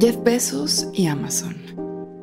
Jeff 0.00 0.16
Bezos 0.24 0.88
y 0.94 1.08
Amazon, 1.08 1.54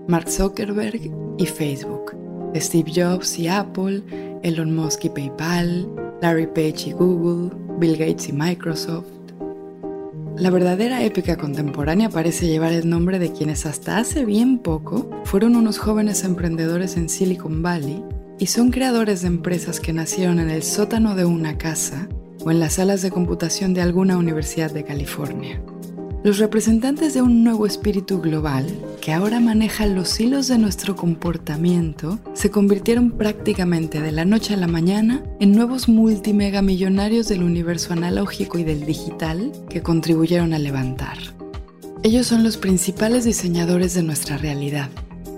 Mark 0.08 0.28
Zuckerberg 0.32 1.12
y 1.38 1.46
Facebook, 1.46 2.18
Steve 2.56 2.92
Jobs 2.92 3.38
y 3.38 3.48
Apple, 3.48 4.02
Elon 4.42 4.76
Musk 4.76 5.06
y 5.06 5.10
PayPal, 5.10 5.88
Larry 6.24 6.48
Page 6.48 6.88
y 6.90 6.92
Google, 6.94 7.56
Bill 7.78 7.96
Gates 7.96 8.30
y 8.30 8.34
Microsoft. 8.34 9.06
La 10.38 10.50
verdadera 10.50 11.04
épica 11.04 11.38
contemporánea 11.38 12.10
parece 12.10 12.48
llevar 12.48 12.72
el 12.72 12.90
nombre 12.90 13.20
de 13.20 13.32
quienes 13.32 13.68
hasta 13.68 14.00
hace 14.00 14.26
bien 14.26 14.58
poco 14.58 15.12
fueron 15.26 15.56
unos 15.56 15.78
jóvenes 15.78 16.24
emprendedores 16.24 16.98
en 16.98 17.10
Silicon 17.10 17.62
Valley 17.62 18.04
y 18.40 18.48
son 18.48 18.72
creadores 18.72 19.22
de 19.22 19.28
empresas 19.28 19.80
que 19.80 19.94
nacieron 19.94 20.40
en 20.40 20.50
el 20.50 20.64
sótano 20.64 21.14
de 21.14 21.26
una 21.26 21.60
casa 21.60 22.10
o 22.44 22.50
en 22.50 22.60
las 22.60 22.74
salas 22.74 23.04
de 23.04 23.12
computación 23.12 23.76
de 23.76 23.82
alguna 23.82 24.18
universidad 24.18 24.72
de 24.72 24.84
California. 24.84 25.62
Los 26.24 26.40
representantes 26.40 27.14
de 27.14 27.22
un 27.22 27.44
nuevo 27.44 27.68
espíritu 27.68 28.20
global, 28.20 28.66
que 29.02 29.14
ahora 29.14 29.40
maneja 29.40 29.86
los 29.86 30.20
hilos 30.20 30.48
de 30.48 30.58
nuestro 30.58 30.96
comportamiento, 30.96 32.20
se 32.34 32.50
convirtieron 32.50 33.12
prácticamente 33.12 34.02
de 34.02 34.12
la 34.12 34.26
noche 34.26 34.56
a 34.56 34.58
la 34.58 34.68
mañana 34.68 35.24
en 35.40 35.52
nuevos 35.52 35.88
multimegamillonarios 35.88 37.28
del 37.28 37.44
universo 37.44 37.94
analógico 37.94 38.58
y 38.58 38.64
del 38.64 38.86
digital 38.86 39.52
que 39.70 39.84
contribuyeron 39.84 40.54
a 40.54 40.60
levantar. 40.60 41.18
Ellos 42.02 42.26
son 42.26 42.44
los 42.44 42.58
principales 42.58 43.24
diseñadores 43.24 43.94
de 43.94 44.02
nuestra 44.04 44.38
realidad, 44.38 44.90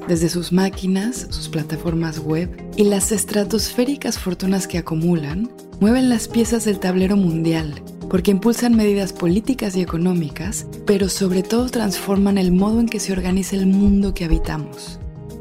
desde 0.08 0.30
sus 0.30 0.54
máquinas, 0.54 1.28
sus 1.30 1.50
plataformas 1.50 2.20
web 2.20 2.50
y 2.78 2.86
las 2.86 3.12
estratosféricas 3.12 4.18
fortunas 4.18 4.66
que 4.66 4.78
acumulan, 4.78 5.52
mueven 5.82 6.10
las 6.10 6.30
piezas 6.30 6.64
del 6.64 6.80
tablero 6.80 7.18
mundial 7.18 7.84
porque 8.10 8.32
impulsan 8.32 8.76
medidas 8.76 9.14
políticas 9.14 9.76
y 9.76 9.82
económicas, 9.82 10.66
pero 10.86 11.10
sobre 11.10 11.44
todo 11.44 11.70
transforman 11.70 12.38
el 12.38 12.52
modo 12.52 12.80
en 12.80 12.90
que 12.90 13.00
se 13.00 13.14
organiza 13.14 13.56
el 13.56 13.68
mundo 13.68 14.14
que 14.14 14.26
habitamos. 14.26 15.00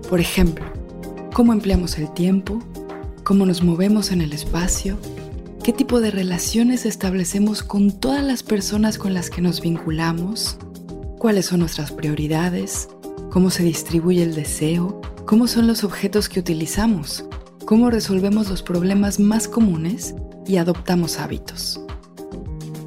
Por 0.08 0.20
ejemplo, 0.20 0.66
cómo 1.32 1.52
empleamos 1.52 1.98
el 1.98 2.12
tiempo, 2.12 2.60
cómo 3.24 3.46
nos 3.46 3.62
movemos 3.62 4.12
en 4.12 4.20
el 4.20 4.32
espacio, 4.32 4.98
qué 5.62 5.72
tipo 5.72 6.00
de 6.00 6.10
relaciones 6.10 6.84
establecemos 6.84 7.62
con 7.62 7.90
todas 7.90 8.24
las 8.24 8.42
personas 8.42 8.98
con 8.98 9.14
las 9.14 9.30
que 9.30 9.40
nos 9.40 9.60
vinculamos, 9.60 10.58
cuáles 11.18 11.46
son 11.46 11.60
nuestras 11.60 11.90
prioridades, 11.90 12.88
cómo 13.30 13.50
se 13.50 13.62
distribuye 13.62 14.22
el 14.22 14.34
deseo, 14.34 15.00
cómo 15.26 15.46
son 15.46 15.66
los 15.66 15.84
objetos 15.84 16.28
que 16.28 16.40
utilizamos, 16.40 17.24
cómo 17.64 17.90
resolvemos 17.90 18.48
los 18.48 18.62
problemas 18.62 19.18
más 19.20 19.48
comunes 19.48 20.14
y 20.46 20.56
adoptamos 20.56 21.18
hábitos. 21.18 21.80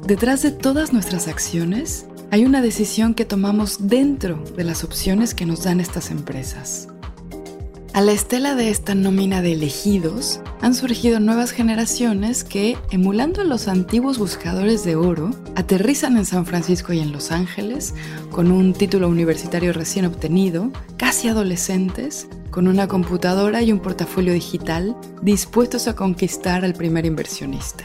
Detrás 0.06 0.42
de 0.42 0.50
todas 0.50 0.92
nuestras 0.92 1.28
acciones 1.28 2.06
hay 2.32 2.44
una 2.44 2.60
decisión 2.60 3.14
que 3.14 3.24
tomamos 3.24 3.86
dentro 3.86 4.42
de 4.56 4.64
las 4.64 4.82
opciones 4.82 5.32
que 5.32 5.46
nos 5.46 5.62
dan 5.62 5.78
estas 5.78 6.10
empresas. 6.10 6.88
A 7.92 8.00
la 8.00 8.10
estela 8.10 8.56
de 8.56 8.70
esta 8.70 8.96
nómina 8.96 9.42
de 9.42 9.52
elegidos, 9.52 10.40
han 10.60 10.74
surgido 10.74 11.20
nuevas 11.20 11.52
generaciones 11.52 12.42
que, 12.42 12.76
emulando 12.90 13.42
a 13.42 13.44
los 13.44 13.68
antiguos 13.68 14.18
buscadores 14.18 14.82
de 14.82 14.96
oro, 14.96 15.30
aterrizan 15.54 16.16
en 16.16 16.24
San 16.24 16.46
Francisco 16.46 16.92
y 16.92 16.98
en 16.98 17.12
Los 17.12 17.30
Ángeles 17.30 17.94
con 18.32 18.50
un 18.50 18.72
título 18.72 19.08
universitario 19.08 19.72
recién 19.72 20.06
obtenido, 20.06 20.72
casi 20.96 21.28
adolescentes, 21.28 22.26
con 22.50 22.66
una 22.66 22.88
computadora 22.88 23.62
y 23.62 23.70
un 23.70 23.78
portafolio 23.78 24.32
digital 24.32 24.96
dispuestos 25.22 25.86
a 25.86 25.94
conquistar 25.94 26.64
al 26.64 26.74
primer 26.74 27.06
inversionista. 27.06 27.84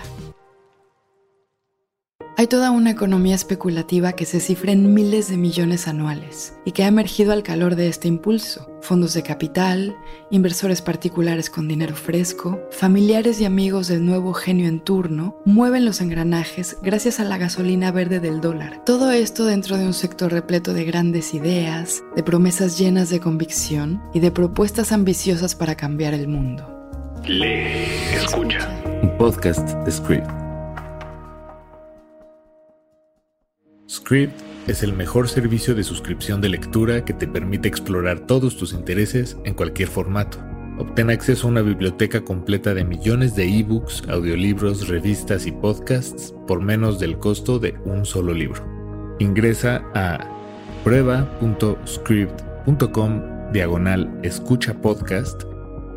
Hay 2.40 2.46
toda 2.46 2.70
una 2.70 2.92
economía 2.92 3.34
especulativa 3.34 4.14
que 4.14 4.26
se 4.26 4.40
cifra 4.40 4.72
en 4.72 4.94
miles 4.94 5.28
de 5.28 5.38
millones 5.38 5.88
anuales 5.88 6.54
y 6.66 6.72
que 6.72 6.84
ha 6.84 6.88
emergido 6.88 7.34
al 7.34 7.42
calor 7.42 7.76
de 7.76 7.88
este 7.88 8.08
impulso. 8.08 8.70
Fondos 8.84 9.16
de 9.16 9.24
capital, 9.24 9.96
inversores 10.30 10.84
particulares 10.84 11.50
con 11.50 11.68
dinero 11.68 11.96
fresco, 11.96 12.62
familiares 12.70 13.42
y 13.42 13.46
amigos 13.46 13.88
del 13.88 14.06
nuevo 14.06 14.34
genio 14.36 14.68
en 14.68 14.82
turno 14.82 15.36
mueven 15.46 15.84
los 15.84 16.00
engranajes 16.00 16.78
gracias 16.84 17.20
a 17.20 17.24
la 17.24 17.40
gasolina 17.40 17.92
verde 17.92 18.20
del 18.20 18.40
dólar. 18.40 18.84
Todo 18.86 19.10
esto 19.10 19.44
dentro 19.46 19.76
de 19.76 19.88
un 19.88 19.96
sector 19.96 20.32
repleto 20.32 20.76
de 20.76 20.86
grandes 20.86 21.34
ideas, 21.34 22.04
de 22.16 22.22
promesas 22.22 22.78
llenas 22.78 23.10
de 23.10 23.20
convicción 23.20 24.00
y 24.14 24.20
de 24.20 24.30
propuestas 24.30 24.92
ambiciosas 24.92 25.56
para 25.56 25.74
cambiar 25.74 26.14
el 26.14 26.28
mundo. 26.28 26.72
Lee, 27.26 28.14
escucha. 28.14 28.70
Un 29.02 29.18
podcast 29.18 29.70
de 29.70 29.92
Script. 29.92 30.47
Script 33.90 34.42
es 34.68 34.84
el 34.84 34.92
mejor 34.92 35.30
servicio 35.30 35.74
de 35.74 35.84
suscripción 35.84 36.42
de 36.42 36.50
lectura 36.50 37.06
que 37.06 37.14
te 37.14 37.26
permite 37.26 37.70
explorar 37.70 38.20
todos 38.20 38.58
tus 38.58 38.74
intereses 38.74 39.38
en 39.46 39.54
cualquier 39.54 39.88
formato. 39.88 40.40
Obtén 40.78 41.10
acceso 41.10 41.48
a 41.48 41.52
una 41.52 41.62
biblioteca 41.62 42.26
completa 42.26 42.74
de 42.74 42.84
millones 42.84 43.34
de 43.36 43.46
ebooks, 43.46 44.04
audiolibros, 44.10 44.90
revistas 44.90 45.48
y 45.48 45.54
podcasts 45.54 46.36
por 46.48 46.62
menos 46.62 47.00
del 47.00 47.18
costo 47.18 47.60
de 47.60 47.76
un 47.86 48.06
solo 48.06 48.34
libro. 48.34 48.62
Ingresa 49.20 49.86
a 49.96 50.20
prueba.script.com 50.84 53.22
diagonal 53.54 54.20
escucha 54.22 54.74
podcast 54.82 55.44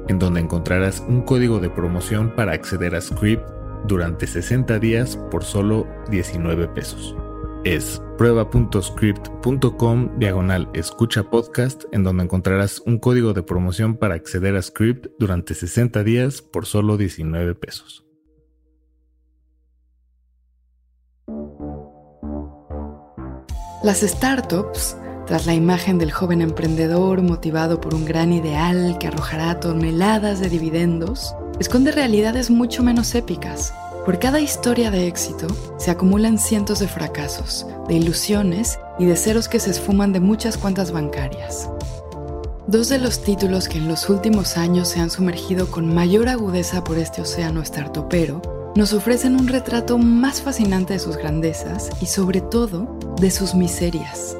en 0.08 0.20
donde 0.20 0.38
encontrarás 0.40 1.02
un 1.08 1.22
código 1.22 1.58
de 1.58 1.70
promoción 1.70 2.36
para 2.36 2.52
acceder 2.52 2.94
a 2.94 3.00
Script 3.00 3.42
durante 3.86 4.28
60 4.28 4.78
días 4.78 5.16
por 5.30 5.42
solo 5.42 5.88
19 6.08 6.68
pesos 6.68 7.16
es 7.64 8.00
prueba.script.com 8.16 10.18
diagonal 10.18 10.68
escucha 10.72 11.24
podcast 11.24 11.84
en 11.92 12.04
donde 12.04 12.24
encontrarás 12.24 12.80
un 12.86 12.98
código 12.98 13.34
de 13.34 13.42
promoción 13.42 13.96
para 13.96 14.14
acceder 14.14 14.56
a 14.56 14.62
Script 14.62 15.08
durante 15.18 15.54
60 15.54 16.02
días 16.02 16.42
por 16.42 16.66
solo 16.66 16.96
19 16.96 17.54
pesos. 17.54 18.06
Las 23.82 24.00
startups, 24.00 24.96
tras 25.26 25.46
la 25.46 25.54
imagen 25.54 25.98
del 25.98 26.12
joven 26.12 26.42
emprendedor 26.42 27.22
motivado 27.22 27.80
por 27.80 27.94
un 27.94 28.04
gran 28.04 28.32
ideal 28.32 28.96
que 28.98 29.08
arrojará 29.08 29.60
toneladas 29.60 30.40
de 30.40 30.48
dividendos, 30.48 31.34
esconde 31.58 31.92
realidades 31.92 32.50
mucho 32.50 32.82
menos 32.82 33.14
épicas 33.14 33.72
por 34.04 34.18
cada 34.18 34.40
historia 34.40 34.90
de 34.90 35.06
éxito 35.06 35.46
se 35.78 35.90
acumulan 35.90 36.38
cientos 36.38 36.78
de 36.78 36.88
fracasos, 36.88 37.66
de 37.88 37.94
ilusiones 37.94 38.78
y 38.98 39.04
de 39.04 39.16
ceros 39.16 39.48
que 39.48 39.60
se 39.60 39.70
esfuman 39.70 40.12
de 40.12 40.20
muchas 40.20 40.56
cuentas 40.56 40.90
bancarias. 40.90 41.68
Dos 42.66 42.88
de 42.88 42.98
los 42.98 43.22
títulos 43.22 43.68
que 43.68 43.78
en 43.78 43.88
los 43.88 44.08
últimos 44.08 44.56
años 44.56 44.88
se 44.88 45.00
han 45.00 45.10
sumergido 45.10 45.70
con 45.70 45.92
mayor 45.92 46.28
agudeza 46.28 46.84
por 46.84 46.98
este 46.98 47.20
océano 47.20 47.64
startupero 47.64 48.40
nos 48.76 48.92
ofrecen 48.92 49.34
un 49.34 49.48
retrato 49.48 49.98
más 49.98 50.42
fascinante 50.42 50.92
de 50.92 51.00
sus 51.00 51.16
grandezas 51.16 51.90
y 52.00 52.06
sobre 52.06 52.40
todo 52.40 52.96
de 53.20 53.30
sus 53.30 53.54
miserias. 53.54 54.36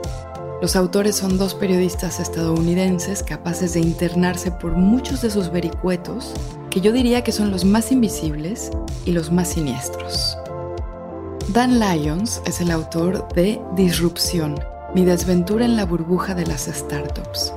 Los 0.63 0.77
autores 0.77 1.17
son 1.17 1.39
dos 1.39 1.55
periodistas 1.55 2.21
estadounidenses 2.21 3.23
capaces 3.23 3.75
de 3.75 3.81
internarse 3.81 4.51
por 4.53 4.73
muchos 4.73 5.23
de 5.23 5.31
sus 5.31 5.51
vericuetos, 5.51 6.33
que 6.71 6.81
yo 6.81 6.93
diría 6.93 7.23
que 7.23 7.33
son 7.33 7.51
los 7.51 7.65
más 7.65 7.91
invisibles 7.91 8.71
y 9.05 9.13
los 9.13 9.33
más 9.33 9.49
siniestros. 9.49 10.39
Dan 11.53 11.81
Lyons 11.81 12.41
es 12.47 12.61
el 12.61 12.71
autor 12.71 13.27
de 13.35 13.61
Disrupción, 13.75 14.55
mi 14.95 15.05
desventura 15.05 15.65
en 15.65 15.77
la 15.77 15.85
burbuja 15.85 16.35
de 16.35 16.47
las 16.47 16.67
startups. 16.67 17.53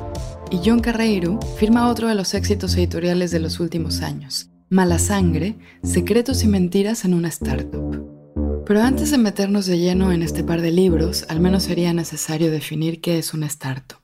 Y 0.50 0.59
John 0.66 0.79
Carreiro 0.79 1.40
firma 1.57 1.90
otro 1.90 2.07
de 2.07 2.16
los 2.16 2.34
éxitos 2.34 2.75
editoriales 2.75 3.31
de 3.31 3.40
los 3.40 3.59
últimos 3.59 4.01
años, 4.01 4.50
Mala 4.69 4.97
Sangre, 4.97 5.57
Secretos 5.84 6.44
y 6.44 6.47
Mentiras 6.47 7.06
en 7.06 7.13
una 7.13 7.28
Startup. 7.28 8.13
Pero 8.66 8.81
antes 8.81 9.12
de 9.12 9.18
meternos 9.18 9.66
de 9.66 9.77
lleno 9.77 10.12
en 10.12 10.24
este 10.24 10.44
par 10.44 10.62
de 10.62 10.71
libros, 10.71 11.25
al 11.27 11.39
menos 11.39 11.63
sería 11.63 11.94
necesario 11.94 12.50
definir 12.50 13.01
qué 13.01 13.19
es 13.19 13.33
una 13.33 13.48
startup. 13.48 14.03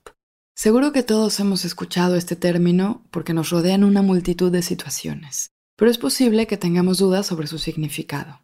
Seguro 0.61 0.91
que 0.91 1.03
todos 1.03 1.39
hemos 1.39 1.63
escuchado 1.63 2.17
este 2.17 2.35
término 2.35 3.07
porque 3.11 3.33
nos 3.33 3.49
rodean 3.49 3.85
una 3.85 4.01
multitud 4.01 4.51
de 4.51 4.61
situaciones, 4.61 5.51
pero 5.77 5.89
es 5.89 5.97
posible 5.97 6.47
que 6.47 6.57
tengamos 6.57 6.97
dudas 6.97 7.27
sobre 7.27 7.47
su 7.47 7.59
significado. 7.59 8.41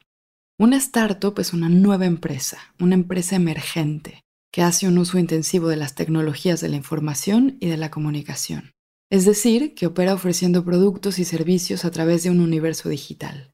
Una 0.57 0.77
startup 0.77 1.37
es 1.41 1.51
una 1.51 1.67
nueva 1.67 2.05
empresa, 2.05 2.57
una 2.79 2.93
empresa 2.93 3.35
emergente, 3.35 4.21
que 4.53 4.61
hace 4.61 4.87
un 4.87 4.97
uso 4.97 5.19
intensivo 5.19 5.67
de 5.67 5.75
las 5.75 5.93
tecnologías 5.95 6.61
de 6.61 6.69
la 6.69 6.77
información 6.77 7.57
y 7.59 7.67
de 7.67 7.75
la 7.75 7.91
comunicación. 7.91 8.71
Es 9.11 9.25
decir, 9.25 9.75
que 9.75 9.85
opera 9.85 10.13
ofreciendo 10.13 10.63
productos 10.63 11.19
y 11.19 11.25
servicios 11.25 11.83
a 11.83 11.91
través 11.91 12.23
de 12.23 12.29
un 12.29 12.39
universo 12.39 12.87
digital. 12.87 13.51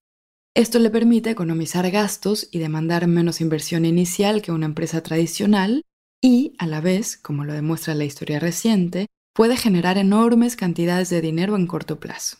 Esto 0.55 0.77
le 0.77 0.91
permite 0.91 1.31
economizar 1.31 1.89
gastos 1.89 2.47
y 2.51 2.59
demandar 2.59 3.07
menos 3.07 3.41
inversión 3.41 3.85
inicial 3.85 4.43
que 4.43 4.51
una 4.51 4.67
empresa 4.67 5.01
tradicional 5.01 5.81
y, 6.21 6.53
a 6.59 6.67
la 6.67 6.81
vez, 6.81 7.17
como 7.17 7.43
lo 7.43 7.53
demuestra 7.53 7.95
la 7.95 8.05
historia 8.05 8.39
reciente, 8.39 9.07
puede 9.33 9.57
generar 9.57 9.97
enormes 9.97 10.55
cantidades 10.55 11.09
de 11.09 11.21
dinero 11.21 11.55
en 11.55 11.67
corto 11.67 11.99
plazo. 11.99 12.37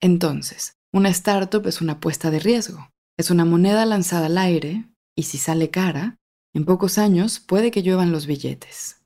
Entonces, 0.00 0.74
una 0.92 1.08
startup 1.08 1.66
es 1.66 1.80
una 1.80 1.94
apuesta 1.94 2.30
de 2.30 2.38
riesgo. 2.38 2.88
Es 3.18 3.30
una 3.30 3.44
moneda 3.44 3.84
lanzada 3.86 4.26
al 4.26 4.38
aire 4.38 4.84
y 5.16 5.24
si 5.24 5.38
sale 5.38 5.70
cara, 5.70 6.16
En 6.56 6.64
pocos 6.64 6.98
años 6.98 7.40
puede 7.40 7.72
que 7.72 7.82
lluevan 7.82 8.12
los 8.12 8.28
billetes. 8.28 9.02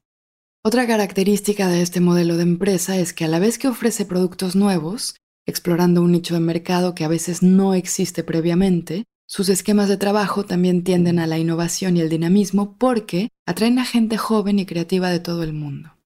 Otra 0.63 0.87
característica 0.87 1.67
de 1.69 1.81
este 1.81 1.99
modelo 1.99 2.37
de 2.37 2.43
empresa 2.43 2.99
es 2.99 3.15
que 3.15 3.25
a 3.25 3.29
la 3.29 3.39
vez 3.39 3.59
que 3.59 3.69
ofrece 3.69 4.05
productos 4.05 4.55
nuevos, 4.55 5.17
explorando 5.47 6.03
un 6.03 6.13
nicho 6.13 6.35
de 6.35 6.41
mercado 6.41 6.95
que 6.95 7.05
a 7.05 7.09
veces 7.09 7.43
no 7.43 7.73
existe 7.73 8.23
previamente, 8.23 9.05
sus 9.31 9.51
esquemas 9.51 9.89
de 9.89 9.99
trabajo 9.99 10.47
también 10.47 10.83
tienden 10.83 11.19
a 11.19 11.27
la 11.27 11.37
innovación 11.37 11.99
y 11.99 12.01
el 12.01 12.09
dinamismo 12.09 12.79
porque 12.79 13.29
atraen 13.47 13.79
a 13.79 13.85
gente 13.85 14.17
joven 14.17 14.59
y 14.59 14.65
creativa 14.65 15.11
de 15.11 15.21
todo 15.21 15.43
el 15.43 15.53
mundo. 15.53 15.99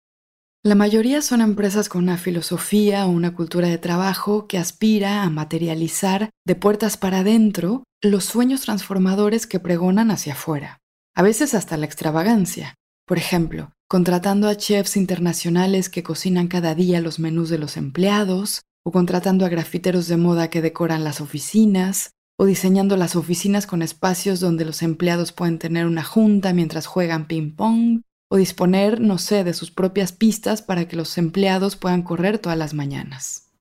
La 0.64 0.74
mayoría 0.74 1.22
son 1.22 1.40
empresas 1.40 1.88
con 1.88 2.02
una 2.02 2.19
filosofía 2.19 3.06
o 3.06 3.10
una 3.10 3.34
cultura 3.34 3.69
de 3.69 3.78
trabajo 3.78 4.48
que 4.48 4.58
aspira 4.58 5.22
a 5.22 5.30
materializar 5.30 6.30
de 6.44 6.54
puertas 6.56 6.96
para 6.96 7.20
adentro 7.20 7.84
los 8.00 8.24
sueños 8.24 8.62
transformadores 8.62 9.46
que 9.46 9.60
pregonan 9.60 10.10
hacia 10.10 10.32
afuera, 10.32 10.80
a 11.14 11.22
veces 11.22 11.54
hasta 11.54 11.76
la 11.76 11.86
extravagancia. 11.86 12.75
Por 13.06 13.18
ejemplo, 13.18 13.72
contratando 13.88 14.48
a 14.48 14.56
chefs 14.56 14.96
internacionales 14.96 15.88
que 15.88 16.02
cocinan 16.02 16.48
cada 16.48 16.75
día 16.75 17.00
los 17.00 17.20
menús 17.20 17.50
de 17.50 17.58
los 17.58 17.76
empleados, 17.76 18.62
o 18.84 18.90
contratando 18.90 19.46
a 19.46 19.48
grafiteros 19.48 20.08
de 20.08 20.16
moda 20.16 20.50
que 20.50 20.60
decoran 20.60 21.04
las 21.04 21.20
oficinas, 21.20 22.14
o 22.42 22.44
diseñando 22.44 22.96
las 22.96 23.14
oficinas 23.14 23.68
con 23.68 23.82
espacios 23.82 24.40
donde 24.40 24.64
los 24.64 24.82
empleados 24.82 25.30
pueden 25.30 25.60
tener 25.60 25.86
una 25.86 26.02
junta 26.02 26.52
mientras 26.52 26.86
juegan 26.86 27.28
ping-pong, 27.28 28.00
o 28.28 28.36
disponer, 28.36 29.00
no 29.00 29.18
sé, 29.18 29.44
de 29.44 29.54
sus 29.54 29.70
propias 29.70 30.10
pistas 30.10 30.60
para 30.60 30.88
que 30.88 30.96
los 30.96 31.18
empleados 31.18 31.76
puedan 31.76 32.02
correr 32.02 32.40
todas 32.40 32.58
las 32.58 32.74
mañanas. 32.74 33.52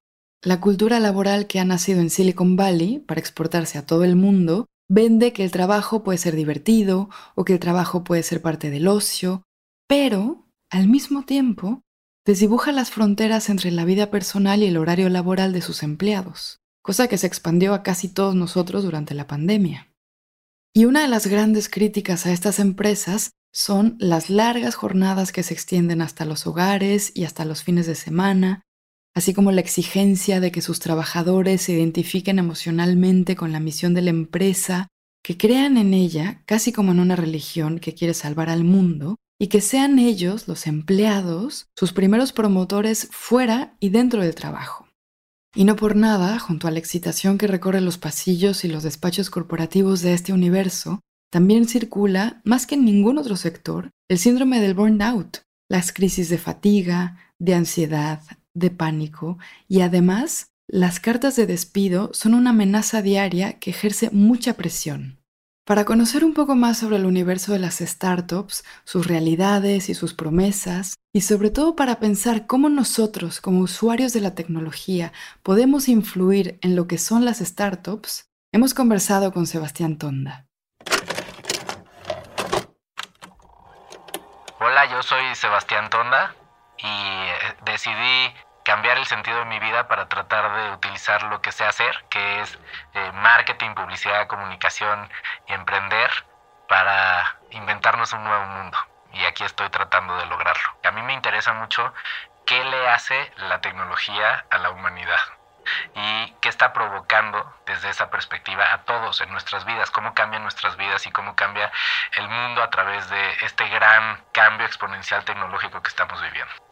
La 0.44 0.60
cultura 0.60 1.00
laboral 1.00 1.46
que 1.46 1.60
ha 1.60 1.64
nacido 1.64 2.02
en 2.02 2.10
Silicon 2.10 2.56
Valley 2.56 2.98
para 2.98 3.20
exportarse 3.20 3.78
a 3.78 3.86
todo 3.86 4.04
el 4.04 4.16
mundo 4.16 4.66
vende 4.90 5.32
que 5.32 5.44
el 5.44 5.52
trabajo 5.52 6.04
puede 6.04 6.18
ser 6.18 6.36
divertido 6.36 7.08
o 7.36 7.46
que 7.46 7.54
el 7.54 7.60
trabajo 7.60 8.04
puede 8.04 8.24
ser 8.24 8.42
parte 8.42 8.72
del 8.72 8.88
ocio, 8.88 9.44
pero, 9.88 10.48
al 10.72 10.88
mismo 10.88 11.22
tiempo, 11.24 11.84
desdibuja 12.26 12.72
las 12.72 12.90
fronteras 12.90 13.48
entre 13.52 13.70
la 13.70 13.86
vida 13.86 14.10
personal 14.10 14.64
y 14.64 14.66
el 14.66 14.78
horario 14.78 15.08
laboral 15.10 15.54
de 15.54 15.62
sus 15.62 15.84
empleados, 15.84 16.61
cosa 16.82 17.08
que 17.08 17.18
se 17.18 17.28
expandió 17.28 17.74
a 17.74 17.84
casi 17.84 18.08
todos 18.08 18.36
nosotros 18.36 18.84
durante 18.84 19.14
la 19.14 19.28
pandemia. 19.28 19.88
Y 20.74 20.86
una 20.86 21.02
de 21.02 21.08
las 21.08 21.28
grandes 21.28 21.70
críticas 21.70 22.26
a 22.26 22.32
estas 22.32 22.60
empresas 22.60 23.32
son 23.54 23.98
las 24.00 24.30
largas 24.30 24.76
jornadas 24.76 25.32
que 25.32 25.44
se 25.44 25.54
extienden 25.54 26.02
hasta 26.02 26.26
los 26.26 26.48
hogares 26.48 27.12
y 27.14 27.26
hasta 27.26 27.44
los 27.44 27.64
fines 27.64 27.86
de 27.86 27.96
semana, 27.96 28.62
así 29.14 29.34
como 29.34 29.52
la 29.52 29.62
exigencia 29.62 30.40
de 30.40 30.52
que 30.52 30.62
sus 30.62 30.80
trabajadores 30.80 31.64
se 31.64 31.74
identifiquen 31.74 32.40
emocionalmente 32.40 33.36
con 33.36 33.52
la 33.52 33.60
misión 33.60 33.94
de 33.94 34.02
la 34.02 34.12
empresa, 34.12 34.88
que 35.24 35.38
crean 35.38 35.78
en 35.78 35.94
ella 35.94 36.42
casi 36.46 36.72
como 36.72 36.94
en 36.94 37.00
una 37.00 37.16
religión 37.16 37.80
que 37.80 37.94
quiere 37.94 38.14
salvar 38.14 38.50
al 38.50 38.64
mundo, 38.64 39.18
y 39.42 39.48
que 39.48 39.60
sean 39.60 39.98
ellos, 39.98 40.48
los 40.48 40.68
empleados, 40.68 41.66
sus 41.76 41.94
primeros 41.94 42.32
promotores 42.32 43.08
fuera 43.12 43.76
y 43.80 43.90
dentro 43.90 44.22
del 44.22 44.36
trabajo. 44.36 44.88
Y 45.54 45.66
no 45.66 45.76
por 45.76 45.96
nada, 45.96 46.40
junto 46.40 46.68
a 46.68 46.72
la 46.72 46.80
excitación 46.80 47.38
que 47.38 47.48
recorre 47.48 47.82
los 47.82 47.98
pasillos 47.98 48.64
y 48.64 48.70
los 48.70 48.84
despachos 48.84 49.30
corporativos 49.30 50.02
de 50.02 50.14
este 50.14 50.32
universo, 50.32 51.02
también 51.32 51.68
circula, 51.68 52.42
más 52.44 52.66
que 52.66 52.76
en 52.76 52.86
ningún 52.86 53.18
otro 53.18 53.36
sector, 53.38 53.92
el 54.10 54.18
síndrome 54.18 54.60
del 54.60 54.74
burnout, 54.74 55.44
las 55.70 55.94
crisis 55.94 56.30
de 56.30 56.38
fatiga, 56.38 57.18
de 57.40 57.54
ansiedad, 57.54 58.22
de 58.54 58.70
pánico 58.70 59.38
y 59.68 59.82
además 59.82 60.48
las 60.68 61.00
cartas 61.00 61.36
de 61.36 61.48
despido 61.48 62.12
son 62.14 62.34
una 62.34 62.52
amenaza 62.52 63.02
diaria 63.02 63.60
que 63.60 63.72
ejerce 63.72 64.10
mucha 64.12 64.54
presión. 64.54 65.21
Para 65.72 65.86
conocer 65.86 66.26
un 66.26 66.34
poco 66.34 66.54
más 66.54 66.80
sobre 66.80 66.98
el 66.98 67.06
universo 67.06 67.54
de 67.54 67.60
las 67.60 67.76
startups, 67.76 68.66
sus 68.84 69.08
realidades 69.08 69.88
y 69.88 69.94
sus 69.94 70.14
promesas, 70.14 70.96
y 71.14 71.22
sobre 71.22 71.50
todo 71.50 71.78
para 71.78 71.98
pensar 71.98 72.46
cómo 72.46 72.68
nosotros, 72.68 73.40
como 73.40 73.62
usuarios 73.62 74.12
de 74.12 74.20
la 74.20 74.36
tecnología, 74.36 75.14
podemos 75.44 75.88
influir 75.88 76.60
en 76.62 76.76
lo 76.76 76.88
que 76.88 76.98
son 76.98 77.24
las 77.24 77.38
startups, 77.38 78.30
hemos 78.52 78.74
conversado 78.74 79.32
con 79.32 79.48
Sebastián 79.48 79.98
Tonda. 79.98 80.46
Hola, 84.60 84.92
yo 84.92 85.02
soy 85.04 85.24
Sebastián 85.36 85.90
Tonda 85.90 86.36
y 86.80 86.86
eh, 86.86 87.32
decidí 87.64 88.34
cambiar 88.72 88.98
el 88.98 89.06
sentido 89.06 89.40
de 89.40 89.46
mi 89.46 89.60
vida 89.60 89.90
para 89.90 90.08
tratar 90.08 90.50
de 90.56 90.72
utilizar 90.72 91.24
lo 91.24 91.42
que 91.42 91.52
sé 91.52 91.66
hacer, 91.66 92.06
que 92.10 92.40
es 92.40 92.58
eh, 92.94 93.12
marketing, 93.16 93.74
publicidad, 93.76 94.28
comunicación 94.28 95.10
y 95.50 95.52
emprender 95.52 96.10
para 96.70 97.36
inventarnos 97.50 98.14
un 98.14 98.24
nuevo 98.24 98.46
mundo. 98.46 98.78
Y 99.12 99.26
aquí 99.26 99.44
estoy 99.44 99.70
tratando 99.72 100.16
de 100.16 100.26
lograrlo. 100.28 100.70
A 100.86 100.92
mí 100.92 101.02
me 101.02 101.12
interesa 101.12 101.52
mucho 101.52 101.94
qué 102.46 102.64
le 102.64 102.88
hace 102.88 103.34
la 103.50 103.60
tecnología 103.60 104.46
a 104.50 104.58
la 104.60 104.70
humanidad 104.70 105.20
y 105.94 106.32
qué 106.40 106.48
está 106.48 106.72
provocando 106.72 107.54
desde 107.66 107.90
esa 107.90 108.10
perspectiva 108.10 108.72
a 108.72 108.84
todos 108.84 109.20
en 109.20 109.34
nuestras 109.34 109.66
vidas, 109.66 109.92
cómo 109.92 110.14
cambian 110.14 110.44
nuestras 110.44 110.78
vidas 110.78 111.06
y 111.06 111.12
cómo 111.12 111.36
cambia 111.36 111.74
el 112.14 112.30
mundo 112.30 112.64
a 112.64 112.70
través 112.70 113.10
de 113.10 113.34
este 113.42 113.68
gran 113.68 114.24
cambio 114.32 114.66
exponencial 114.66 115.26
tecnológico 115.26 115.82
que 115.82 115.90
estamos 115.90 116.22
viviendo. 116.22 116.71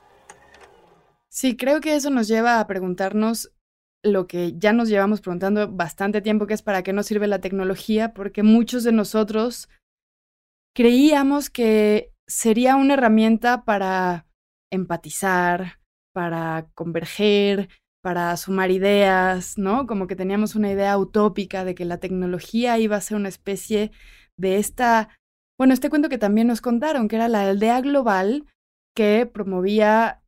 Sí, 1.32 1.56
creo 1.56 1.80
que 1.80 1.96
eso 1.96 2.10
nos 2.10 2.28
lleva 2.28 2.60
a 2.60 2.68
preguntarnos 2.68 3.52
lo 4.04 4.28
que 4.28 4.54
ya 4.58 4.74
nos 4.74 4.90
llevamos 4.90 5.22
preguntando 5.22 5.70
bastante 5.72 6.22
tiempo, 6.22 6.48
que 6.48 6.54
es 6.54 6.62
para 6.62 6.84
qué 6.84 6.94
nos 6.94 7.06
sirve 7.06 7.28
la 7.28 7.42
tecnología, 7.42 8.14
porque 8.14 8.44
muchos 8.44 8.84
de 8.84 8.92
nosotros 8.92 9.70
creíamos 10.76 11.50
que 11.50 12.14
sería 12.28 12.76
una 12.76 12.94
herramienta 12.94 13.66
para 13.66 14.26
empatizar, 14.72 15.80
para 16.14 16.68
converger, 16.76 17.70
para 18.02 18.36
sumar 18.38 18.72
ideas, 18.72 19.58
¿no? 19.58 19.86
Como 19.86 20.08
que 20.08 20.16
teníamos 20.16 20.56
una 20.56 20.72
idea 20.72 20.98
utópica 20.98 21.66
de 21.66 21.76
que 21.76 21.86
la 21.86 21.98
tecnología 21.98 22.78
iba 22.80 22.96
a 22.96 23.02
ser 23.02 23.18
una 23.18 23.30
especie 23.30 23.92
de 24.38 24.58
esta, 24.58 25.10
bueno, 25.58 25.74
este 25.74 25.90
cuento 25.90 26.08
que 26.08 26.18
también 26.18 26.48
nos 26.48 26.62
contaron, 26.62 27.08
que 27.08 27.18
era 27.18 27.28
la 27.28 27.42
aldea 27.42 27.82
global 27.82 28.46
que 28.96 29.26
promovía 29.26 30.22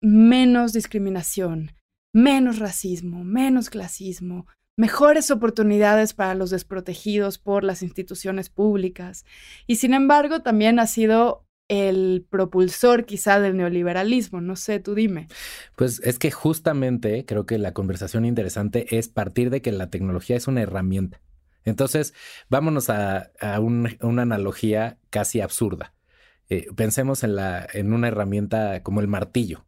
menos 0.00 0.72
discriminación, 0.72 1.72
menos 2.12 2.58
racismo, 2.58 3.24
menos 3.24 3.70
clasismo, 3.70 4.46
mejores 4.76 5.30
oportunidades 5.30 6.12
para 6.12 6.34
los 6.34 6.50
desprotegidos 6.50 7.38
por 7.38 7.64
las 7.64 7.82
instituciones 7.82 8.50
públicas. 8.50 9.24
Y 9.66 9.76
sin 9.76 9.94
embargo, 9.94 10.42
también 10.42 10.78
ha 10.78 10.86
sido 10.86 11.46
el 11.68 12.24
propulsor 12.28 13.06
quizá 13.06 13.40
del 13.40 13.56
neoliberalismo. 13.56 14.40
No 14.40 14.56
sé, 14.56 14.78
tú 14.80 14.94
dime. 14.94 15.28
Pues 15.74 16.00
es 16.04 16.18
que 16.18 16.30
justamente 16.30 17.24
creo 17.26 17.46
que 17.46 17.58
la 17.58 17.72
conversación 17.72 18.24
interesante 18.24 18.98
es 18.98 19.08
partir 19.08 19.50
de 19.50 19.62
que 19.62 19.72
la 19.72 19.90
tecnología 19.90 20.36
es 20.36 20.46
una 20.46 20.62
herramienta. 20.62 21.20
Entonces, 21.64 22.14
vámonos 22.48 22.90
a, 22.90 23.32
una 23.60 24.22
analogía 24.22 24.98
casi 25.10 25.40
absurda. 25.40 25.94
Eh, 26.48 26.66
pensemos 26.76 27.24
en, 27.24 27.34
la, 27.34 27.66
en 27.72 27.92
una 27.92 28.06
herramienta 28.06 28.84
como 28.84 29.00
el 29.00 29.08
martillo. 29.08 29.66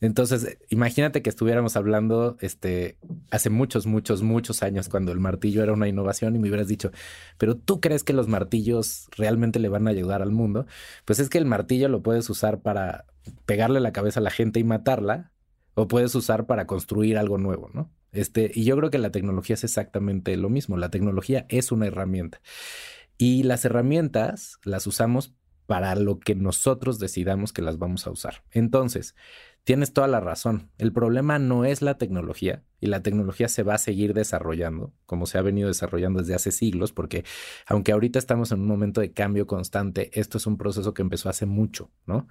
Entonces, 0.00 0.58
imagínate 0.68 1.22
que 1.22 1.30
estuviéramos 1.30 1.76
hablando 1.76 2.36
este, 2.40 2.98
hace 3.30 3.48
muchos, 3.48 3.86
muchos, 3.86 4.22
muchos 4.22 4.62
años 4.62 4.88
cuando 4.88 5.10
el 5.12 5.20
martillo 5.20 5.62
era 5.62 5.72
una 5.72 5.88
innovación 5.88 6.36
y 6.36 6.38
me 6.38 6.48
hubieras 6.48 6.68
dicho, 6.68 6.90
pero 7.38 7.56
tú 7.56 7.80
crees 7.80 8.04
que 8.04 8.12
los 8.12 8.28
martillos 8.28 9.08
realmente 9.16 9.58
le 9.58 9.68
van 9.68 9.86
a 9.86 9.90
ayudar 9.90 10.20
al 10.20 10.32
mundo? 10.32 10.66
Pues 11.06 11.18
es 11.18 11.30
que 11.30 11.38
el 11.38 11.46
martillo 11.46 11.88
lo 11.88 12.02
puedes 12.02 12.28
usar 12.28 12.60
para 12.60 13.06
pegarle 13.46 13.80
la 13.80 13.92
cabeza 13.92 14.20
a 14.20 14.22
la 14.22 14.30
gente 14.30 14.60
y 14.60 14.64
matarla, 14.64 15.32
o 15.74 15.88
puedes 15.88 16.14
usar 16.14 16.46
para 16.46 16.66
construir 16.66 17.18
algo 17.18 17.36
nuevo, 17.36 17.70
¿no? 17.72 17.90
Este, 18.12 18.50
y 18.54 18.64
yo 18.64 18.76
creo 18.76 18.90
que 18.90 18.98
la 18.98 19.10
tecnología 19.10 19.54
es 19.54 19.64
exactamente 19.64 20.34
lo 20.38 20.48
mismo. 20.48 20.78
La 20.78 20.90
tecnología 20.90 21.44
es 21.50 21.70
una 21.70 21.86
herramienta. 21.86 22.40
Y 23.18 23.42
las 23.42 23.64
herramientas 23.66 24.58
las 24.64 24.86
usamos 24.86 25.34
para 25.66 25.94
lo 25.96 26.18
que 26.18 26.34
nosotros 26.34 26.98
decidamos 26.98 27.52
que 27.52 27.62
las 27.62 27.78
vamos 27.78 28.06
a 28.06 28.10
usar. 28.10 28.44
Entonces, 28.52 29.14
Tienes 29.66 29.92
toda 29.92 30.06
la 30.06 30.20
razón. 30.20 30.70
El 30.78 30.92
problema 30.92 31.40
no 31.40 31.64
es 31.64 31.82
la 31.82 31.98
tecnología 31.98 32.62
y 32.78 32.86
la 32.86 33.02
tecnología 33.02 33.48
se 33.48 33.64
va 33.64 33.74
a 33.74 33.78
seguir 33.78 34.14
desarrollando 34.14 34.92
como 35.06 35.26
se 35.26 35.38
ha 35.38 35.42
venido 35.42 35.66
desarrollando 35.66 36.20
desde 36.20 36.36
hace 36.36 36.52
siglos, 36.52 36.92
porque 36.92 37.24
aunque 37.66 37.90
ahorita 37.90 38.20
estamos 38.20 38.52
en 38.52 38.60
un 38.60 38.68
momento 38.68 39.00
de 39.00 39.12
cambio 39.12 39.48
constante, 39.48 40.12
esto 40.12 40.38
es 40.38 40.46
un 40.46 40.56
proceso 40.56 40.94
que 40.94 41.02
empezó 41.02 41.28
hace 41.28 41.46
mucho, 41.46 41.90
¿no? 42.06 42.28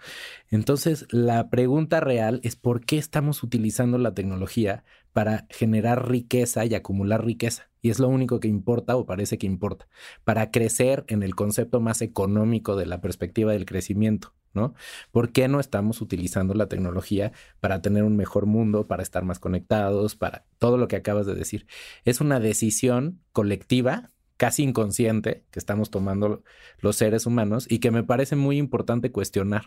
Entonces, 0.49 1.07
la 1.11 1.49
pregunta 1.49 1.99
real 1.99 2.39
es 2.41 2.55
por 2.55 2.85
qué 2.85 2.97
estamos 2.97 3.43
utilizando 3.43 3.97
la 3.97 4.13
tecnología 4.13 4.85
para 5.15 5.47
generar 5.49 6.09
riqueza 6.09 6.65
y 6.65 6.75
acumular 6.75 7.23
riqueza. 7.23 7.69
Y 7.81 7.89
es 7.89 7.99
lo 7.99 8.09
único 8.09 8.41
que 8.41 8.49
importa 8.49 8.97
o 8.97 9.05
parece 9.05 9.37
que 9.37 9.47
importa, 9.47 9.87
para 10.25 10.51
crecer 10.51 11.05
en 11.07 11.23
el 11.23 11.35
concepto 11.35 11.79
más 11.79 12.01
económico 12.01 12.75
de 12.75 12.85
la 12.85 12.99
perspectiva 12.99 13.53
del 13.53 13.65
crecimiento. 13.65 14.33
¿no? 14.53 14.73
¿Por 15.11 15.31
qué 15.31 15.47
no 15.47 15.61
estamos 15.61 16.01
utilizando 16.01 16.53
la 16.53 16.67
tecnología 16.67 17.31
para 17.61 17.81
tener 17.81 18.03
un 18.03 18.17
mejor 18.17 18.45
mundo, 18.45 18.87
para 18.87 19.03
estar 19.03 19.23
más 19.23 19.39
conectados, 19.39 20.17
para 20.17 20.47
todo 20.57 20.75
lo 20.75 20.89
que 20.89 20.97
acabas 20.97 21.25
de 21.25 21.35
decir? 21.35 21.65
Es 22.03 22.19
una 22.19 22.41
decisión 22.41 23.21
colectiva 23.31 24.11
casi 24.35 24.63
inconsciente 24.63 25.45
que 25.49 25.59
estamos 25.59 25.91
tomando 25.91 26.43
los 26.79 26.97
seres 26.97 27.25
humanos 27.25 27.67
y 27.69 27.79
que 27.79 27.91
me 27.91 28.03
parece 28.03 28.35
muy 28.35 28.57
importante 28.57 29.13
cuestionar. 29.13 29.63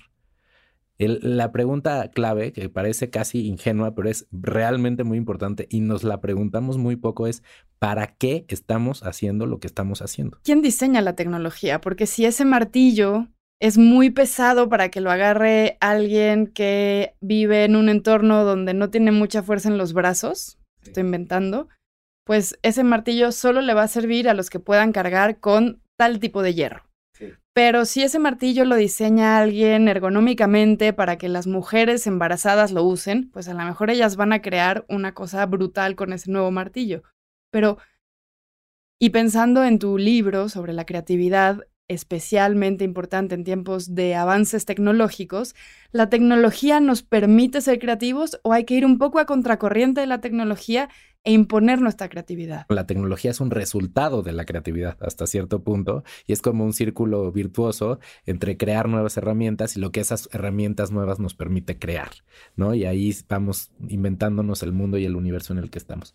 La 0.99 1.52
pregunta 1.52 2.11
clave, 2.11 2.52
que 2.52 2.69
parece 2.69 3.11
casi 3.11 3.47
ingenua, 3.47 3.95
pero 3.95 4.09
es 4.09 4.26
realmente 4.33 5.05
muy 5.05 5.17
importante 5.17 5.67
y 5.71 5.81
nos 5.81 6.02
la 6.02 6.21
preguntamos 6.21 6.76
muy 6.76 6.97
poco, 6.97 7.26
es 7.26 7.43
¿para 7.78 8.09
qué 8.09 8.45
estamos 8.49 9.05
haciendo 9.05 9.47
lo 9.47 9.61
que 9.61 9.69
estamos 9.69 10.02
haciendo? 10.02 10.38
¿Quién 10.43 10.61
diseña 10.61 11.00
la 11.00 11.14
tecnología? 11.14 11.81
Porque 11.81 12.07
si 12.07 12.25
ese 12.25 12.45
martillo 12.45 13.28
es 13.61 13.78
muy 13.78 14.11
pesado 14.11 14.69
para 14.69 14.88
que 14.88 15.00
lo 15.00 15.11
agarre 15.11 15.78
alguien 15.81 16.49
que 16.49 17.14
vive 17.21 17.64
en 17.64 17.76
un 17.76 17.88
entorno 17.88 18.45
donde 18.45 18.75
no 18.75 18.90
tiene 18.90 19.12
mucha 19.12 19.43
fuerza 19.43 19.69
en 19.69 19.78
los 19.78 19.93
brazos, 19.93 20.59
estoy 20.83 21.02
inventando, 21.02 21.69
pues 22.25 22.59
ese 22.62 22.85
martillo 22.85 23.33
solo 23.33 23.61
le 23.61 23.75
va 23.75 23.85
a 23.85 23.88
servir 23.88 24.28
a 24.28 24.35
los 24.35 24.50
que 24.50 24.61
puedan 24.61 24.93
cargar 24.93 25.40
con 25.40 25.81
tal 25.97 26.21
tipo 26.21 26.43
de 26.43 26.55
hierro. 26.55 26.88
Pero 27.58 27.86
si 27.86 28.04
ese 28.04 28.20
martillo 28.20 28.64
lo 28.64 28.76
diseña 28.76 29.36
alguien 29.36 29.88
ergonómicamente 29.88 30.92
para 30.92 31.18
que 31.18 31.28
las 31.28 31.48
mujeres 31.48 32.06
embarazadas 32.06 32.70
lo 32.70 32.84
usen, 32.84 33.32
pues 33.32 33.48
a 33.48 33.52
lo 33.52 33.64
mejor 33.64 33.90
ellas 33.90 34.14
van 34.14 34.32
a 34.32 34.40
crear 34.40 34.84
una 34.88 35.12
cosa 35.12 35.44
brutal 35.44 35.96
con 35.96 36.12
ese 36.12 36.30
nuevo 36.30 36.52
martillo. 36.52 37.02
Pero, 37.50 37.78
y 39.00 39.10
pensando 39.10 39.64
en 39.64 39.80
tu 39.80 39.98
libro 39.98 40.48
sobre 40.48 40.72
la 40.72 40.86
creatividad, 40.86 41.66
especialmente 41.88 42.85
importante 42.85 43.35
en 43.35 43.45
tiempos 43.45 43.95
de 43.95 44.14
avances 44.14 44.66
tecnológicos, 44.66 45.54
¿la 45.90 46.11
tecnología 46.11 46.80
nos 46.80 47.02
permite 47.02 47.61
ser 47.62 47.78
creativos 47.78 48.38
o 48.42 48.52
hay 48.52 48.64
que 48.64 48.75
ir 48.75 48.85
un 48.85 48.99
poco 48.99 49.18
a 49.18 49.26
contracorriente 49.26 50.02
de 50.02 50.07
la 50.07 50.21
tecnología 50.21 50.90
e 51.25 51.33
imponer 51.33 51.80
nuestra 51.80 52.09
creatividad? 52.09 52.66
La 52.68 52.87
tecnología 52.87 53.30
es 53.30 53.40
un 53.40 53.50
resultado 53.50 54.23
de 54.23 54.33
la 54.33 54.45
creatividad 54.45 54.99
hasta 55.00 55.26
cierto 55.26 55.62
punto 55.62 56.04
y 56.26 56.33
es 56.33 56.42
como 56.42 56.64
un 56.64 56.75
círculo 56.75 57.33
virtuoso 57.33 58.00
entre 58.26 58.57
crear 58.57 58.88
nuevas 58.88 59.16
herramientas 59.16 59.76
y 59.76 59.80
lo 59.80 59.90
que 59.90 60.00
esas 60.00 60.28
herramientas 60.33 60.90
nuevas 60.90 61.18
nos 61.18 61.35
permite 61.35 61.78
crear, 61.78 62.11
¿no? 62.54 62.75
Y 62.75 62.85
ahí 62.85 63.14
vamos 63.28 63.71
inventándonos 63.88 64.62
el 64.62 64.73
mundo 64.73 64.99
y 64.99 65.07
el 65.07 65.16
universo 65.16 65.54
en 65.54 65.59
el 65.59 65.71
que 65.71 65.78
estamos. 65.78 66.14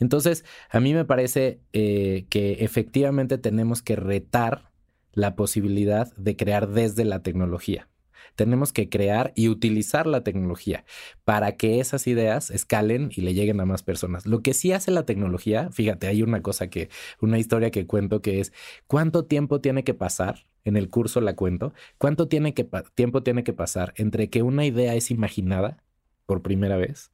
Entonces, 0.00 0.44
a 0.68 0.80
mí 0.80 0.94
me 0.94 1.04
parece 1.04 1.60
eh, 1.72 2.26
que 2.28 2.64
efectivamente 2.64 3.38
tenemos 3.38 3.82
que 3.82 3.96
retar 3.96 4.71
la 5.12 5.36
posibilidad 5.36 6.14
de 6.16 6.36
crear 6.36 6.68
desde 6.68 7.04
la 7.04 7.22
tecnología. 7.22 7.88
Tenemos 8.34 8.72
que 8.72 8.88
crear 8.88 9.32
y 9.34 9.48
utilizar 9.48 10.06
la 10.06 10.22
tecnología 10.22 10.84
para 11.24 11.56
que 11.56 11.80
esas 11.80 12.06
ideas 12.06 12.50
escalen 12.50 13.10
y 13.14 13.20
le 13.20 13.34
lleguen 13.34 13.60
a 13.60 13.66
más 13.66 13.82
personas. 13.82 14.26
Lo 14.26 14.40
que 14.40 14.54
sí 14.54 14.72
hace 14.72 14.90
la 14.90 15.04
tecnología, 15.04 15.70
fíjate, 15.70 16.06
hay 16.06 16.22
una 16.22 16.40
cosa 16.40 16.68
que, 16.68 16.88
una 17.20 17.38
historia 17.38 17.70
que 17.70 17.86
cuento 17.86 18.22
que 18.22 18.40
es 18.40 18.52
cuánto 18.86 19.24
tiempo 19.24 19.60
tiene 19.60 19.84
que 19.84 19.94
pasar, 19.94 20.46
en 20.64 20.76
el 20.76 20.88
curso 20.88 21.20
la 21.20 21.34
cuento, 21.34 21.74
cuánto 21.98 22.28
tiene 22.28 22.54
que, 22.54 22.68
tiempo 22.94 23.22
tiene 23.22 23.44
que 23.44 23.52
pasar 23.52 23.92
entre 23.96 24.30
que 24.30 24.42
una 24.42 24.64
idea 24.64 24.94
es 24.94 25.10
imaginada 25.10 25.82
por 26.24 26.42
primera 26.42 26.76
vez 26.76 27.10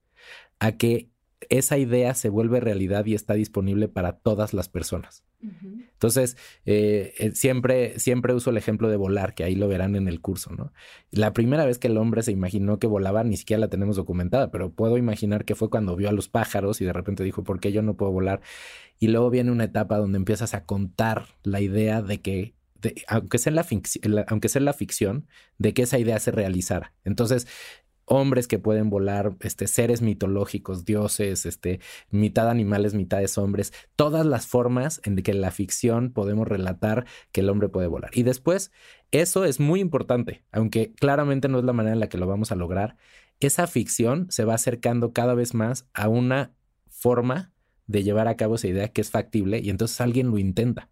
a 0.60 0.72
que 0.72 1.08
esa 1.48 1.78
idea 1.78 2.14
se 2.14 2.28
vuelve 2.28 2.60
realidad 2.60 3.06
y 3.06 3.14
está 3.14 3.34
disponible 3.34 3.88
para 3.88 4.12
todas 4.12 4.54
las 4.54 4.68
personas. 4.68 5.24
Entonces, 5.40 6.36
eh, 6.66 7.14
eh, 7.18 7.30
siempre, 7.32 7.98
siempre 8.00 8.34
uso 8.34 8.50
el 8.50 8.56
ejemplo 8.56 8.88
de 8.88 8.96
volar, 8.96 9.34
que 9.34 9.44
ahí 9.44 9.54
lo 9.54 9.68
verán 9.68 9.94
en 9.94 10.08
el 10.08 10.20
curso, 10.20 10.52
¿no? 10.52 10.72
La 11.12 11.32
primera 11.32 11.64
vez 11.64 11.78
que 11.78 11.86
el 11.86 11.96
hombre 11.96 12.22
se 12.22 12.32
imaginó 12.32 12.78
que 12.78 12.88
volaba, 12.88 13.22
ni 13.22 13.36
siquiera 13.36 13.60
la 13.60 13.68
tenemos 13.68 13.96
documentada, 13.96 14.50
pero 14.50 14.72
puedo 14.72 14.98
imaginar 14.98 15.44
que 15.44 15.54
fue 15.54 15.70
cuando 15.70 15.94
vio 15.94 16.08
a 16.08 16.12
los 16.12 16.28
pájaros 16.28 16.80
y 16.80 16.84
de 16.84 16.92
repente 16.92 17.22
dijo, 17.22 17.44
¿por 17.44 17.60
qué 17.60 17.70
yo 17.70 17.82
no 17.82 17.96
puedo 17.96 18.10
volar? 18.10 18.40
Y 18.98 19.08
luego 19.08 19.30
viene 19.30 19.52
una 19.52 19.64
etapa 19.64 19.96
donde 19.98 20.18
empiezas 20.18 20.54
a 20.54 20.64
contar 20.64 21.26
la 21.44 21.60
idea 21.60 22.02
de 22.02 22.20
que 22.20 22.54
aunque, 23.08 23.38
sea 23.38 23.52
la 23.52 23.66
aunque 24.28 24.48
sea 24.48 24.60
en 24.60 24.64
la 24.64 24.72
ficción, 24.72 25.26
de 25.58 25.74
que 25.74 25.82
esa 25.82 25.98
idea 25.98 26.18
se 26.20 26.30
realizara. 26.30 26.94
Entonces, 27.04 27.46
hombres 28.08 28.48
que 28.48 28.58
pueden 28.58 28.90
volar, 28.90 29.36
este, 29.40 29.66
seres 29.66 30.02
mitológicos, 30.02 30.84
dioses, 30.84 31.46
este, 31.46 31.80
mitad 32.10 32.48
animales, 32.48 32.94
mitades 32.94 33.38
hombres, 33.38 33.72
todas 33.96 34.26
las 34.26 34.46
formas 34.46 35.00
en 35.04 35.16
que 35.16 35.34
la 35.34 35.50
ficción 35.50 36.12
podemos 36.12 36.48
relatar 36.48 37.06
que 37.32 37.40
el 37.42 37.50
hombre 37.50 37.68
puede 37.68 37.86
volar. 37.86 38.10
Y 38.14 38.22
después, 38.22 38.72
eso 39.10 39.44
es 39.44 39.60
muy 39.60 39.80
importante, 39.80 40.44
aunque 40.52 40.92
claramente 40.92 41.48
no 41.48 41.58
es 41.58 41.64
la 41.64 41.72
manera 41.72 41.94
en 41.94 42.00
la 42.00 42.08
que 42.08 42.18
lo 42.18 42.26
vamos 42.26 42.52
a 42.52 42.56
lograr, 42.56 42.96
esa 43.40 43.66
ficción 43.66 44.26
se 44.30 44.44
va 44.44 44.54
acercando 44.54 45.12
cada 45.12 45.34
vez 45.34 45.54
más 45.54 45.86
a 45.94 46.08
una 46.08 46.52
forma 46.88 47.52
de 47.86 48.02
llevar 48.02 48.28
a 48.28 48.36
cabo 48.36 48.56
esa 48.56 48.68
idea 48.68 48.88
que 48.88 49.00
es 49.00 49.10
factible 49.10 49.60
y 49.60 49.70
entonces 49.70 50.00
alguien 50.00 50.30
lo 50.30 50.38
intenta. 50.38 50.90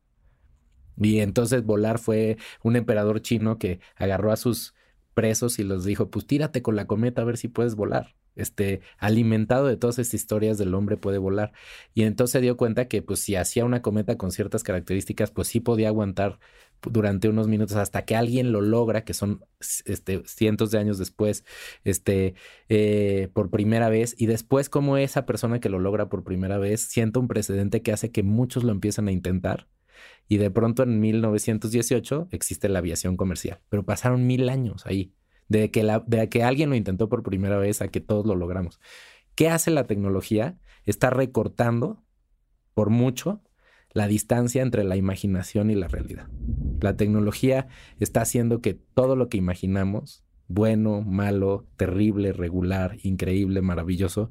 Y 0.99 1.21
entonces 1.21 1.65
volar 1.65 1.99
fue 1.99 2.39
un 2.63 2.77
emperador 2.77 3.21
chino 3.21 3.59
que 3.59 3.81
agarró 3.97 4.33
a 4.33 4.37
sus 4.37 4.75
presos 5.17 5.59
y 5.59 5.65
los 5.65 5.85
dijo, 5.85 6.11
pues 6.11 6.27
tírate 6.27 6.61
con 6.63 6.77
la 6.77 6.87
cometa 6.87 7.23
a 7.23 7.25
ver 7.25 7.39
si 7.39 7.49
puedes 7.49 7.75
volar. 7.75 8.15
Este, 8.37 8.83
alimentado 8.99 9.67
de 9.67 9.79
todas 9.79 9.99
estas 9.99 10.13
historias 10.13 10.59
del 10.59 10.75
hombre 10.75 10.99
puede 10.99 11.17
volar. 11.17 11.53
Y 11.95 12.03
entonces 12.03 12.33
se 12.33 12.41
dio 12.43 12.59
cuenta 12.59 12.87
que 12.87 13.01
pues 13.01 13.21
si 13.21 13.35
hacía 13.35 13.65
una 13.65 13.81
cometa 13.81 14.19
con 14.19 14.31
ciertas 14.31 14.63
características, 14.63 15.31
pues 15.31 15.49
sí 15.49 15.61
podía 15.61 15.89
aguantar 15.89 16.39
durante 16.83 17.31
unos 17.31 17.49
minutos 17.49 17.77
hasta 17.79 18.05
que 18.05 18.15
alguien 18.15 18.53
lo 18.53 18.61
logra, 18.61 19.05
que 19.05 19.15
son 19.15 19.43
este, 19.87 20.23
cientos 20.27 20.71
de 20.71 20.79
años 20.81 20.99
después, 20.99 21.47
este, 21.85 22.35
eh, 22.69 23.31
por 23.33 23.51
primera 23.51 23.89
vez. 23.89 24.15
Y 24.19 24.27
después 24.27 24.69
como 24.69 24.99
esa 24.99 25.25
persona 25.25 25.61
que 25.61 25.71
lo 25.71 25.79
logra 25.79 26.11
por 26.11 26.25
primera 26.25 26.59
vez 26.59 26.83
sienta 26.83 27.21
un 27.21 27.29
precedente 27.29 27.81
que 27.81 27.93
hace 27.93 28.13
que 28.13 28.23
muchos 28.23 28.65
lo 28.65 28.73
empiecen 28.73 29.09
a 29.09 29.13
intentar 29.13 29.67
y 30.29 30.39
de 30.39 30.51
pronto 30.51 30.83
en 30.83 31.01
1918 31.01 32.29
existe 32.31 32.69
la 32.69 32.81
aviación 32.81 33.17
comercial, 33.17 33.61
pero 33.69 33.85
pasaron 33.85 34.27
mil 34.27 34.49
años 34.49 34.87
ahí, 34.87 35.13
de 35.49 35.71
que, 35.71 35.83
la, 35.83 36.05
que 36.29 36.43
alguien 36.43 36.71
lo 36.71 36.77
intentó 36.77 37.09
por 37.09 37.23
primera 37.23 37.59
vez 37.59 37.83
a 37.83 37.89
que 37.89 38.01
todos 38.01 38.27
lo 38.27 38.35
logramos. 38.35 38.81
¿Qué 39.35 39.49
hace 39.49 39.71
la 39.71 39.85
tecnología? 39.85 40.59
Está 40.85 41.11
recortando 41.11 42.03
por 42.75 42.91
mucho 42.91 43.43
la 43.93 44.09
distancia 44.09 44.63
entre 44.63 44.85
la 44.85 44.97
imaginación 44.97 45.71
y 45.71 45.75
la 45.75 45.89
realidad. 45.89 46.29
La 46.81 46.97
tecnología 46.97 47.69
está 47.99 48.23
haciendo 48.23 48.61
que 48.61 48.75
todo 48.75 49.17
lo 49.17 49.29
que 49.29 49.39
imaginamos, 49.39 50.25
bueno, 50.49 51.03
malo, 51.03 51.67
terrible, 51.77 52.33
regular, 52.33 52.99
increíble, 53.03 53.63
maravilloso, 53.63 54.31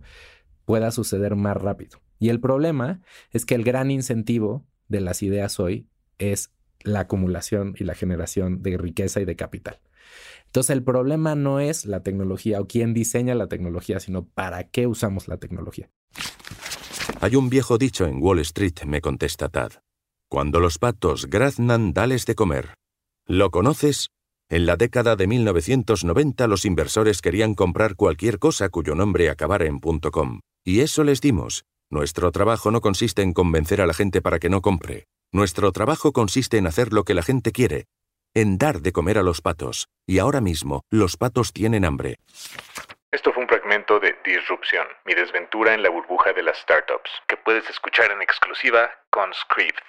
pueda 0.65 0.91
suceder 0.91 1.36
más 1.36 1.57
rápido. 1.57 2.00
Y 2.19 2.29
el 2.29 2.39
problema 2.39 3.01
es 3.31 3.45
que 3.45 3.55
el 3.55 3.63
gran 3.63 3.91
incentivo 3.91 4.65
de 4.88 5.01
las 5.01 5.24
ideas 5.24 5.60
hoy 5.60 5.88
es 6.18 6.51
la 6.84 7.01
acumulación 7.01 7.75
y 7.77 7.84
la 7.84 7.96
generación 7.96 8.62
de 8.62 8.77
riqueza 8.77 9.22
y 9.22 9.25
de 9.25 9.36
capital. 9.36 9.80
Entonces 10.46 10.70
el 10.70 10.84
problema 10.84 11.36
no 11.36 11.60
es 11.60 11.86
la 11.86 12.04
tecnología 12.04 12.62
o 12.62 12.68
quién 12.68 12.94
diseña 12.94 13.36
la 13.36 13.48
tecnología, 13.48 14.00
sino 14.00 14.25
para 14.25 14.63
qué 14.65 14.88
usamos 14.88 15.27
la 15.27 15.38
tecnología. 15.38 15.89
Hay 17.22 17.36
un 17.36 17.50
viejo 17.50 17.77
dicho 17.77 18.06
en 18.06 18.22
Wall 18.22 18.39
Street, 18.39 18.84
me 18.86 19.01
contesta 19.01 19.50
Tad. 19.50 19.72
Cuando 20.30 20.60
los 20.60 20.77
patos 20.77 21.27
graznan, 21.27 21.94
dales 21.94 22.25
de 22.25 22.36
comer. 22.36 22.75
¿Lo 23.27 23.51
conoces? 23.51 24.10
En 24.50 24.65
la 24.68 24.75
década 24.75 25.15
de 25.15 25.27
1990 25.27 26.48
los 26.48 26.65
inversores 26.65 27.22
querían 27.22 27.56
comprar 27.56 27.96
cualquier 27.96 28.38
cosa 28.38 28.70
cuyo 28.70 28.94
nombre 28.94 29.30
acabara 29.30 29.65
en 29.65 29.80
.com. 29.80 30.42
Y 30.63 30.82
eso 30.82 31.04
les 31.04 31.20
dimos. 31.20 31.65
Nuestro 31.92 32.32
trabajo 32.32 32.72
no 32.72 32.82
consiste 32.82 33.22
en 33.22 33.34
convencer 33.34 33.80
a 33.80 33.86
la 33.86 33.94
gente 33.94 34.22
para 34.22 34.39
que 34.39 34.50
no 34.50 34.62
compre. 34.62 35.06
Nuestro 35.32 35.72
trabajo 35.72 36.13
consiste 36.13 36.58
en 36.58 36.65
hacer 36.65 36.92
lo 36.92 37.04
que 37.04 37.13
la 37.13 37.22
gente 37.22 37.51
quiere, 37.51 37.86
en 38.34 38.58
dar 38.58 38.82
de 38.82 38.92
comer 38.92 39.20
a 39.20 39.24
los 39.24 39.42
patos. 39.42 39.88
Y 40.08 40.18
ahora 40.18 40.42
mismo, 40.42 40.82
los 40.89 41.15
patos 41.15 41.54
tienen 41.54 41.86
hambre. 41.86 42.18
Esto 43.12 43.32
fue 43.34 43.44
un 43.44 43.50
fragmento 43.50 44.00
de 44.00 44.15
Disrupción, 44.25 44.88
mi 45.06 45.13
desventura 45.13 45.74
en 45.74 45.84
la 45.84 45.89
burbuja 45.89 46.34
de 46.34 46.42
las 46.44 46.58
startups, 46.58 47.10
que 47.27 47.38
puedes 47.38 47.70
escuchar 47.70 48.12
en 48.12 48.22
exclusiva 48.22 48.89
con 49.12 49.32
Script. 49.34 49.84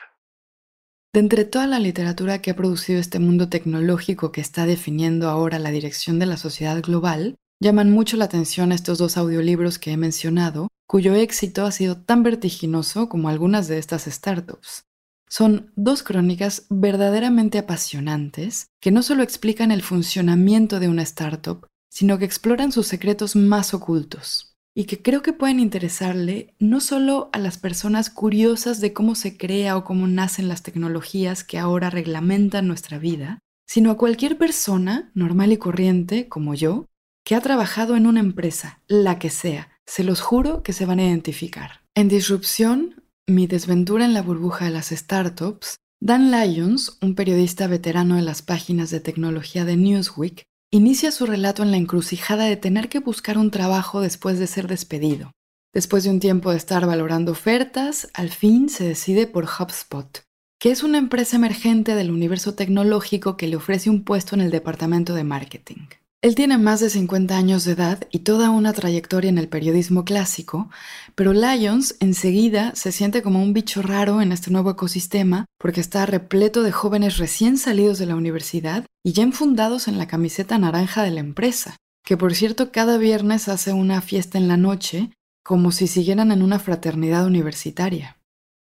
De 1.14 1.20
entre 1.20 1.46
toda 1.46 1.66
la 1.66 1.78
literatura 1.78 2.42
que 2.42 2.50
ha 2.50 2.56
producido 2.56 3.00
este 3.00 3.18
mundo 3.18 3.48
tecnológico 3.48 4.32
que 4.32 4.42
está 4.42 4.66
definiendo 4.66 5.30
ahora 5.30 5.58
la 5.58 5.70
dirección 5.70 6.18
de 6.18 6.26
la 6.26 6.36
sociedad 6.36 6.80
global, 6.82 7.36
llaman 7.58 7.90
mucho 7.90 8.18
la 8.18 8.26
atención 8.26 8.70
estos 8.70 8.98
dos 8.98 9.16
audiolibros 9.16 9.78
que 9.78 9.92
he 9.92 9.96
mencionado, 9.96 10.68
cuyo 10.86 11.14
éxito 11.14 11.66
ha 11.66 11.72
sido 11.72 11.96
tan 11.96 12.22
vertiginoso 12.22 13.08
como 13.08 13.28
algunas 13.28 13.68
de 13.68 13.78
estas 13.78 14.04
startups. 14.04 14.84
Son 15.28 15.72
dos 15.74 16.02
crónicas 16.02 16.66
verdaderamente 16.70 17.58
apasionantes 17.58 18.68
que 18.80 18.92
no 18.92 19.02
solo 19.02 19.22
explican 19.22 19.72
el 19.72 19.82
funcionamiento 19.82 20.78
de 20.78 20.88
una 20.88 21.02
startup, 21.02 21.66
sino 21.90 22.18
que 22.18 22.24
exploran 22.24 22.70
sus 22.70 22.86
secretos 22.86 23.34
más 23.34 23.74
ocultos 23.74 24.56
y 24.74 24.84
que 24.84 25.02
creo 25.02 25.22
que 25.22 25.32
pueden 25.32 25.58
interesarle 25.58 26.54
no 26.58 26.80
solo 26.80 27.30
a 27.32 27.38
las 27.38 27.56
personas 27.56 28.10
curiosas 28.10 28.80
de 28.80 28.92
cómo 28.92 29.14
se 29.14 29.36
crea 29.36 29.76
o 29.76 29.84
cómo 29.84 30.06
nacen 30.06 30.48
las 30.48 30.62
tecnologías 30.62 31.42
que 31.42 31.58
ahora 31.58 31.88
reglamentan 31.88 32.68
nuestra 32.68 32.98
vida, 32.98 33.40
sino 33.66 33.90
a 33.90 33.96
cualquier 33.96 34.36
persona 34.36 35.10
normal 35.14 35.50
y 35.52 35.56
corriente 35.56 36.28
como 36.28 36.54
yo 36.54 36.84
que 37.24 37.34
ha 37.34 37.40
trabajado 37.40 37.96
en 37.96 38.06
una 38.06 38.20
empresa, 38.20 38.80
la 38.86 39.18
que 39.18 39.30
sea, 39.30 39.75
se 39.86 40.04
los 40.04 40.20
juro 40.20 40.62
que 40.62 40.72
se 40.72 40.86
van 40.86 40.98
a 40.98 41.04
identificar. 41.04 41.82
En 41.94 42.08
Disrupción 42.08 43.02
Mi 43.28 43.46
desventura 43.46 44.04
en 44.04 44.14
la 44.14 44.22
burbuja 44.22 44.66
de 44.66 44.70
las 44.70 44.88
startups, 44.88 45.76
Dan 46.00 46.30
Lyons, 46.30 46.98
un 47.00 47.14
periodista 47.14 47.66
veterano 47.66 48.16
de 48.16 48.22
las 48.22 48.42
páginas 48.42 48.90
de 48.90 49.00
tecnología 49.00 49.64
de 49.64 49.76
Newsweek, 49.76 50.44
inicia 50.70 51.10
su 51.10 51.26
relato 51.26 51.62
en 51.62 51.70
la 51.70 51.78
encrucijada 51.78 52.44
de 52.44 52.56
tener 52.56 52.88
que 52.88 52.98
buscar 52.98 53.38
un 53.38 53.50
trabajo 53.50 54.00
después 54.00 54.38
de 54.38 54.46
ser 54.46 54.68
despedido. 54.68 55.32
Después 55.72 56.04
de 56.04 56.10
un 56.10 56.20
tiempo 56.20 56.50
de 56.50 56.56
estar 56.56 56.86
valorando 56.86 57.32
ofertas, 57.32 58.08
al 58.14 58.30
fin 58.30 58.68
se 58.68 58.84
decide 58.84 59.26
por 59.26 59.44
HubSpot, 59.44 60.22
que 60.58 60.70
es 60.70 60.82
una 60.82 60.98
empresa 60.98 61.36
emergente 61.36 61.94
del 61.94 62.10
universo 62.10 62.54
tecnológico 62.54 63.36
que 63.36 63.46
le 63.46 63.56
ofrece 63.56 63.90
un 63.90 64.04
puesto 64.04 64.34
en 64.34 64.42
el 64.42 64.50
departamento 64.50 65.14
de 65.14 65.24
marketing. 65.24 65.86
Él 66.22 66.34
tiene 66.34 66.56
más 66.56 66.80
de 66.80 66.88
50 66.88 67.36
años 67.36 67.64
de 67.64 67.72
edad 67.72 68.08
y 68.10 68.20
toda 68.20 68.50
una 68.50 68.72
trayectoria 68.72 69.28
en 69.28 69.38
el 69.38 69.48
periodismo 69.48 70.04
clásico, 70.04 70.70
pero 71.14 71.32
Lyons 71.32 71.96
enseguida 72.00 72.74
se 72.74 72.90
siente 72.90 73.22
como 73.22 73.42
un 73.42 73.52
bicho 73.52 73.82
raro 73.82 74.22
en 74.22 74.32
este 74.32 74.50
nuevo 74.50 74.70
ecosistema 74.70 75.44
porque 75.58 75.80
está 75.80 76.06
repleto 76.06 76.62
de 76.62 76.72
jóvenes 76.72 77.18
recién 77.18 77.58
salidos 77.58 77.98
de 77.98 78.06
la 78.06 78.16
universidad 78.16 78.86
y 79.04 79.12
ya 79.12 79.22
enfundados 79.22 79.88
en 79.88 79.98
la 79.98 80.08
camiseta 80.08 80.58
naranja 80.58 81.02
de 81.02 81.10
la 81.10 81.20
empresa, 81.20 81.76
que 82.04 82.16
por 82.16 82.34
cierto 82.34 82.72
cada 82.72 82.96
viernes 82.96 83.48
hace 83.48 83.72
una 83.72 84.00
fiesta 84.00 84.38
en 84.38 84.48
la 84.48 84.56
noche 84.56 85.10
como 85.44 85.70
si 85.70 85.86
siguieran 85.86 86.32
en 86.32 86.42
una 86.42 86.58
fraternidad 86.58 87.26
universitaria. 87.26 88.16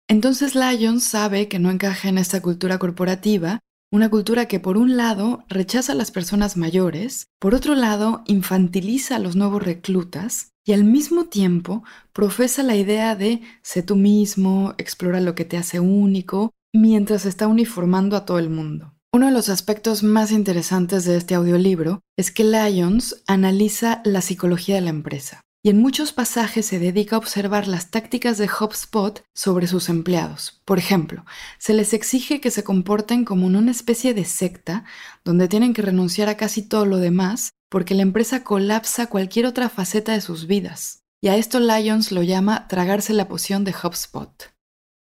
Entonces 0.09 0.55
Lyons 0.55 1.05
sabe 1.05 1.49
que 1.49 1.59
no 1.59 1.71
encaja 1.71 2.09
en 2.09 2.19
esta 2.19 2.43
cultura 2.43 2.79
corporativa 2.79 3.61
una 3.93 4.09
cultura 4.09 4.47
que 4.47 4.59
por 4.59 4.79
un 4.79 4.97
lado 4.97 5.45
rechaza 5.49 5.93
a 5.93 5.95
las 5.95 6.11
personas 6.11 6.57
mayores, 6.57 7.27
por 7.39 7.55
otro 7.55 7.75
lado 7.75 8.23
infantiliza 8.27 9.17
a 9.17 9.19
los 9.19 9.37
nuevos 9.37 9.63
reclutas 9.63 10.53
y 10.65 10.73
al 10.73 10.85
mismo 10.85 11.27
tiempo 11.27 11.85
profesa 12.15 12.63
la 12.63 12.75
idea 12.75 13.15
de 13.15 13.43
sé 13.63 13.83
tú 13.83 13.97
mismo, 13.97 14.75
explora 14.79 15.21
lo 15.21 15.35
que 15.35 15.45
te 15.45 15.59
hace 15.59 15.79
único, 15.79 16.53
mientras 16.73 17.27
está 17.27 17.47
uniformando 17.47 18.17
a 18.17 18.25
todo 18.25 18.39
el 18.39 18.49
mundo. 18.49 18.95
Uno 19.13 19.27
de 19.27 19.33
los 19.33 19.51
aspectos 19.51 20.03
más 20.03 20.33
interesantes 20.33 21.05
de 21.05 21.19
este 21.19 21.35
audiolibro 21.35 22.01
es 22.17 22.31
que 22.31 22.45
Lyons 22.45 23.23
analiza 23.27 24.01
la 24.07 24.23
psicología 24.23 24.77
de 24.77 24.81
la 24.81 24.91
empresa 24.91 25.43
y 25.65 25.71
en 25.71 25.81
muchos 25.81 26.13
pasajes 26.13 26.67
se 26.67 26.81
dedica 26.81 27.15
a 27.15 27.19
observar 27.21 27.69
las 27.69 27.91
tácticas 27.91 28.37
de 28.37 28.49
HubSpot 28.49 29.25
sobre 29.33 29.69
sus 29.69 29.89
empleados. 29.89 30.61
Por 30.65 30.79
ejemplo, 30.79 31.25
se 31.59 31.73
les 31.73 31.93
exige 31.93 32.41
que 32.41 32.51
se 32.51 32.65
comporten 32.65 33.25
como 33.25 33.47
en 33.47 33.57
una 33.57 33.71
especie 33.71 34.13
de 34.13 34.25
secta 34.25 34.85
donde 35.25 35.47
tienen 35.47 35.73
que 35.73 35.83
renunciar 35.83 36.29
a 36.29 36.37
casi 36.37 36.63
todo 36.63 36.85
lo 36.85 36.99
demás 36.99 37.51
porque 37.71 37.95
la 37.95 38.03
empresa 38.03 38.43
colapsa 38.43 39.07
cualquier 39.07 39.47
otra 39.47 39.69
faceta 39.69 40.13
de 40.13 40.21
sus 40.21 40.47
vidas. 40.47 41.05
Y 41.23 41.29
a 41.29 41.37
esto 41.37 41.61
Lyons 41.61 42.11
lo 42.11 42.25
llama 42.25 42.67
tragarse 42.67 43.13
la 43.13 43.29
poción 43.29 43.63
de 43.63 43.73
HubSpot. 43.73 44.53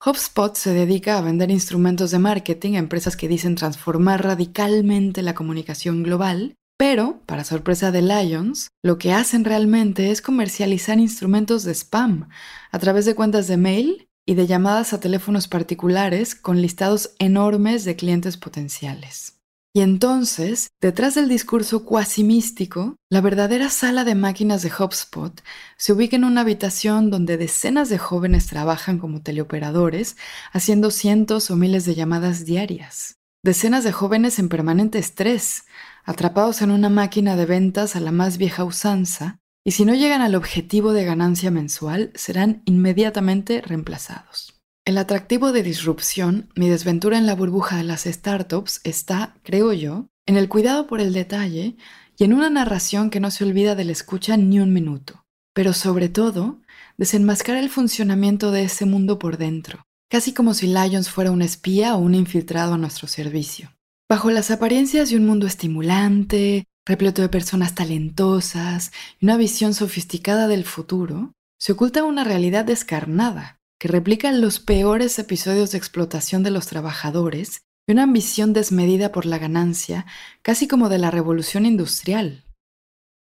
HubSpot 0.04 0.54
se 0.54 0.74
dedica 0.74 1.16
a 1.16 1.22
vender 1.22 1.50
instrumentos 1.50 2.10
de 2.10 2.18
marketing 2.18 2.74
a 2.74 2.78
empresas 2.78 3.16
que 3.16 3.28
dicen 3.28 3.54
transformar 3.54 4.22
radicalmente 4.22 5.22
la 5.22 5.34
comunicación 5.34 6.02
global 6.02 6.56
pero, 6.76 7.20
para 7.26 7.44
sorpresa 7.44 7.90
de 7.92 8.02
Lions, 8.02 8.68
lo 8.82 8.98
que 8.98 9.12
hacen 9.12 9.44
realmente 9.44 10.10
es 10.10 10.22
comercializar 10.22 10.98
instrumentos 10.98 11.64
de 11.64 11.72
spam 11.72 12.28
a 12.70 12.78
través 12.78 13.04
de 13.04 13.14
cuentas 13.14 13.46
de 13.46 13.56
mail 13.56 14.08
y 14.26 14.34
de 14.34 14.46
llamadas 14.46 14.92
a 14.92 15.00
teléfonos 15.00 15.48
particulares 15.48 16.34
con 16.34 16.60
listados 16.60 17.14
enormes 17.18 17.84
de 17.84 17.96
clientes 17.96 18.36
potenciales. 18.36 19.38
Y 19.74 19.80
entonces, 19.80 20.68
detrás 20.82 21.14
del 21.14 21.30
discurso 21.30 21.86
cuasi 21.86 22.24
místico, 22.24 22.96
la 23.10 23.22
verdadera 23.22 23.70
sala 23.70 24.04
de 24.04 24.14
máquinas 24.14 24.60
de 24.60 24.70
HubSpot 24.70 25.42
se 25.78 25.94
ubica 25.94 26.16
en 26.16 26.24
una 26.24 26.42
habitación 26.42 27.10
donde 27.10 27.38
decenas 27.38 27.88
de 27.88 27.96
jóvenes 27.96 28.48
trabajan 28.48 28.98
como 28.98 29.22
teleoperadores, 29.22 30.16
haciendo 30.52 30.90
cientos 30.90 31.50
o 31.50 31.56
miles 31.56 31.86
de 31.86 31.94
llamadas 31.94 32.44
diarias. 32.44 33.16
Decenas 33.42 33.82
de 33.82 33.92
jóvenes 33.92 34.38
en 34.38 34.50
permanente 34.50 34.98
estrés, 34.98 35.64
atrapados 36.04 36.62
en 36.62 36.70
una 36.70 36.88
máquina 36.88 37.36
de 37.36 37.46
ventas 37.46 37.96
a 37.96 38.00
la 38.00 38.12
más 38.12 38.38
vieja 38.38 38.64
usanza, 38.64 39.38
y 39.64 39.72
si 39.72 39.84
no 39.84 39.94
llegan 39.94 40.22
al 40.22 40.34
objetivo 40.34 40.92
de 40.92 41.04
ganancia 41.04 41.50
mensual, 41.50 42.10
serán 42.14 42.62
inmediatamente 42.64 43.60
reemplazados. 43.60 44.60
El 44.84 44.98
atractivo 44.98 45.52
de 45.52 45.62
disrupción, 45.62 46.50
mi 46.56 46.68
desventura 46.68 47.16
en 47.16 47.26
la 47.26 47.36
burbuja 47.36 47.76
de 47.76 47.84
las 47.84 48.02
startups, 48.02 48.80
está, 48.82 49.36
creo 49.44 49.72
yo, 49.72 50.08
en 50.26 50.36
el 50.36 50.48
cuidado 50.48 50.88
por 50.88 51.00
el 51.00 51.12
detalle 51.12 51.76
y 52.18 52.24
en 52.24 52.32
una 52.32 52.50
narración 52.50 53.10
que 53.10 53.20
no 53.20 53.30
se 53.30 53.44
olvida 53.44 53.76
de 53.76 53.84
la 53.84 53.92
escucha 53.92 54.36
ni 54.36 54.58
un 54.58 54.72
minuto, 54.72 55.24
pero 55.54 55.72
sobre 55.72 56.08
todo, 56.08 56.60
desenmascara 56.98 57.60
el 57.60 57.70
funcionamiento 57.70 58.50
de 58.50 58.64
ese 58.64 58.84
mundo 58.84 59.20
por 59.20 59.38
dentro, 59.38 59.84
casi 60.10 60.32
como 60.34 60.54
si 60.54 60.66
Lions 60.66 61.08
fuera 61.08 61.30
un 61.30 61.42
espía 61.42 61.94
o 61.94 61.98
un 61.98 62.16
infiltrado 62.16 62.74
a 62.74 62.78
nuestro 62.78 63.06
servicio. 63.06 63.70
Bajo 64.12 64.30
las 64.30 64.50
apariencias 64.50 65.08
de 65.08 65.16
un 65.16 65.24
mundo 65.24 65.46
estimulante, 65.46 66.66
repleto 66.84 67.22
de 67.22 67.30
personas 67.30 67.74
talentosas 67.74 68.92
y 69.18 69.24
una 69.24 69.38
visión 69.38 69.72
sofisticada 69.72 70.48
del 70.48 70.66
futuro, 70.66 71.32
se 71.58 71.72
oculta 71.72 72.04
una 72.04 72.22
realidad 72.22 72.66
descarnada 72.66 73.56
que 73.80 73.88
replica 73.88 74.30
los 74.30 74.60
peores 74.60 75.18
episodios 75.18 75.70
de 75.70 75.78
explotación 75.78 76.42
de 76.42 76.50
los 76.50 76.66
trabajadores 76.66 77.62
y 77.88 77.92
una 77.92 78.02
ambición 78.02 78.52
desmedida 78.52 79.12
por 79.12 79.24
la 79.24 79.38
ganancia, 79.38 80.04
casi 80.42 80.68
como 80.68 80.90
de 80.90 80.98
la 80.98 81.10
revolución 81.10 81.64
industrial. 81.64 82.44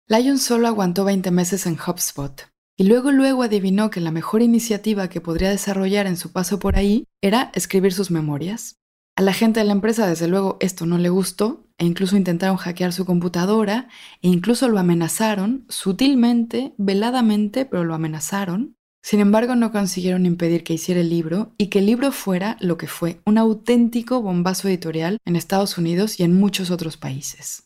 Lyon 0.08 0.40
solo 0.40 0.68
aguantó 0.68 1.06
20 1.06 1.30
meses 1.30 1.68
en 1.68 1.78
HubSpot 1.78 2.48
y 2.80 2.86
luego 2.86 3.12
luego 3.12 3.44
adivinó 3.44 3.92
que 3.92 4.02
la 4.02 4.10
mejor 4.10 4.42
iniciativa 4.42 5.08
que 5.08 5.22
podría 5.22 5.52
desarrollar 5.52 6.08
en 6.08 6.18
su 6.18 6.32
paso 6.32 6.58
por 6.58 6.78
ahí 6.78 7.06
era 7.22 7.52
escribir 7.54 7.94
sus 7.94 8.10
memorias. 8.10 8.80
A 9.20 9.22
la 9.22 9.34
gente 9.34 9.60
de 9.60 9.66
la 9.66 9.74
empresa, 9.74 10.08
desde 10.08 10.30
luego, 10.30 10.56
esto 10.62 10.86
no 10.86 10.98
le 10.98 11.10
gustó 11.10 11.68
e 11.78 11.86
incluso 11.86 12.16
intentaron 12.16 12.56
hackear 12.56 12.94
su 12.94 13.04
computadora 13.04 13.90
e 14.22 14.30
incluso 14.30 14.70
lo 14.70 14.80
amenazaron, 14.80 15.66
sutilmente, 15.68 16.74
veladamente, 16.78 17.66
pero 17.66 17.84
lo 17.84 17.94
amenazaron. 17.94 18.78
Sin 19.04 19.20
embargo, 19.20 19.58
no 19.58 19.74
consiguieron 19.74 20.26
impedir 20.26 20.64
que 20.64 20.72
hiciera 20.72 21.02
el 21.02 21.10
libro 21.10 21.52
y 21.58 21.68
que 21.68 21.80
el 21.80 21.88
libro 21.88 22.14
fuera 22.14 22.56
lo 22.62 22.78
que 22.78 22.88
fue, 22.88 23.20
un 23.26 23.38
auténtico 23.38 24.22
bombazo 24.22 24.70
editorial 24.70 25.18
en 25.26 25.36
Estados 25.36 25.78
Unidos 25.78 26.18
y 26.18 26.24
en 26.24 26.40
muchos 26.40 26.72
otros 26.72 26.96
países. 26.96 27.64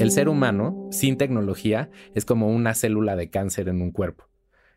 El 0.00 0.10
ser 0.10 0.28
humano, 0.28 0.88
sin 0.90 1.18
tecnología, 1.18 1.88
es 2.16 2.24
como 2.24 2.48
una 2.48 2.74
célula 2.74 3.14
de 3.14 3.30
cáncer 3.30 3.68
en 3.68 3.80
un 3.80 3.92
cuerpo. 3.92 4.24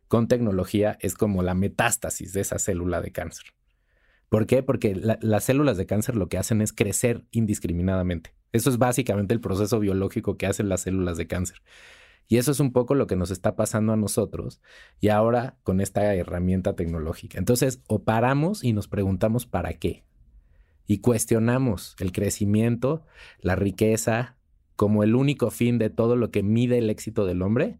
Con 0.07 0.27
tecnología 0.27 0.99
es 1.01 1.15
como 1.15 1.41
la 1.41 1.55
metástasis 1.55 2.33
de 2.33 2.41
esa 2.41 2.59
célula 2.59 3.01
de 3.01 3.11
cáncer. 3.11 3.45
¿Por 4.29 4.45
qué? 4.45 4.61
Porque 4.61 4.95
las 4.95 5.43
células 5.43 5.77
de 5.77 5.87
cáncer 5.87 6.15
lo 6.15 6.29
que 6.29 6.37
hacen 6.37 6.61
es 6.61 6.71
crecer 6.71 7.25
indiscriminadamente. 7.31 8.35
Eso 8.51 8.69
es 8.69 8.77
básicamente 8.77 9.33
el 9.33 9.41
proceso 9.41 9.79
biológico 9.79 10.37
que 10.37 10.45
hacen 10.45 10.69
las 10.69 10.81
células 10.81 11.17
de 11.17 11.27
cáncer. 11.27 11.61
Y 12.27 12.37
eso 12.37 12.51
es 12.51 12.59
un 12.59 12.71
poco 12.71 12.93
lo 12.93 13.07
que 13.07 13.15
nos 13.15 13.31
está 13.31 13.55
pasando 13.55 13.91
a 13.91 13.97
nosotros 13.97 14.61
y 14.99 15.09
ahora 15.09 15.57
con 15.63 15.81
esta 15.81 16.13
herramienta 16.13 16.75
tecnológica. 16.75 17.39
Entonces, 17.39 17.81
o 17.87 18.03
paramos 18.03 18.63
y 18.63 18.71
nos 18.71 18.87
preguntamos 18.87 19.47
para 19.47 19.73
qué. 19.73 20.05
Y 20.85 20.99
cuestionamos 20.99 21.95
el 21.99 22.11
crecimiento, 22.11 23.03
la 23.39 23.55
riqueza, 23.55 24.37
como 24.75 25.03
el 25.03 25.15
único 25.15 25.49
fin 25.49 25.79
de 25.79 25.89
todo 25.89 26.15
lo 26.15 26.29
que 26.29 26.43
mide 26.43 26.77
el 26.77 26.91
éxito 26.91 27.25
del 27.25 27.41
hombre, 27.41 27.79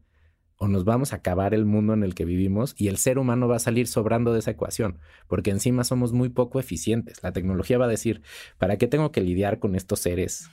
o 0.60 0.68
nos 0.68 0.84
vamos 0.86 1.14
a 1.14 1.18
acabar 1.18 1.54
el 1.54 1.66
mundo 1.66 1.94
en 1.94 2.04
el 2.04 2.14
que 2.14 2.26
vivimos 2.26 2.76
y 2.78 2.90
el 2.90 2.98
ser 2.98 3.18
humano 3.18 3.48
va 3.48 3.56
a 3.56 3.60
salir 3.60 3.88
sobrando 3.88 4.34
de 4.34 4.40
esa 4.40 4.52
ecuación, 4.52 5.00
porque 5.28 5.52
encima 5.52 5.86
somos 5.86 6.12
muy 6.14 6.30
poco 6.30 6.60
eficientes. 6.60 7.24
La 7.24 7.32
tecnología 7.32 7.78
va 7.78 7.86
a 7.86 7.90
decir, 7.90 8.22
¿para 8.58 8.78
qué 8.78 8.88
tengo 8.88 9.12
que 9.12 9.22
lidiar 9.22 9.60
con 9.60 9.76
estos 9.76 10.02
seres 10.02 10.50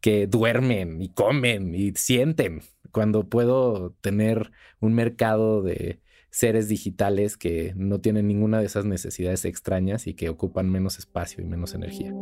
que 0.00 0.26
duermen 0.26 1.00
y 1.02 1.08
comen 1.08 1.74
y 1.74 1.92
sienten 1.94 2.60
cuando 2.92 3.28
puedo 3.28 3.96
tener 4.02 4.52
un 4.80 4.94
mercado 4.94 5.62
de 5.62 6.00
seres 6.30 6.68
digitales 6.68 7.38
que 7.38 7.72
no 7.74 8.00
tienen 8.00 8.28
ninguna 8.28 8.60
de 8.60 8.66
esas 8.66 8.84
necesidades 8.84 9.46
extrañas 9.46 10.06
y 10.06 10.14
que 10.14 10.28
ocupan 10.28 10.70
menos 10.70 10.98
espacio 10.98 11.42
y 11.42 11.46
menos 11.46 11.74
energía? 11.74 12.12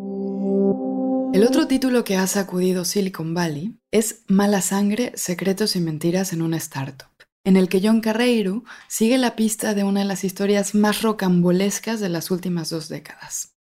El 1.33 1.45
otro 1.45 1.67
título 1.67 2.05
que 2.05 2.17
ha 2.17 2.27
sacudido 2.27 2.85
Silicon 2.85 3.35
Valley 3.35 3.79
es 3.91 4.23
Mala 4.29 4.61
sangre, 4.63 5.13
secretos 5.17 5.77
y 5.77 5.81
mentiras 5.81 6.33
en 6.33 6.43
una 6.43 6.57
startup 6.57 7.17
en 7.47 7.57
el 7.57 7.69
que 7.69 7.81
John 7.81 8.01
Carreiro 8.01 8.65
sigue 8.89 9.19
la 9.19 9.37
pista 9.37 9.73
de 9.73 9.85
una 9.85 10.01
de 10.01 10.07
las 10.07 10.25
historias 10.25 10.75
más 10.75 11.03
rocambolescas 11.03 12.01
de 12.01 12.09
las 12.09 12.33
últimas 12.33 12.71
dos 12.71 12.89
décadas. 12.89 13.55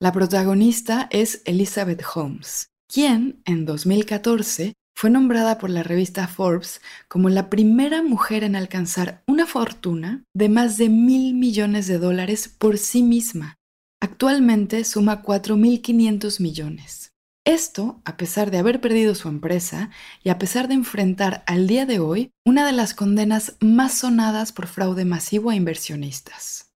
La 0.00 0.12
protagonista 0.12 1.08
es 1.10 1.42
Elizabeth 1.44 2.02
Holmes, 2.14 2.70
quien 2.90 3.42
en 3.44 3.66
2014 3.66 4.72
fue 4.96 5.10
nombrada 5.10 5.58
por 5.58 5.68
la 5.68 5.82
revista 5.82 6.26
Forbes 6.26 6.80
como 7.06 7.28
la 7.28 7.50
primera 7.50 8.02
mujer 8.02 8.44
en 8.44 8.56
alcanzar 8.56 9.22
una 9.26 9.44
fortuna 9.46 10.24
de 10.34 10.48
más 10.48 10.78
de 10.78 10.88
mil 10.88 11.34
millones 11.34 11.86
de 11.86 11.98
dólares 11.98 12.48
por 12.48 12.78
sí 12.78 13.02
misma. 13.02 13.57
Actualmente 14.00 14.84
suma 14.84 15.22
4.500 15.22 16.40
millones. 16.40 17.12
Esto 17.44 18.00
a 18.04 18.16
pesar 18.16 18.50
de 18.50 18.58
haber 18.58 18.80
perdido 18.80 19.14
su 19.14 19.28
empresa 19.28 19.90
y 20.22 20.28
a 20.28 20.38
pesar 20.38 20.68
de 20.68 20.74
enfrentar 20.74 21.42
al 21.46 21.66
día 21.66 21.86
de 21.86 21.98
hoy 21.98 22.30
una 22.44 22.66
de 22.66 22.72
las 22.72 22.94
condenas 22.94 23.56
más 23.60 23.98
sonadas 23.98 24.52
por 24.52 24.66
fraude 24.66 25.04
masivo 25.04 25.50
a 25.50 25.56
inversionistas. 25.56 26.72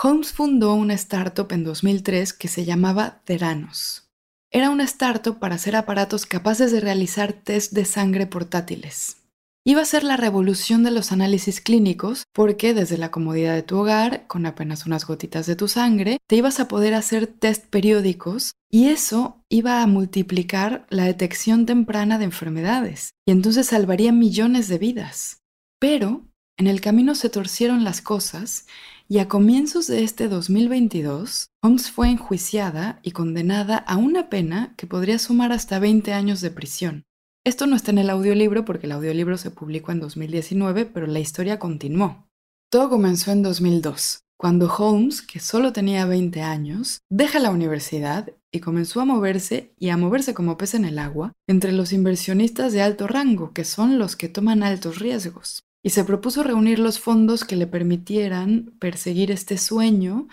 Holmes 0.00 0.32
fundó 0.32 0.74
una 0.74 0.94
startup 0.94 1.52
en 1.52 1.64
2003 1.64 2.32
que 2.32 2.48
se 2.48 2.64
llamaba 2.64 3.20
Theranos. 3.24 4.10
Era 4.50 4.70
una 4.70 4.84
startup 4.84 5.38
para 5.38 5.56
hacer 5.56 5.76
aparatos 5.76 6.24
capaces 6.24 6.72
de 6.72 6.80
realizar 6.80 7.32
test 7.32 7.72
de 7.72 7.84
sangre 7.84 8.26
portátiles. 8.26 9.21
Iba 9.64 9.82
a 9.82 9.84
ser 9.84 10.02
la 10.02 10.16
revolución 10.16 10.82
de 10.82 10.90
los 10.90 11.12
análisis 11.12 11.60
clínicos 11.60 12.24
porque 12.32 12.74
desde 12.74 12.98
la 12.98 13.12
comodidad 13.12 13.54
de 13.54 13.62
tu 13.62 13.78
hogar, 13.78 14.26
con 14.26 14.44
apenas 14.44 14.86
unas 14.86 15.06
gotitas 15.06 15.46
de 15.46 15.54
tu 15.54 15.68
sangre, 15.68 16.18
te 16.26 16.34
ibas 16.34 16.58
a 16.58 16.66
poder 16.66 16.94
hacer 16.94 17.28
test 17.28 17.66
periódicos 17.66 18.54
y 18.68 18.86
eso 18.86 19.40
iba 19.48 19.80
a 19.80 19.86
multiplicar 19.86 20.84
la 20.90 21.04
detección 21.04 21.64
temprana 21.64 22.18
de 22.18 22.24
enfermedades 22.24 23.12
y 23.24 23.30
entonces 23.30 23.68
salvaría 23.68 24.10
millones 24.10 24.66
de 24.66 24.78
vidas. 24.78 25.42
Pero 25.78 26.26
en 26.58 26.66
el 26.66 26.80
camino 26.80 27.14
se 27.14 27.30
torcieron 27.30 27.84
las 27.84 28.02
cosas 28.02 28.66
y 29.08 29.18
a 29.18 29.28
comienzos 29.28 29.86
de 29.86 30.02
este 30.02 30.26
2022, 30.26 31.50
Holmes 31.62 31.88
fue 31.88 32.10
enjuiciada 32.10 32.98
y 33.04 33.12
condenada 33.12 33.76
a 33.76 33.96
una 33.96 34.28
pena 34.28 34.74
que 34.76 34.88
podría 34.88 35.20
sumar 35.20 35.52
hasta 35.52 35.78
20 35.78 36.12
años 36.12 36.40
de 36.40 36.50
prisión. 36.50 37.04
Esto 37.44 37.66
no 37.66 37.74
está 37.74 37.90
en 37.90 37.98
el 37.98 38.08
audiolibro 38.08 38.64
porque 38.64 38.86
el 38.86 38.92
audiolibro 38.92 39.36
se 39.36 39.50
publicó 39.50 39.90
en 39.90 39.98
2019, 39.98 40.86
pero 40.86 41.08
la 41.08 41.18
historia 41.18 41.58
continuó. 41.58 42.28
Todo 42.70 42.88
comenzó 42.88 43.32
en 43.32 43.42
2002, 43.42 44.20
cuando 44.36 44.72
Holmes, 44.72 45.22
que 45.22 45.40
solo 45.40 45.72
tenía 45.72 46.06
20 46.06 46.40
años, 46.40 47.00
deja 47.10 47.40
la 47.40 47.50
universidad 47.50 48.32
y 48.52 48.60
comenzó 48.60 49.00
a 49.00 49.06
moverse 49.06 49.74
y 49.76 49.88
a 49.88 49.96
moverse 49.96 50.34
como 50.34 50.56
pez 50.56 50.74
en 50.74 50.84
el 50.84 51.00
agua 51.00 51.32
entre 51.48 51.72
los 51.72 51.92
inversionistas 51.92 52.72
de 52.72 52.82
alto 52.82 53.08
rango, 53.08 53.52
que 53.52 53.64
son 53.64 53.98
los 53.98 54.14
que 54.14 54.28
toman 54.28 54.62
altos 54.62 55.00
riesgos. 55.00 55.64
Y 55.84 55.90
se 55.90 56.04
propuso 56.04 56.44
reunir 56.44 56.78
los 56.78 57.00
fondos 57.00 57.44
que 57.44 57.56
le 57.56 57.66
permitieran 57.66 58.72
perseguir 58.78 59.32
este 59.32 59.58
sueño, 59.58 60.28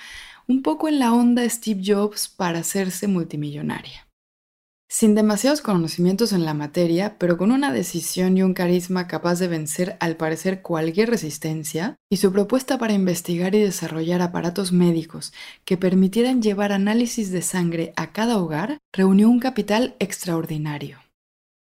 un 0.47 0.61
poco 0.61 0.87
en 0.87 0.99
la 0.99 1.11
onda 1.11 1.49
Steve 1.49 1.81
Jobs 1.83 2.29
para 2.29 2.59
hacerse 2.59 3.07
multimillonaria. 3.07 4.08
Sin 4.91 5.13
demasiados 5.13 5.61
conocimientos 5.61 6.33
en 6.33 6.45
la 6.45 6.55
materia, 6.55 7.17
pero 7.19 7.37
con 7.37 7.51
una 7.51 7.71
decisión 7.71 8.35
y 8.35 8.41
un 8.41 8.55
carisma 8.55 9.05
capaz 9.05 9.37
de 9.37 9.47
vencer 9.47 9.97
al 9.99 10.17
parecer 10.17 10.63
cualquier 10.63 11.11
resistencia, 11.11 11.95
y 12.09 12.17
su 12.17 12.33
propuesta 12.33 12.79
para 12.79 12.93
investigar 12.93 13.53
y 13.53 13.59
desarrollar 13.59 14.23
aparatos 14.23 14.71
médicos 14.71 15.31
que 15.63 15.77
permitieran 15.77 16.41
llevar 16.41 16.71
análisis 16.71 17.29
de 17.29 17.43
sangre 17.43 17.93
a 17.97 18.11
cada 18.13 18.39
hogar, 18.39 18.79
reunió 18.91 19.29
un 19.29 19.39
capital 19.39 19.95
extraordinario. 19.99 20.97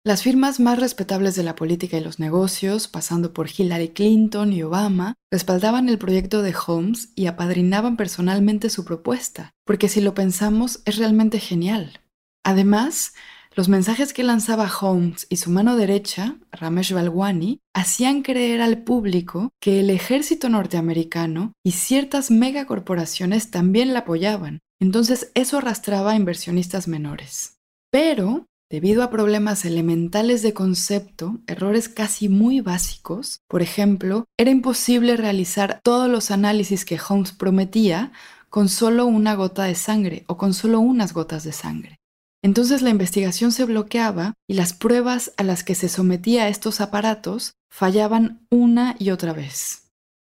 Las 0.03 0.23
firmas 0.23 0.59
más 0.59 0.79
respetables 0.79 1.37
de 1.37 1.43
la 1.43 1.57
política 1.57 1.99
y 1.99 2.01
los 2.01 2.21
negocios, 2.21 2.89
pasando 2.89 3.35
por 3.35 3.51
Hillary 3.55 3.91
Clinton 3.91 4.51
y 4.55 4.63
Obama, 4.63 5.13
respaldaban 5.31 5.91
el 5.91 5.99
proyecto 5.99 6.41
de 6.41 6.55
Holmes 6.67 7.11
y 7.17 7.27
apadrinaban 7.27 7.99
personalmente 7.99 8.71
su 8.71 8.87
propuesta, 8.87 9.51
porque 9.67 9.91
si 9.91 10.01
lo 10.01 10.15
pensamos 10.15 10.81
es 10.87 10.97
realmente 10.97 11.39
genial. 11.39 12.00
Además, 12.45 13.13
los 13.57 13.69
mensajes 13.69 14.13
que 14.13 14.23
lanzaba 14.23 14.71
Holmes 14.81 15.27
y 15.29 15.37
su 15.37 15.51
mano 15.51 15.77
derecha, 15.77 16.37
Ramesh 16.53 16.93
Balwani, 16.93 17.61
hacían 17.75 18.23
creer 18.23 18.61
al 18.63 18.85
público 18.85 19.51
que 19.61 19.81
el 19.81 19.91
ejército 19.91 20.49
norteamericano 20.49 21.53
y 21.65 21.73
ciertas 21.73 22.31
megacorporaciones 22.31 23.51
también 23.51 23.93
la 23.93 24.01
apoyaban. 24.01 24.61
Entonces 24.81 25.33
eso 25.35 25.59
arrastraba 25.59 26.13
a 26.13 26.17
inversionistas 26.17 26.87
menores. 26.87 27.57
Pero, 27.91 28.47
debido 28.71 29.03
a 29.03 29.11
problemas 29.11 29.65
elementales 29.65 30.43
de 30.43 30.55
concepto, 30.55 31.41
errores 31.49 31.89
casi 31.89 32.29
muy 32.29 32.61
básicos, 32.61 33.41
por 33.49 33.63
ejemplo, 33.63 34.27
era 34.39 34.51
imposible 34.51 35.17
realizar 35.17 35.81
todos 35.83 36.09
los 36.09 36.31
análisis 36.31 36.85
que 36.85 37.01
Holmes 37.07 37.33
prometía 37.33 38.13
con 38.49 38.69
solo 38.69 39.07
una 39.07 39.35
gota 39.35 39.65
de 39.65 39.75
sangre 39.75 40.25
o 40.29 40.37
con 40.37 40.55
solo 40.55 40.81
unas 40.81 41.13
gotas 41.13 41.45
de 41.45 41.53
sangre. 41.53 42.00
Entonces 42.43 42.81
la 42.83 42.91
investigación 42.91 43.53
se 43.53 43.65
bloqueaba 43.65 44.35
y 44.49 44.55
las 44.55 44.73
pruebas 44.73 45.33
a 45.37 45.43
las 45.43 45.63
que 45.63 45.75
se 45.75 45.89
sometía 45.89 46.49
estos 46.49 46.81
aparatos 46.81 47.53
fallaban 47.71 48.47
una 48.51 48.97
y 48.99 49.11
otra 49.11 49.33
vez. 49.33 49.91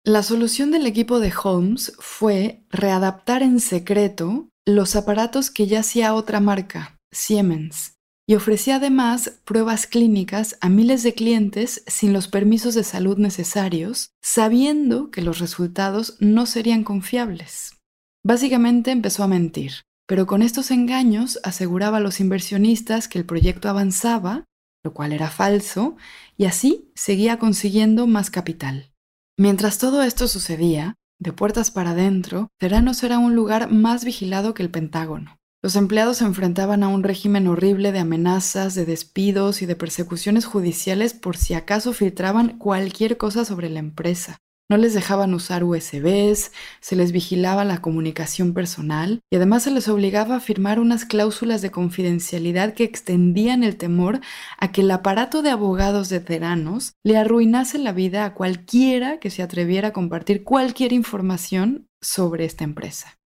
La 0.03 0.23
solución 0.23 0.71
del 0.71 0.87
equipo 0.87 1.19
de 1.19 1.31
Holmes 1.43 1.93
fue 1.99 2.63
readaptar 2.69 3.43
en 3.43 3.59
secreto 3.59 4.49
los 4.65 4.95
aparatos 4.95 5.51
que 5.51 5.67
ya 5.67 5.81
hacía 5.81 6.15
otra 6.15 6.39
marca, 6.39 6.97
Siemens, 7.11 7.93
y 8.27 8.33
ofrecía 8.33 8.77
además 8.77 9.39
pruebas 9.45 9.85
clínicas 9.85 10.57
a 10.59 10.69
miles 10.69 11.03
de 11.03 11.13
clientes 11.13 11.83
sin 11.85 12.13
los 12.13 12.27
permisos 12.27 12.73
de 12.73 12.83
salud 12.83 13.19
necesarios, 13.19 14.09
sabiendo 14.23 15.11
que 15.11 15.21
los 15.21 15.37
resultados 15.37 16.17
no 16.19 16.47
serían 16.47 16.83
confiables. 16.83 17.77
Básicamente 18.23 18.89
empezó 18.91 19.23
a 19.23 19.27
mentir 19.27 19.83
pero 20.07 20.27
con 20.27 20.41
estos 20.41 20.71
engaños 20.71 21.39
aseguraba 21.43 21.97
a 21.97 22.01
los 22.01 22.19
inversionistas 22.19 23.07
que 23.07 23.19
el 23.19 23.25
proyecto 23.25 23.69
avanzaba, 23.69 24.45
lo 24.83 24.93
cual 24.93 25.13
era 25.13 25.29
falso, 25.29 25.95
y 26.37 26.45
así 26.45 26.91
seguía 26.95 27.39
consiguiendo 27.39 28.07
más 28.07 28.29
capital. 28.29 28.91
Mientras 29.37 29.77
todo 29.77 30.03
esto 30.03 30.27
sucedía, 30.27 30.95
de 31.19 31.33
puertas 31.33 31.69
para 31.69 31.91
adentro, 31.91 32.49
Theranos 32.57 33.03
era 33.03 33.19
un 33.19 33.35
lugar 33.35 33.71
más 33.71 34.03
vigilado 34.03 34.53
que 34.53 34.63
el 34.63 34.71
Pentágono. 34.71 35.37
Los 35.63 35.75
empleados 35.75 36.17
se 36.17 36.25
enfrentaban 36.25 36.81
a 36.81 36.87
un 36.87 37.03
régimen 37.03 37.47
horrible 37.47 37.91
de 37.91 37.99
amenazas, 37.99 38.73
de 38.73 38.85
despidos 38.85 39.61
y 39.61 39.67
de 39.67 39.75
persecuciones 39.75 40.45
judiciales 40.45 41.13
por 41.13 41.37
si 41.37 41.53
acaso 41.53 41.93
filtraban 41.93 42.57
cualquier 42.57 43.17
cosa 43.17 43.45
sobre 43.45 43.69
la 43.69 43.77
empresa. 43.77 44.39
No 44.71 44.77
les 44.77 44.93
dejaban 44.93 45.33
usar 45.33 45.65
USBs, 45.65 46.53
se 46.79 46.95
les 46.95 47.11
vigilaba 47.11 47.65
la 47.65 47.81
comunicación 47.81 48.53
personal 48.53 49.19
y 49.29 49.35
además 49.35 49.63
se 49.63 49.71
les 49.71 49.89
obligaba 49.89 50.37
a 50.37 50.39
firmar 50.39 50.79
unas 50.79 51.03
cláusulas 51.03 51.61
de 51.61 51.71
confidencialidad 51.71 52.73
que 52.73 52.85
extendían 52.85 53.65
el 53.65 53.75
temor 53.75 54.21
a 54.57 54.71
que 54.71 54.79
el 54.79 54.91
aparato 54.91 55.41
de 55.41 55.49
abogados 55.49 56.07
de 56.07 56.21
Teranos 56.21 56.93
le 57.03 57.17
arruinase 57.17 57.79
la 57.79 57.91
vida 57.91 58.23
a 58.23 58.33
cualquiera 58.33 59.19
que 59.19 59.29
se 59.29 59.43
atreviera 59.43 59.89
a 59.89 59.93
compartir 59.93 60.45
cualquier 60.45 60.93
información 60.93 61.89
sobre 61.99 62.45
esta 62.45 62.63
empresa. 62.63 63.20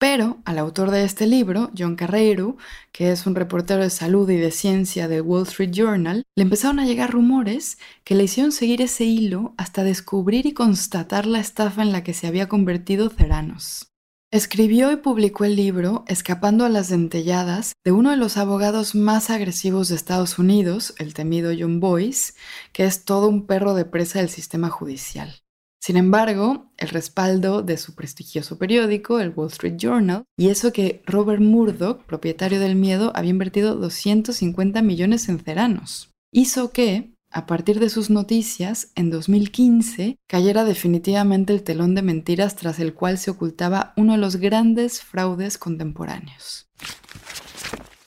Pero 0.00 0.38
al 0.46 0.58
autor 0.58 0.90
de 0.90 1.04
este 1.04 1.26
libro, 1.26 1.70
John 1.76 1.94
Carreiro, 1.94 2.56
que 2.90 3.12
es 3.12 3.26
un 3.26 3.34
reportero 3.34 3.82
de 3.82 3.90
salud 3.90 4.30
y 4.30 4.36
de 4.36 4.50
ciencia 4.50 5.08
del 5.08 5.20
Wall 5.20 5.42
Street 5.42 5.72
Journal, 5.72 6.24
le 6.34 6.42
empezaron 6.42 6.80
a 6.80 6.86
llegar 6.86 7.10
rumores 7.10 7.76
que 8.02 8.14
le 8.14 8.24
hicieron 8.24 8.50
seguir 8.50 8.80
ese 8.80 9.04
hilo 9.04 9.52
hasta 9.58 9.84
descubrir 9.84 10.46
y 10.46 10.54
constatar 10.54 11.26
la 11.26 11.38
estafa 11.38 11.82
en 11.82 11.92
la 11.92 12.02
que 12.02 12.14
se 12.14 12.26
había 12.26 12.48
convertido 12.48 13.10
Ceranos. 13.10 13.88
Escribió 14.32 14.90
y 14.90 14.96
publicó 14.96 15.44
el 15.44 15.54
libro 15.54 16.04
Escapando 16.08 16.64
a 16.64 16.70
las 16.70 16.88
dentelladas 16.88 17.74
de 17.84 17.92
uno 17.92 18.08
de 18.08 18.16
los 18.16 18.38
abogados 18.38 18.94
más 18.94 19.28
agresivos 19.28 19.88
de 19.88 19.96
Estados 19.96 20.38
Unidos, 20.38 20.94
el 20.96 21.12
temido 21.12 21.52
John 21.58 21.78
Boyce, 21.78 22.32
que 22.72 22.84
es 22.84 23.04
todo 23.04 23.28
un 23.28 23.46
perro 23.46 23.74
de 23.74 23.84
presa 23.84 24.20
del 24.20 24.30
sistema 24.30 24.70
judicial. 24.70 25.42
Sin 25.80 25.96
embargo, 25.96 26.70
el 26.76 26.90
respaldo 26.90 27.62
de 27.62 27.78
su 27.78 27.94
prestigioso 27.94 28.58
periódico, 28.58 29.18
el 29.18 29.30
Wall 29.30 29.48
Street 29.48 29.76
Journal, 29.78 30.24
y 30.36 30.48
eso 30.48 30.72
que 30.72 31.02
Robert 31.06 31.40
Murdoch, 31.40 32.04
propietario 32.04 32.60
del 32.60 32.76
miedo, 32.76 33.12
había 33.14 33.30
invertido 33.30 33.76
250 33.76 34.82
millones 34.82 35.30
en 35.30 35.38
ceranos, 35.38 36.10
hizo 36.32 36.70
que, 36.70 37.14
a 37.30 37.46
partir 37.46 37.80
de 37.80 37.88
sus 37.88 38.10
noticias, 38.10 38.90
en 38.94 39.08
2015 39.08 40.18
cayera 40.28 40.64
definitivamente 40.64 41.54
el 41.54 41.62
telón 41.62 41.94
de 41.94 42.02
mentiras 42.02 42.56
tras 42.56 42.78
el 42.78 42.92
cual 42.92 43.16
se 43.16 43.30
ocultaba 43.30 43.94
uno 43.96 44.12
de 44.12 44.18
los 44.18 44.36
grandes 44.36 45.00
fraudes 45.00 45.56
contemporáneos. 45.56 46.68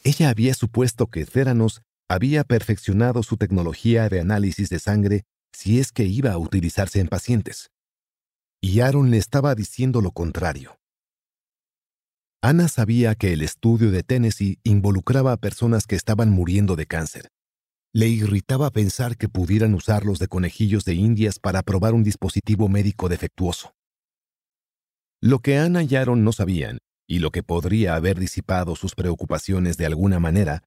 Ella 0.04 0.30
había 0.30 0.54
supuesto 0.54 1.08
que 1.08 1.26
Theranos 1.26 1.82
había 2.08 2.44
perfeccionado 2.44 3.24
su 3.24 3.38
tecnología 3.38 4.10
de 4.10 4.20
análisis 4.20 4.70
de 4.70 4.78
sangre 4.78 5.24
si 5.54 5.80
es 5.80 5.92
que 5.92 6.06
iba 6.06 6.32
a 6.32 6.38
utilizarse 6.38 7.00
en 7.00 7.08
pacientes. 7.08 7.70
Y 8.62 8.80
Aaron 8.80 9.12
le 9.12 9.18
estaba 9.18 9.56
diciendo 9.56 10.02
lo 10.02 10.12
contrario. 10.12 10.78
Ana 12.42 12.68
sabía 12.68 13.16
que 13.16 13.32
el 13.32 13.42
estudio 13.42 13.92
de 13.92 14.04
Tennessee 14.04 14.60
involucraba 14.64 15.32
a 15.32 15.38
personas 15.38 15.88
que 15.88 15.96
estaban 15.96 16.30
muriendo 16.30 16.76
de 16.76 16.86
cáncer. 16.86 17.30
Le 17.94 18.08
irritaba 18.08 18.70
pensar 18.72 19.16
que 19.16 19.30
pudieran 19.30 19.74
usarlos 19.74 20.20
de 20.20 20.28
conejillos 20.28 20.84
de 20.84 20.96
indias 20.96 21.40
para 21.40 21.62
probar 21.62 21.94
un 21.94 22.04
dispositivo 22.04 22.68
médico 22.68 23.08
defectuoso. 23.08 23.74
Lo 25.22 25.40
que 25.40 25.58
Ana 25.58 25.84
y 25.84 25.96
Aaron 25.96 26.26
no 26.26 26.34
sabían, 26.34 26.80
y 27.08 27.20
lo 27.20 27.32
que 27.32 27.44
podría 27.44 27.96
haber 27.96 28.20
disipado 28.20 28.76
sus 28.76 28.96
preocupaciones 28.96 29.78
de 29.78 29.86
alguna 29.86 30.20
manera, 30.20 30.64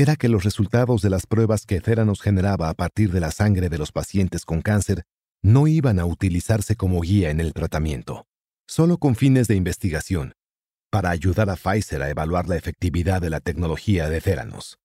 era 0.00 0.16
que 0.16 0.28
los 0.28 0.44
resultados 0.44 1.02
de 1.02 1.10
las 1.10 1.26
pruebas 1.26 1.66
que 1.66 1.80
Theranos 1.80 2.22
generaba 2.22 2.70
a 2.70 2.74
partir 2.74 3.10
de 3.10 3.20
la 3.20 3.30
sangre 3.30 3.68
de 3.68 3.78
los 3.78 3.92
pacientes 3.92 4.44
con 4.44 4.62
cáncer 4.62 5.02
no 5.42 5.66
iban 5.66 5.98
a 5.98 6.06
utilizarse 6.06 6.76
como 6.76 7.00
guía 7.00 7.30
en 7.30 7.40
el 7.40 7.52
tratamiento, 7.52 8.26
solo 8.66 8.98
con 8.98 9.14
fines 9.14 9.48
de 9.48 9.56
investigación, 9.56 10.34
para 10.90 11.10
ayudar 11.10 11.50
a 11.50 11.56
Pfizer 11.56 12.02
a 12.02 12.10
evaluar 12.10 12.48
la 12.48 12.56
efectividad 12.56 13.20
de 13.20 13.30
la 13.30 13.40
tecnología 13.40 14.08
de 14.08 14.20
Theranos. 14.20 14.78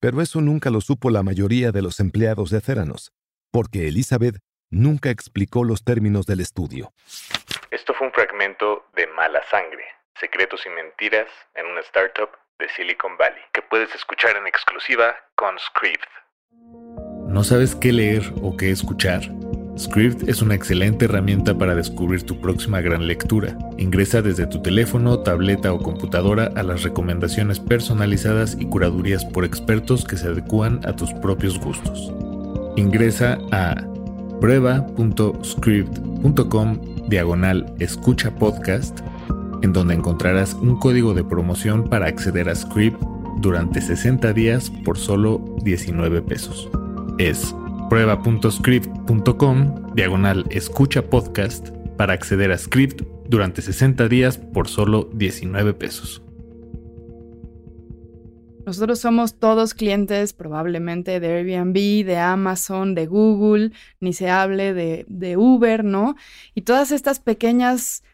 Pero 0.00 0.22
eso 0.22 0.40
nunca 0.40 0.70
lo 0.70 0.80
supo 0.80 1.10
la 1.10 1.22
mayoría 1.22 1.72
de 1.72 1.82
los 1.82 2.00
empleados 2.00 2.50
de 2.50 2.60
Theranos, 2.60 3.12
porque 3.50 3.88
Elizabeth 3.88 4.38
nunca 4.70 5.10
explicó 5.10 5.64
los 5.64 5.84
términos 5.84 6.26
del 6.26 6.40
estudio. 6.40 6.92
Esto 7.70 7.92
fue 7.94 8.06
un 8.06 8.12
fragmento 8.12 8.86
de 8.94 9.06
Mala 9.08 9.42
Sangre, 9.50 9.84
Secretos 10.18 10.60
y 10.64 10.70
Mentiras 10.70 11.28
en 11.54 11.66
una 11.66 11.80
startup 11.80 12.30
de 12.60 12.68
Silicon 12.68 13.16
Valley, 13.18 13.42
que 13.52 13.62
puedes 13.62 13.92
escuchar 13.94 14.36
en 14.36 14.46
exclusiva 14.46 15.16
con 15.34 15.56
Script. 15.58 16.06
¿No 17.26 17.42
sabes 17.42 17.74
qué 17.74 17.92
leer 17.92 18.22
o 18.42 18.56
qué 18.56 18.70
escuchar? 18.70 19.22
Script 19.78 20.28
es 20.28 20.42
una 20.42 20.54
excelente 20.54 21.06
herramienta 21.06 21.56
para 21.56 21.74
descubrir 21.74 22.24
tu 22.24 22.38
próxima 22.40 22.82
gran 22.82 23.06
lectura. 23.06 23.56
Ingresa 23.78 24.20
desde 24.20 24.46
tu 24.46 24.60
teléfono, 24.60 25.20
tableta 25.20 25.72
o 25.72 25.80
computadora 25.80 26.50
a 26.54 26.62
las 26.62 26.82
recomendaciones 26.82 27.58
personalizadas 27.58 28.58
y 28.60 28.66
curadurías 28.66 29.24
por 29.24 29.46
expertos 29.46 30.04
que 30.04 30.18
se 30.18 30.28
adecúan 30.28 30.86
a 30.86 30.94
tus 30.94 31.14
propios 31.14 31.58
gustos. 31.58 32.12
Ingresa 32.76 33.38
a 33.52 33.74
prueba.script.com 34.40 37.08
diagonal 37.08 37.74
escucha 37.78 38.30
podcast, 38.30 39.00
en 39.62 39.72
donde 39.72 39.94
encontrarás 39.94 40.54
un 40.54 40.78
código 40.78 41.14
de 41.14 41.24
promoción 41.24 41.88
para 41.88 42.06
acceder 42.06 42.48
a 42.48 42.54
Script 42.54 43.00
durante 43.38 43.80
60 43.80 44.32
días 44.32 44.70
por 44.84 44.98
solo 44.98 45.56
19 45.62 46.22
pesos. 46.22 46.68
Es 47.18 47.54
prueba.script.com 47.88 49.94
diagonal 49.94 50.46
escucha 50.50 51.02
podcast 51.02 51.70
para 51.96 52.12
acceder 52.12 52.52
a 52.52 52.58
Script 52.58 53.02
durante 53.28 53.62
60 53.62 54.08
días 54.08 54.38
por 54.38 54.68
solo 54.68 55.08
19 55.12 55.74
pesos. 55.74 56.22
Nosotros 58.66 59.00
somos 59.00 59.38
todos 59.38 59.74
clientes 59.74 60.32
probablemente 60.32 61.18
de 61.18 61.28
Airbnb, 61.28 62.06
de 62.06 62.18
Amazon, 62.18 62.94
de 62.94 63.06
Google, 63.06 63.72
ni 63.98 64.12
se 64.12 64.30
hable 64.30 64.74
de, 64.74 65.06
de 65.08 65.36
Uber, 65.36 65.82
¿no? 65.82 66.14
Y 66.54 66.62
todas 66.62 66.92
estas 66.92 67.18
pequeñas 67.18 68.04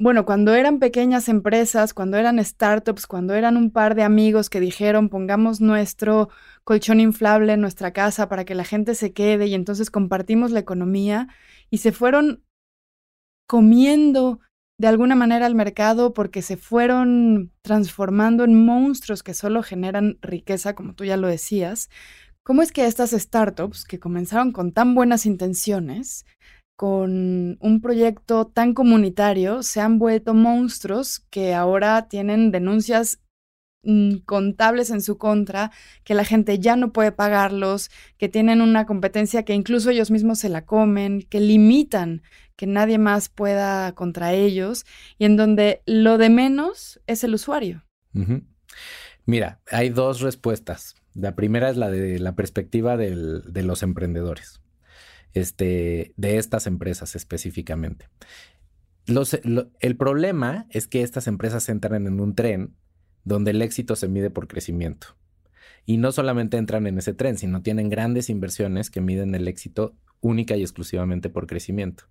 bueno, 0.00 0.24
cuando 0.24 0.54
eran 0.54 0.78
pequeñas 0.78 1.28
empresas, 1.28 1.92
cuando 1.92 2.16
eran 2.16 2.42
startups, 2.44 3.06
cuando 3.06 3.34
eran 3.34 3.56
un 3.56 3.72
par 3.72 3.96
de 3.96 4.04
amigos 4.04 4.48
que 4.48 4.60
dijeron 4.60 5.08
pongamos 5.08 5.60
nuestro 5.60 6.28
colchón 6.62 7.00
inflable 7.00 7.54
en 7.54 7.60
nuestra 7.60 7.92
casa 7.92 8.28
para 8.28 8.44
que 8.44 8.54
la 8.54 8.64
gente 8.64 8.94
se 8.94 9.12
quede 9.12 9.46
y 9.48 9.54
entonces 9.54 9.90
compartimos 9.90 10.52
la 10.52 10.60
economía 10.60 11.28
y 11.68 11.78
se 11.78 11.90
fueron 11.90 12.44
comiendo 13.48 14.40
de 14.78 14.86
alguna 14.86 15.16
manera 15.16 15.46
al 15.46 15.56
mercado 15.56 16.14
porque 16.14 16.42
se 16.42 16.56
fueron 16.56 17.52
transformando 17.62 18.44
en 18.44 18.64
monstruos 18.64 19.24
que 19.24 19.34
solo 19.34 19.64
generan 19.64 20.18
riqueza, 20.22 20.76
como 20.76 20.94
tú 20.94 21.04
ya 21.04 21.16
lo 21.16 21.26
decías. 21.26 21.90
¿Cómo 22.44 22.62
es 22.62 22.70
que 22.70 22.86
estas 22.86 23.10
startups 23.10 23.84
que 23.84 23.98
comenzaron 23.98 24.52
con 24.52 24.72
tan 24.72 24.94
buenas 24.94 25.26
intenciones 25.26 26.24
con 26.78 27.58
un 27.60 27.80
proyecto 27.80 28.46
tan 28.46 28.72
comunitario 28.72 29.64
se 29.64 29.80
han 29.80 29.98
vuelto 29.98 30.32
monstruos 30.32 31.18
que 31.28 31.52
ahora 31.52 32.06
tienen 32.06 32.52
denuncias 32.52 33.18
contables 34.26 34.90
en 34.90 35.02
su 35.02 35.18
contra, 35.18 35.72
que 36.04 36.14
la 36.14 36.22
gente 36.22 36.60
ya 36.60 36.76
no 36.76 36.92
puede 36.92 37.10
pagarlos, 37.10 37.90
que 38.16 38.28
tienen 38.28 38.60
una 38.60 38.86
competencia 38.86 39.44
que 39.44 39.54
incluso 39.54 39.90
ellos 39.90 40.12
mismos 40.12 40.38
se 40.38 40.50
la 40.50 40.66
comen, 40.66 41.22
que 41.22 41.40
limitan 41.40 42.22
que 42.54 42.68
nadie 42.68 42.98
más 42.98 43.28
pueda 43.28 43.92
contra 43.96 44.32
ellos 44.32 44.86
y 45.18 45.24
en 45.24 45.36
donde 45.36 45.82
lo 45.84 46.16
de 46.16 46.30
menos 46.30 47.00
es 47.08 47.24
el 47.24 47.34
usuario. 47.34 47.82
Mira, 49.26 49.60
hay 49.68 49.88
dos 49.88 50.20
respuestas. 50.20 50.94
La 51.14 51.34
primera 51.34 51.70
es 51.70 51.76
la 51.76 51.90
de 51.90 52.20
la 52.20 52.36
perspectiva 52.36 52.96
de 52.96 53.62
los 53.64 53.82
emprendedores 53.82 54.60
este, 55.34 56.12
de 56.16 56.38
estas 56.38 56.66
empresas 56.66 57.16
específicamente. 57.16 58.08
el 59.06 59.96
problema 59.96 60.66
es 60.70 60.86
que 60.86 61.02
estas 61.02 61.26
empresas 61.26 61.68
entran 61.68 62.06
en 62.06 62.20
un 62.20 62.34
tren 62.34 62.74
donde 63.24 63.50
el 63.52 63.62
éxito 63.62 63.96
se 63.96 64.08
mide 64.08 64.30
por 64.30 64.48
crecimiento. 64.48 65.08
Y 65.86 65.96
no 65.96 66.12
solamente 66.12 66.58
entran 66.58 66.86
en 66.86 66.98
ese 66.98 67.14
tren, 67.14 67.38
sino 67.38 67.62
tienen 67.62 67.88
grandes 67.88 68.28
inversiones 68.28 68.90
que 68.90 69.00
miden 69.00 69.34
el 69.34 69.48
éxito 69.48 69.94
única 70.20 70.56
y 70.56 70.62
exclusivamente 70.62 71.30
por 71.30 71.46
crecimiento. 71.46 72.04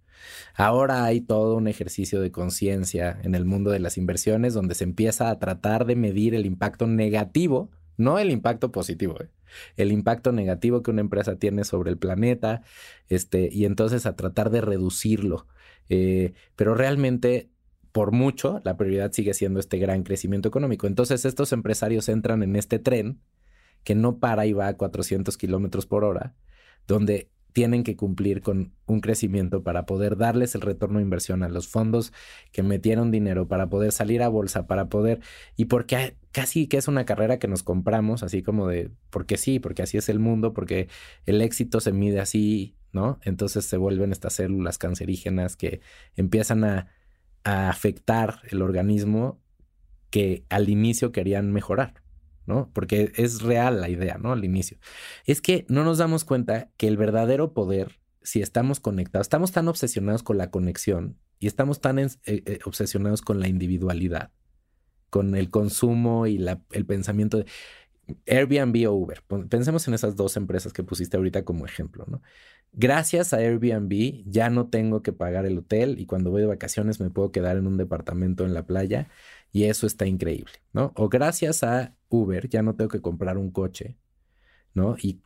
Ahora 0.55 1.03
hay 1.03 1.21
todo 1.21 1.55
un 1.55 1.67
ejercicio 1.67 2.21
de 2.21 2.31
conciencia 2.31 3.19
en 3.23 3.35
el 3.35 3.45
mundo 3.45 3.69
de 3.71 3.79
las 3.79 3.97
inversiones 3.97 4.53
donde 4.53 4.75
se 4.75 4.83
empieza 4.83 5.29
a 5.29 5.39
tratar 5.39 5.85
de 5.85 5.95
medir 5.95 6.33
el 6.33 6.45
impacto 6.45 6.87
negativo, 6.87 7.69
no 7.97 8.19
el 8.19 8.31
impacto 8.31 8.71
positivo. 8.71 9.19
¿eh? 9.21 9.29
el 9.75 9.91
impacto 9.91 10.31
negativo 10.31 10.81
que 10.81 10.91
una 10.91 11.01
empresa 11.01 11.37
tiene 11.37 11.63
sobre 11.63 11.91
el 11.91 11.97
planeta, 11.97 12.63
este, 13.07 13.49
y 13.51 13.65
entonces 13.65 14.05
a 14.05 14.15
tratar 14.15 14.49
de 14.49 14.61
reducirlo. 14.61 15.47
Eh, 15.89 16.33
pero 16.55 16.75
realmente, 16.75 17.49
por 17.91 18.11
mucho, 18.11 18.61
la 18.63 18.77
prioridad 18.77 19.11
sigue 19.11 19.33
siendo 19.33 19.59
este 19.59 19.77
gran 19.77 20.03
crecimiento 20.03 20.49
económico. 20.49 20.87
Entonces, 20.87 21.25
estos 21.25 21.51
empresarios 21.53 22.09
entran 22.09 22.43
en 22.43 22.55
este 22.55 22.79
tren 22.79 23.21
que 23.83 23.95
no 23.95 24.19
para 24.19 24.45
y 24.45 24.53
va 24.53 24.67
a 24.67 24.77
400 24.77 25.37
kilómetros 25.37 25.85
por 25.85 26.03
hora, 26.03 26.35
donde 26.87 27.29
tienen 27.53 27.83
que 27.83 27.95
cumplir 27.95 28.41
con 28.41 28.73
un 28.85 29.01
crecimiento 29.01 29.63
para 29.63 29.87
poder 29.87 30.17
darles 30.17 30.53
el 30.53 30.61
retorno 30.61 30.99
de 30.99 31.03
inversión 31.05 31.41
a 31.41 31.49
los 31.49 31.67
fondos 31.67 32.13
que 32.51 32.61
metieron 32.61 33.09
dinero, 33.09 33.47
para 33.47 33.67
poder 33.67 33.91
salir 33.91 34.21
a 34.21 34.27
bolsa, 34.27 34.67
para 34.67 34.89
poder, 34.89 35.21
y 35.55 35.65
porque 35.65 36.15
casi 36.37 36.67
que 36.67 36.77
es 36.77 36.87
una 36.87 37.03
carrera 37.03 37.39
que 37.39 37.47
nos 37.47 37.63
compramos, 37.63 38.21
así 38.21 38.43
como 38.43 38.67
de, 38.67 38.91
porque 39.09 39.37
sí, 39.37 39.57
porque 39.57 39.81
así 39.81 39.97
es 39.97 40.07
el 40.07 40.19
mundo, 40.19 40.53
porque 40.53 40.87
el 41.25 41.41
éxito 41.41 41.79
se 41.79 41.91
mide 41.91 42.19
así, 42.19 42.75
¿no? 42.91 43.17
Entonces 43.23 43.65
se 43.65 43.75
vuelven 43.75 44.11
estas 44.11 44.33
células 44.33 44.77
cancerígenas 44.77 45.55
que 45.55 45.81
empiezan 46.15 46.63
a, 46.63 46.91
afectar 47.43 48.41
el 48.51 48.61
organismo 48.61 49.41
que 50.11 50.45
al 50.49 50.69
inicio 50.69 51.11
querían 51.11 51.51
mejorar. 51.51 52.03
¿no? 52.45 52.69
Porque 52.73 53.13
es 53.15 53.41
real 53.41 53.81
la 53.81 53.89
idea, 53.89 54.17
¿no? 54.17 54.33
Al 54.33 54.43
inicio. 54.43 54.77
Es 55.25 55.41
que 55.41 55.65
no 55.69 55.83
nos 55.85 55.97
damos 55.97 56.23
cuenta 56.23 56.69
que 56.77 56.87
el 56.87 56.97
verdadero 56.97 57.53
poder, 57.53 57.99
si 58.21 58.41
estamos 58.41 58.79
conectados, 58.79 59.25
estamos 59.25 59.53
tan 59.53 59.69
obsesionados 59.69 60.23
con 60.23 60.37
la 60.37 60.51
conexión 60.51 61.17
y 61.39 61.47
estamos 61.47 61.81
tan 61.81 61.99
eh, 61.99 62.09
eh, 62.25 62.59
obsesionados 62.65 63.21
con 63.21 63.39
la 63.39 63.47
individualidad, 63.47 64.31
con 65.09 65.35
el 65.35 65.49
consumo 65.49 66.27
y 66.27 66.43
el 66.71 66.85
pensamiento 66.85 67.37
de 67.37 67.45
Airbnb 68.25 68.89
o 68.89 68.93
Uber. 68.93 69.21
Pensemos 69.49 69.87
en 69.87 69.93
esas 69.93 70.15
dos 70.15 70.37
empresas 70.37 70.73
que 70.73 70.83
pusiste 70.83 71.17
ahorita 71.17 71.43
como 71.43 71.65
ejemplo, 71.65 72.05
¿no? 72.07 72.21
Gracias 72.73 73.33
a 73.33 73.37
Airbnb 73.37 74.23
ya 74.25 74.49
no 74.49 74.67
tengo 74.67 75.01
que 75.01 75.13
pagar 75.13 75.45
el 75.45 75.57
hotel 75.57 75.99
y 75.99 76.05
cuando 76.05 76.31
voy 76.31 76.41
de 76.41 76.47
vacaciones 76.47 76.99
me 76.99 77.09
puedo 77.09 77.31
quedar 77.31 77.57
en 77.57 77.65
un 77.65 77.77
departamento 77.77 78.45
en 78.45 78.53
la 78.53 78.65
playa 78.65 79.09
y 79.51 79.63
eso 79.63 79.87
está 79.87 80.05
increíble, 80.05 80.51
¿no? 80.73 80.91
O 80.95 81.09
gracias 81.09 81.63
a 81.63 81.95
Uber 82.09 82.47
ya 82.49 82.61
no 82.61 82.75
tengo 82.75 82.89
que 82.89 83.01
comprar 83.01 83.37
un 83.37 83.51
coche, 83.51 83.97
¿no? 84.73 84.95
Y 85.01 85.21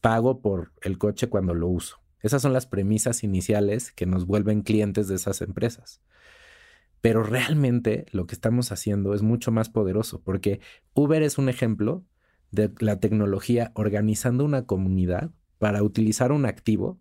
pago 0.00 0.40
por 0.40 0.72
el 0.82 0.98
coche 0.98 1.28
cuando 1.28 1.54
lo 1.54 1.68
uso. 1.68 1.98
Esas 2.20 2.42
son 2.42 2.52
las 2.52 2.66
premisas 2.66 3.24
iniciales 3.24 3.90
que 3.90 4.06
nos 4.06 4.26
vuelven 4.26 4.62
clientes 4.62 5.08
de 5.08 5.16
esas 5.16 5.40
empresas. 5.42 6.00
Pero 7.02 7.22
realmente 7.24 8.06
lo 8.12 8.26
que 8.26 8.34
estamos 8.34 8.72
haciendo 8.72 9.12
es 9.12 9.20
mucho 9.20 9.52
más 9.52 9.68
poderoso 9.68 10.22
porque 10.22 10.60
Uber 10.94 11.22
es 11.22 11.36
un 11.36 11.50
ejemplo 11.50 12.06
de 12.50 12.72
la 12.78 13.00
tecnología 13.00 13.72
organizando 13.74 14.44
una 14.44 14.64
comunidad 14.64 15.32
para 15.58 15.82
utilizar 15.82 16.32
un 16.32 16.46
activo 16.46 16.98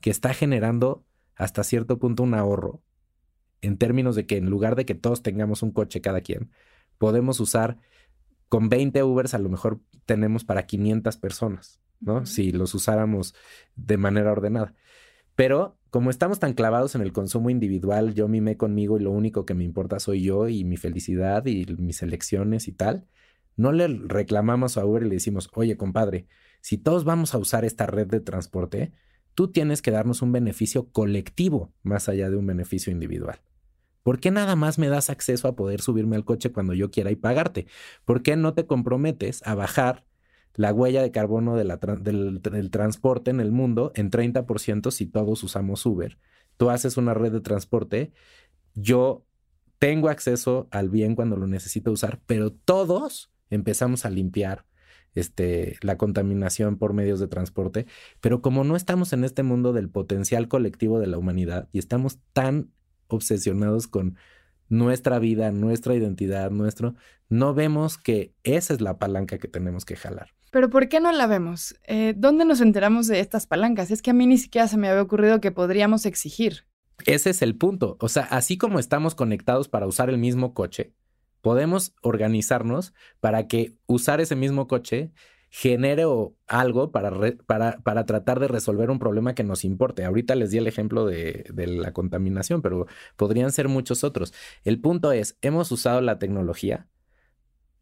que 0.00 0.10
está 0.10 0.34
generando 0.34 1.04
hasta 1.36 1.62
cierto 1.62 1.98
punto 1.98 2.22
un 2.22 2.34
ahorro 2.34 2.82
en 3.60 3.76
términos 3.76 4.16
de 4.16 4.26
que 4.26 4.36
en 4.36 4.50
lugar 4.50 4.76
de 4.76 4.84
que 4.84 4.94
todos 4.94 5.22
tengamos 5.22 5.62
un 5.62 5.72
coche 5.72 6.00
cada 6.00 6.20
quien, 6.20 6.50
podemos 6.96 7.40
usar 7.40 7.78
con 8.48 8.68
20 8.68 9.02
Ubers 9.02 9.34
a 9.34 9.38
lo 9.38 9.48
mejor 9.48 9.80
tenemos 10.06 10.44
para 10.44 10.66
500 10.66 11.16
personas, 11.18 11.80
¿no? 12.00 12.24
Si 12.24 12.50
los 12.52 12.74
usáramos 12.74 13.34
de 13.76 13.98
manera 13.98 14.32
ordenada. 14.32 14.74
Pero 15.34 15.77
como 15.90 16.10
estamos 16.10 16.38
tan 16.38 16.54
clavados 16.54 16.94
en 16.94 17.02
el 17.02 17.12
consumo 17.12 17.50
individual, 17.50 18.14
yo 18.14 18.28
mimé 18.28 18.56
conmigo 18.56 18.98
y 18.98 19.02
lo 19.02 19.10
único 19.10 19.46
que 19.46 19.54
me 19.54 19.64
importa 19.64 19.98
soy 19.98 20.22
yo 20.22 20.48
y 20.48 20.64
mi 20.64 20.76
felicidad 20.76 21.46
y 21.46 21.66
mis 21.78 22.02
elecciones 22.02 22.68
y 22.68 22.72
tal, 22.72 23.06
no 23.56 23.72
le 23.72 23.88
reclamamos 23.88 24.78
a 24.78 24.84
Uber 24.84 25.02
y 25.02 25.08
le 25.08 25.14
decimos, 25.14 25.50
oye, 25.54 25.76
compadre, 25.76 26.26
si 26.60 26.78
todos 26.78 27.04
vamos 27.04 27.34
a 27.34 27.38
usar 27.38 27.64
esta 27.64 27.86
red 27.86 28.06
de 28.06 28.20
transporte, 28.20 28.92
tú 29.34 29.48
tienes 29.48 29.82
que 29.82 29.90
darnos 29.90 30.22
un 30.22 30.32
beneficio 30.32 30.90
colectivo 30.90 31.72
más 31.82 32.08
allá 32.08 32.30
de 32.30 32.36
un 32.36 32.46
beneficio 32.46 32.92
individual. 32.92 33.40
¿Por 34.02 34.20
qué 34.20 34.30
nada 34.30 34.56
más 34.56 34.78
me 34.78 34.88
das 34.88 35.10
acceso 35.10 35.48
a 35.48 35.54
poder 35.54 35.80
subirme 35.80 36.16
al 36.16 36.24
coche 36.24 36.50
cuando 36.50 36.72
yo 36.72 36.90
quiera 36.90 37.10
y 37.10 37.16
pagarte? 37.16 37.66
¿Por 38.04 38.22
qué 38.22 38.36
no 38.36 38.54
te 38.54 38.66
comprometes 38.66 39.46
a 39.46 39.54
bajar 39.54 40.07
la 40.54 40.72
huella 40.72 41.02
de 41.02 41.10
carbono 41.10 41.56
del, 41.56 41.72
del, 42.42 42.70
transporte 42.70 43.30
en 43.30 43.40
el 43.40 43.52
mundo 43.52 43.92
en 43.94 44.10
30% 44.10 44.90
si 44.90 45.06
todos 45.06 45.42
usamos 45.42 45.84
Uber? 45.86 46.18
Tú 46.56 46.70
haces 46.70 46.96
una 46.96 47.14
red 47.14 47.32
de 47.32 47.40
transporte, 47.40 48.12
yo 48.74 49.24
tengo 49.78 50.08
acceso 50.08 50.68
al 50.70 50.90
bien 50.90 51.14
cuando 51.14 51.36
lo 51.36 51.46
necesito 51.46 51.92
usar, 51.92 52.20
pero 52.26 52.52
todos 52.52 53.30
empezamos 53.50 54.04
a 54.04 54.10
limpiar 54.10 54.66
este, 55.14 55.78
la 55.82 55.96
contaminación 55.96 56.76
por 56.76 56.92
medios 56.92 57.20
de 57.20 57.28
transporte, 57.28 57.86
pero 58.20 58.42
como 58.42 58.64
no 58.64 58.76
estamos 58.76 59.12
en 59.12 59.24
este 59.24 59.42
mundo 59.42 59.72
del 59.72 59.88
potencial 59.88 60.48
colectivo 60.48 61.00
de 61.00 61.06
la 61.06 61.18
humanidad 61.18 61.68
y 61.72 61.78
estamos 61.78 62.18
tan 62.32 62.70
obsesionados 63.08 63.88
con 63.88 64.16
nuestra 64.68 65.18
vida, 65.18 65.50
nuestra 65.50 65.94
identidad, 65.94 66.50
nuestro, 66.50 66.94
no 67.28 67.54
vemos 67.54 67.98
que 67.98 68.34
esa 68.42 68.74
es 68.74 68.80
la 68.80 68.98
palanca 68.98 69.38
que 69.38 69.48
tenemos 69.48 69.84
que 69.84 69.96
jalar. 69.96 70.34
Pero 70.50 70.70
¿por 70.70 70.88
qué 70.88 71.00
no 71.00 71.12
la 71.12 71.26
vemos? 71.26 71.74
Eh, 71.84 72.14
¿Dónde 72.16 72.44
nos 72.44 72.60
enteramos 72.60 73.06
de 73.06 73.20
estas 73.20 73.46
palancas? 73.46 73.90
Es 73.90 74.02
que 74.02 74.10
a 74.10 74.14
mí 74.14 74.26
ni 74.26 74.38
siquiera 74.38 74.68
se 74.68 74.78
me 74.78 74.88
había 74.88 75.02
ocurrido 75.02 75.40
que 75.40 75.52
podríamos 75.52 76.06
exigir. 76.06 76.64
Ese 77.06 77.30
es 77.30 77.42
el 77.42 77.56
punto. 77.56 77.96
O 78.00 78.08
sea, 78.08 78.24
así 78.24 78.58
como 78.58 78.78
estamos 78.78 79.14
conectados 79.14 79.68
para 79.68 79.86
usar 79.86 80.08
el 80.10 80.18
mismo 80.18 80.54
coche, 80.54 80.92
podemos 81.40 81.94
organizarnos 82.02 82.94
para 83.20 83.46
que 83.46 83.76
usar 83.86 84.20
ese 84.20 84.36
mismo 84.36 84.66
coche 84.66 85.12
genere 85.50 86.04
algo 86.46 86.92
para, 86.92 87.10
para, 87.46 87.78
para, 87.78 88.04
tratar 88.04 88.38
de 88.38 88.48
resolver 88.48 88.90
un 88.90 88.98
problema 88.98 89.34
que 89.34 89.44
nos 89.44 89.64
importe. 89.64 90.04
Ahorita 90.04 90.34
les 90.34 90.50
di 90.50 90.58
el 90.58 90.66
ejemplo 90.66 91.06
de, 91.06 91.46
de, 91.52 91.66
la 91.66 91.92
contaminación, 91.92 92.60
pero 92.60 92.86
podrían 93.16 93.50
ser 93.50 93.68
muchos 93.68 94.04
otros. 94.04 94.34
El 94.64 94.80
punto 94.80 95.10
es, 95.12 95.38
hemos 95.40 95.72
usado 95.72 96.00
la 96.02 96.18
tecnología, 96.18 96.86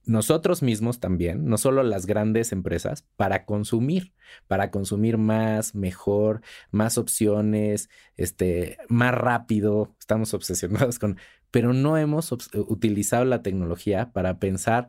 nosotros 0.07 0.63
mismos 0.63 1.01
también, 1.01 1.47
no 1.47 1.59
solo 1.59 1.83
las 1.83 2.07
grandes 2.07 2.53
empresas, 2.53 3.05
para 3.17 3.45
consumir, 3.45 4.15
para 4.47 4.71
consumir 4.71 5.19
más, 5.19 5.75
mejor, 5.75 6.43
más 6.71 6.97
opciones, 6.97 7.91
este, 8.17 8.79
más 8.89 9.13
rápido. 9.13 9.95
Estamos 9.99 10.33
obsesionados 10.35 10.99
con, 10.99 11.19
pero 11.51 11.73
no 11.73 11.97
hemos 11.99 12.33
utilizado 12.33 13.25
la 13.25 13.43
tecnología 13.43 14.13
para 14.13 14.39
pensar 14.39 14.89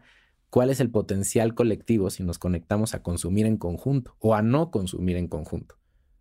cuál 0.49 0.69
es 0.69 0.79
el 0.79 0.91
potencial 0.91 1.55
colectivo 1.55 2.09
si 2.09 2.23
nos 2.23 2.39
conectamos 2.39 2.93
a 2.93 3.01
consumir 3.01 3.45
en 3.45 3.57
conjunto 3.57 4.15
o 4.19 4.35
a 4.35 4.41
no 4.41 4.71
consumir 4.71 5.17
en 5.17 5.27
conjunto. 5.27 5.77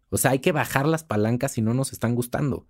O 0.08 0.16
sea, 0.16 0.30
hay 0.30 0.38
que 0.38 0.52
bajar 0.52 0.86
las 0.86 1.04
palancas 1.04 1.52
si 1.52 1.62
no 1.62 1.74
nos 1.74 1.92
están 1.92 2.14
gustando. 2.14 2.66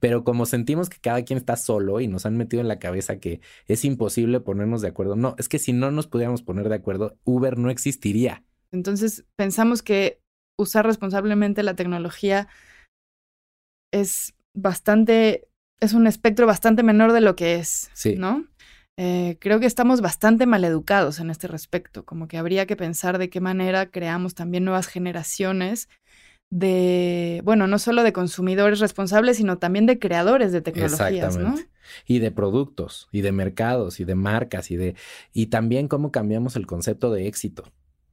Pero 0.00 0.24
como 0.24 0.46
sentimos 0.46 0.88
que 0.88 0.98
cada 0.98 1.22
quien 1.22 1.38
está 1.38 1.56
solo 1.56 2.00
y 2.00 2.08
nos 2.08 2.26
han 2.26 2.36
metido 2.36 2.60
en 2.60 2.68
la 2.68 2.78
cabeza 2.78 3.18
que 3.18 3.40
es 3.66 3.84
imposible 3.84 4.40
ponernos 4.40 4.82
de 4.82 4.88
acuerdo, 4.88 5.16
no, 5.16 5.34
es 5.38 5.48
que 5.48 5.58
si 5.58 5.72
no 5.72 5.90
nos 5.90 6.06
pudiéramos 6.06 6.42
poner 6.42 6.68
de 6.68 6.76
acuerdo, 6.76 7.16
Uber 7.24 7.58
no 7.58 7.70
existiría. 7.70 8.42
Entonces, 8.72 9.24
pensamos 9.36 9.82
que 9.82 10.20
usar 10.58 10.86
responsablemente 10.86 11.62
la 11.62 11.76
tecnología 11.76 12.48
es 13.92 14.34
bastante, 14.54 15.48
es 15.80 15.94
un 15.94 16.06
espectro 16.06 16.46
bastante 16.46 16.82
menor 16.82 17.12
de 17.12 17.20
lo 17.20 17.36
que 17.36 17.56
es, 17.56 17.90
sí. 17.94 18.16
¿no? 18.16 18.46
Eh, 18.96 19.38
creo 19.40 19.58
que 19.58 19.66
estamos 19.66 20.00
bastante 20.00 20.46
maleducados 20.46 21.18
en 21.18 21.30
este 21.30 21.48
respecto, 21.48 22.04
como 22.04 22.28
que 22.28 22.38
habría 22.38 22.66
que 22.66 22.76
pensar 22.76 23.18
de 23.18 23.28
qué 23.28 23.40
manera 23.40 23.90
creamos 23.90 24.34
también 24.34 24.64
nuevas 24.64 24.86
generaciones 24.86 25.88
de, 26.54 27.40
bueno, 27.42 27.66
no 27.66 27.80
solo 27.80 28.04
de 28.04 28.12
consumidores 28.12 28.78
responsables, 28.78 29.38
sino 29.38 29.58
también 29.58 29.86
de 29.86 29.98
creadores 29.98 30.52
de 30.52 30.60
tecnologías, 30.60 31.36
¿no? 31.36 31.56
Y 32.06 32.20
de 32.20 32.30
productos, 32.30 33.08
y 33.10 33.22
de 33.22 33.32
mercados, 33.32 33.98
y 33.98 34.04
de 34.04 34.14
marcas, 34.14 34.70
y 34.70 34.76
de, 34.76 34.94
y 35.32 35.46
también 35.46 35.88
cómo 35.88 36.12
cambiamos 36.12 36.54
el 36.54 36.68
concepto 36.68 37.12
de 37.12 37.26
éxito. 37.26 37.64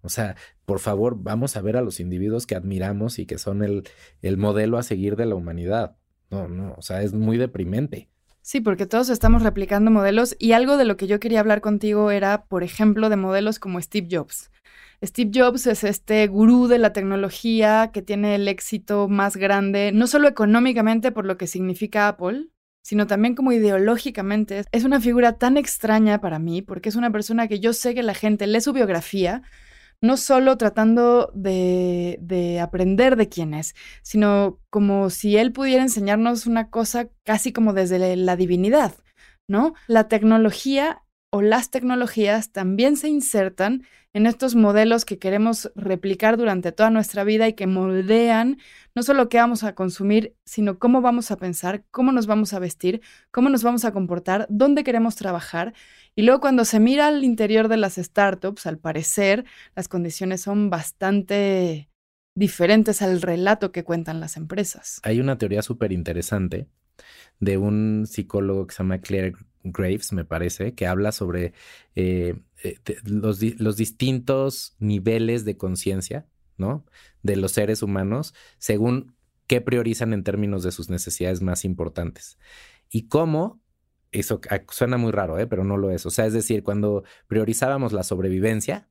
O 0.02 0.10
sea, 0.10 0.36
por 0.66 0.80
favor, 0.80 1.18
vamos 1.20 1.56
a 1.56 1.62
ver 1.62 1.78
a 1.78 1.82
los 1.82 2.00
individuos 2.00 2.48
que 2.48 2.56
admiramos 2.56 3.20
y 3.20 3.28
que 3.28 3.38
son 3.38 3.64
el, 3.64 3.84
el 4.24 4.38
modelo 4.38 4.80
a 4.80 4.84
seguir 4.84 5.18
de 5.18 5.28
la 5.28 5.36
humanidad. 5.36 5.96
No, 6.32 6.48
no, 6.48 6.74
o 6.76 6.82
sea, 6.82 7.04
es 7.04 7.14
muy 7.14 7.38
deprimente. 7.38 8.10
Sí, 8.42 8.60
porque 8.60 8.88
todos 8.88 9.10
estamos 9.10 9.44
replicando 9.44 9.92
modelos 9.92 10.36
y 10.40 10.54
algo 10.54 10.78
de 10.78 10.86
lo 10.86 10.98
que 10.98 11.06
yo 11.06 11.20
quería 11.20 11.42
hablar 11.42 11.62
contigo 11.62 12.10
era, 12.10 12.46
por 12.46 12.64
ejemplo, 12.64 13.10
de 13.10 13.18
modelos 13.18 13.60
como 13.60 13.80
Steve 13.80 14.08
Jobs. 14.10 14.50
Steve 15.04 15.32
Jobs 15.34 15.66
es 15.66 15.84
este 15.84 16.28
gurú 16.28 16.68
de 16.68 16.78
la 16.78 16.94
tecnología 16.94 17.90
que 17.92 18.04
tiene 18.04 18.36
el 18.36 18.48
éxito 18.48 19.08
más 19.08 19.36
grande, 19.36 19.92
no 19.92 20.06
solo 20.06 20.28
económicamente 20.28 21.12
por 21.12 21.26
lo 21.26 21.38
que 21.38 21.48
significa 21.48 22.08
Apple, 22.08 22.50
sino 22.84 23.08
también 23.08 23.34
como 23.34 23.52
ideológicamente. 23.52 24.64
Es 24.72 24.84
una 24.84 25.02
figura 25.02 25.40
tan 25.40 25.58
extraña 25.58 26.22
para 26.22 26.38
mí 26.38 26.62
porque 26.62 26.90
es 26.90 26.96
una 26.96 27.12
persona 27.12 27.48
que 27.48 27.60
yo 27.60 27.74
sé 27.74 27.96
que 27.96 28.04
la 28.04 28.14
gente 28.14 28.46
lee 28.46 28.62
su 28.62 28.74
biografía, 28.74 29.42
no 30.02 30.18
solo 30.18 30.58
tratando 30.58 31.32
de, 31.34 32.18
de, 32.22 32.60
aprender 32.60 33.16
de 33.16 33.28
quién 33.28 33.56
es, 33.56 33.76
sino 34.04 34.60
como 34.70 35.10
si 35.10 35.38
él 35.38 35.52
pudiera 35.52 35.82
enseñarnos 35.82 36.46
una 36.46 36.70
cosa 36.70 37.10
casi 37.24 37.52
como 37.52 37.74
desde 37.74 38.16
la 38.16 38.36
divinidad, 38.36 38.94
¿no? 39.48 39.74
La 39.88 40.08
tecnología 40.08 41.04
o 41.32 41.42
las 41.42 41.72
tecnologías 41.72 42.52
también 42.52 42.98
se 42.98 43.08
insertan 43.08 43.84
en 44.14 44.26
estos 44.26 44.56
modelos 44.56 45.06
que 45.06 45.18
queremos 45.18 45.72
replicar 45.76 46.36
durante 46.36 46.74
toda 46.74 46.90
nuestra 46.90 47.24
vida 47.24 47.48
y 47.48 47.54
que 47.54 47.68
moldean 47.68 48.58
no 48.94 49.04
solo 49.04 49.30
qué 49.30 49.38
vamos 49.38 49.64
a 49.64 49.74
consumir, 49.74 50.36
sino 50.44 50.78
cómo 50.78 51.00
vamos 51.02 51.32
a 51.32 51.38
pensar, 51.38 51.86
cómo 51.92 52.12
nos 52.12 52.28
vamos 52.28 52.54
a 52.54 52.60
vestir, 52.60 53.02
cómo 53.32 53.48
nos 53.48 53.64
vamos 53.64 53.86
a 53.86 53.94
comportar, 53.94 54.46
dónde 54.50 54.84
queremos 54.84 55.16
trabajar. 55.16 55.74
Y 56.14 56.24
luego 56.24 56.42
cuando 56.42 56.66
se 56.66 56.82
mira 56.82 57.08
al 57.08 57.24
interior 57.24 57.70
de 57.70 57.78
las 57.78 57.96
startups, 57.96 58.66
al 58.66 58.78
parecer, 58.78 59.46
las 59.74 59.88
condiciones 59.88 60.42
son 60.42 60.70
bastante 60.70 61.90
diferentes 62.36 63.02
al 63.02 63.22
relato 63.22 63.72
que 63.72 63.86
cuentan 63.86 64.20
las 64.20 64.36
empresas. 64.36 65.00
Hay 65.04 65.22
una 65.22 65.38
teoría 65.38 65.62
súper 65.62 65.94
interesante 65.94 66.68
de 67.40 67.58
un 67.58 68.06
psicólogo 68.06 68.68
que 68.68 68.76
se 68.76 68.84
llama 68.84 69.00
Claire 69.00 69.34
Graves, 69.64 70.14
me 70.14 70.26
parece, 70.26 70.74
que 70.74 70.88
habla 70.88 71.12
sobre 71.12 71.54
eh, 71.96 72.36
eh, 72.64 72.78
los, 73.04 73.42
los, 73.60 73.78
distintos 73.78 74.76
niveles 74.80 75.46
de 75.46 75.58
conciencia, 75.58 76.26
¿no? 76.58 76.86
De 77.24 77.36
los 77.36 77.52
seres 77.52 77.84
humanos, 77.84 78.34
según 78.58 79.16
qué 79.48 79.62
priorizan 79.62 80.14
en 80.14 80.24
términos 80.24 80.64
de 80.64 80.72
sus 80.72 80.90
necesidades 80.90 81.42
más 81.42 81.66
importantes. 81.66 82.38
Y 82.90 83.08
cómo, 83.08 83.62
eso 84.12 84.42
suena 84.70 84.98
muy 84.98 85.12
raro, 85.12 85.40
¿eh? 85.40 85.48
pero 85.48 85.64
no 85.64 85.78
lo 85.78 85.92
es. 85.92 86.06
O 86.06 86.10
sea, 86.10 86.26
es 86.26 86.34
decir, 86.34 86.64
cuando 86.64 87.04
priorizábamos 87.28 87.94
la 87.94 88.04
sobrevivencia, 88.04 88.88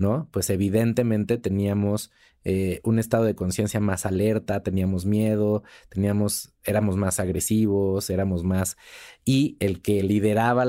¿no? 0.00 0.28
Pues 0.32 0.50
evidentemente 0.50 1.38
teníamos 1.38 2.10
eh, 2.42 2.80
un 2.84 2.98
estado 2.98 3.24
de 3.24 3.34
conciencia 3.34 3.80
más 3.80 4.06
alerta, 4.06 4.62
teníamos 4.62 5.04
miedo, 5.04 5.62
teníamos, 5.90 6.54
éramos 6.64 6.96
más 6.96 7.20
agresivos, 7.20 8.10
éramos 8.10 8.42
más... 8.42 8.76
Y 9.24 9.56
el 9.60 9.82
que 9.82 10.02
lideraba 10.02 10.64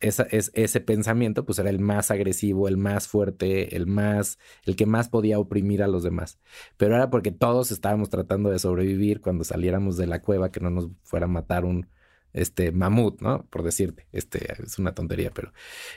esa, 0.00 0.24
ese 0.30 0.80
pensamiento, 0.80 1.46
pues 1.46 1.58
era 1.58 1.70
el 1.70 1.78
más 1.80 2.10
agresivo, 2.10 2.68
el 2.68 2.76
más 2.76 3.08
fuerte, 3.08 3.74
el 3.74 3.86
más, 3.86 4.38
el 4.66 4.76
que 4.76 4.86
más 4.86 5.08
podía 5.08 5.38
oprimir 5.38 5.82
a 5.82 5.88
los 5.88 6.02
demás. 6.02 6.38
Pero 6.76 6.94
era 6.94 7.08
porque 7.08 7.32
todos 7.32 7.72
estábamos 7.72 8.10
tratando 8.10 8.50
de 8.50 8.58
sobrevivir 8.58 9.22
cuando 9.22 9.44
saliéramos 9.44 9.96
de 9.96 10.06
la 10.06 10.20
cueva, 10.20 10.52
que 10.52 10.60
no 10.60 10.68
nos 10.70 10.90
fuera 11.02 11.24
a 11.24 11.28
matar 11.28 11.64
un, 11.64 11.88
este 12.34 12.72
mamut, 12.72 13.20
¿no? 13.22 13.46
Por 13.48 13.62
decirte, 13.62 14.06
este 14.12 14.52
es 14.62 14.78
una 14.78 14.94
tontería, 14.94 15.30
pero 15.32 15.52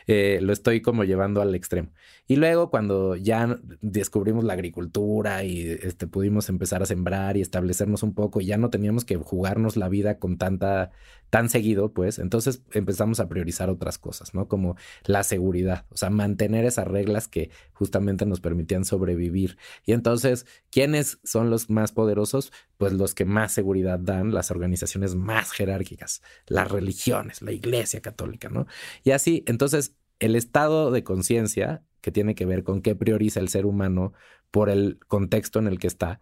eh, 0.06 0.40
lo 0.42 0.54
estoy 0.54 0.82
como 0.82 1.04
llevando 1.04 1.42
al 1.42 1.56
extremo. 1.56 1.90
Y 2.28 2.36
luego 2.36 2.70
cuando 2.70 3.16
ya 3.16 3.60
descubrimos 3.82 4.44
la 4.44 4.54
agricultura 4.54 5.44
y 5.44 5.62
este, 5.82 6.08
pudimos 6.08 6.50
empezar 6.50 6.84
a 6.84 6.86
sembrar 6.86 7.38
y 7.38 7.42
establecernos 7.42 8.04
un 8.04 8.14
poco 8.14 8.40
ya 8.40 8.58
no 8.58 8.70
teníamos 8.70 9.04
que 9.04 9.16
jugarnos 9.18 9.78
la 9.78 9.90
vida 9.90 10.20
con 10.20 10.38
tanta, 10.38 10.92
tan 11.30 11.50
seguido, 11.50 11.94
pues 11.94 12.20
entonces 12.20 12.62
empezamos 12.72 13.20
a 13.20 13.28
priorizar 13.28 13.70
otras 13.70 13.98
cosas, 13.98 14.34
¿no? 14.34 14.48
Como 14.48 14.78
la 15.06 15.24
seguridad, 15.24 15.86
o 15.90 15.98
sea, 15.98 16.10
mantener 16.10 16.66
esas 16.66 16.88
reglas 16.88 17.28
que 17.28 17.50
justamente 17.74 18.26
nos 18.26 18.40
permitían 18.40 18.86
sobrevivir. 18.86 19.58
Y 19.86 19.94
entonces, 19.94 20.46
¿quiénes 20.70 21.20
son 21.24 21.50
los 21.50 21.70
más 21.70 21.92
poderosos? 21.92 22.52
Pues 22.78 22.94
los 22.94 23.14
que 23.14 23.26
más 23.26 23.52
seguridad 23.52 24.00
dan, 24.00 24.34
las 24.34 24.52
organizaciones 24.52 25.16
más 25.16 25.52
jerárquicas 25.52 26.22
las 26.48 26.72
religiones, 26.72 27.42
la 27.42 27.52
iglesia 27.52 28.02
católica, 28.02 28.50
¿no? 28.50 28.68
Y 29.04 29.12
así, 29.12 29.44
entonces, 29.48 29.96
el 30.20 30.36
estado 30.36 30.92
de 30.92 31.04
conciencia, 31.04 31.84
que 32.02 32.12
tiene 32.12 32.36
que 32.36 32.46
ver 32.46 32.64
con 32.64 32.82
qué 32.82 32.96
prioriza 32.96 33.40
el 33.40 33.50
ser 33.50 33.66
humano 33.66 34.14
por 34.52 34.70
el 34.70 35.00
contexto 35.08 35.60
en 35.60 35.68
el 35.68 35.80
que 35.80 35.88
está, 35.88 36.22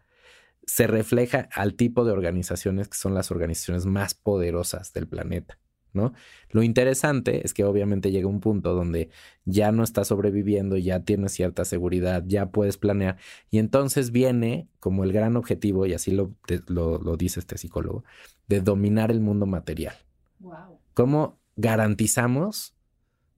se 0.65 0.87
refleja 0.87 1.47
al 1.51 1.75
tipo 1.75 2.05
de 2.05 2.11
organizaciones 2.11 2.87
que 2.87 2.97
son 2.97 3.13
las 3.13 3.31
organizaciones 3.31 3.85
más 3.85 4.13
poderosas 4.13 4.93
del 4.93 5.07
planeta. 5.07 5.59
¿no? 5.95 6.13
Lo 6.49 6.61
interesante 6.61 7.45
es 7.45 7.53
que 7.53 7.63
obviamente 7.63 8.11
llega 8.11 8.27
un 8.27 8.41
punto 8.41 8.73
donde 8.73 9.09
ya 9.45 9.71
no 9.71 9.83
estás 9.83 10.09
sobreviviendo, 10.09 10.77
ya 10.77 10.99
tienes 10.99 11.31
cierta 11.31 11.65
seguridad, 11.65 12.23
ya 12.27 12.47
puedes 12.47 12.77
planear 12.77 13.17
y 13.49 13.59
entonces 13.59 14.11
viene 14.11 14.67
como 14.79 15.03
el 15.03 15.13
gran 15.13 15.37
objetivo, 15.37 15.85
y 15.85 15.93
así 15.93 16.11
lo, 16.11 16.35
lo, 16.67 17.17
dice 17.17 17.39
este 17.39 17.57
psicólogo, 17.57 18.03
de 18.47 18.59
dominar 18.59 19.09
el 19.09 19.21
mundo 19.21 19.45
material. 19.45 19.95
Wow. 20.39 20.79
¿Cómo 20.93 21.39
garantizamos 21.55 22.75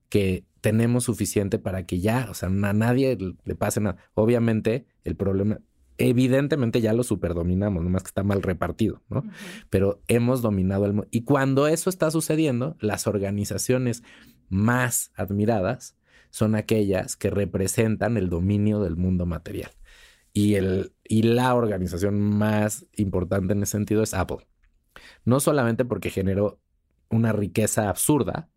que 0.08 0.44
tenemos 0.60 1.04
suficiente 1.04 1.58
para 1.58 1.86
que 1.86 2.00
ya, 2.00 2.26
o 2.28 2.34
sea, 2.34 2.48
a 2.48 2.72
nadie 2.72 3.16
le 3.44 3.54
pase 3.54 3.80
nada? 3.80 3.98
Obviamente 4.14 4.86
el 5.04 5.14
problema, 5.14 5.60
evidentemente 5.98 6.80
ya 6.80 6.92
lo 6.92 7.02
superdominamos, 7.02 7.82
nomás 7.82 8.04
que 8.04 8.08
está 8.08 8.22
mal 8.22 8.42
repartido, 8.42 9.02
¿no? 9.08 9.24
Pero 9.68 10.00
hemos 10.06 10.42
dominado 10.42 10.86
el 10.86 10.92
mundo. 10.92 11.08
Y 11.10 11.22
cuando 11.22 11.66
eso 11.66 11.90
está 11.90 12.10
sucediendo, 12.10 12.76
las 12.80 13.06
organizaciones 13.06 14.04
más 14.48 15.12
admiradas 15.16 15.96
son 16.30 16.54
aquellas 16.54 17.16
que 17.16 17.30
representan 17.30 18.16
el 18.16 18.30
dominio 18.30 18.80
del 18.80 18.96
mundo 18.96 19.26
material. 19.26 19.72
Y, 20.32 20.54
el, 20.54 20.92
y 21.04 21.22
la 21.22 21.54
organización 21.54 22.20
más 22.20 22.86
importante 22.96 23.54
en 23.54 23.62
ese 23.62 23.72
sentido 23.72 24.02
es 24.02 24.14
Apple. 24.14 24.46
No 25.24 25.40
solamente 25.40 25.84
porque 25.84 26.10
generó 26.10 26.60
una 27.08 27.32
riqueza 27.32 27.88
absurda, 27.88 28.48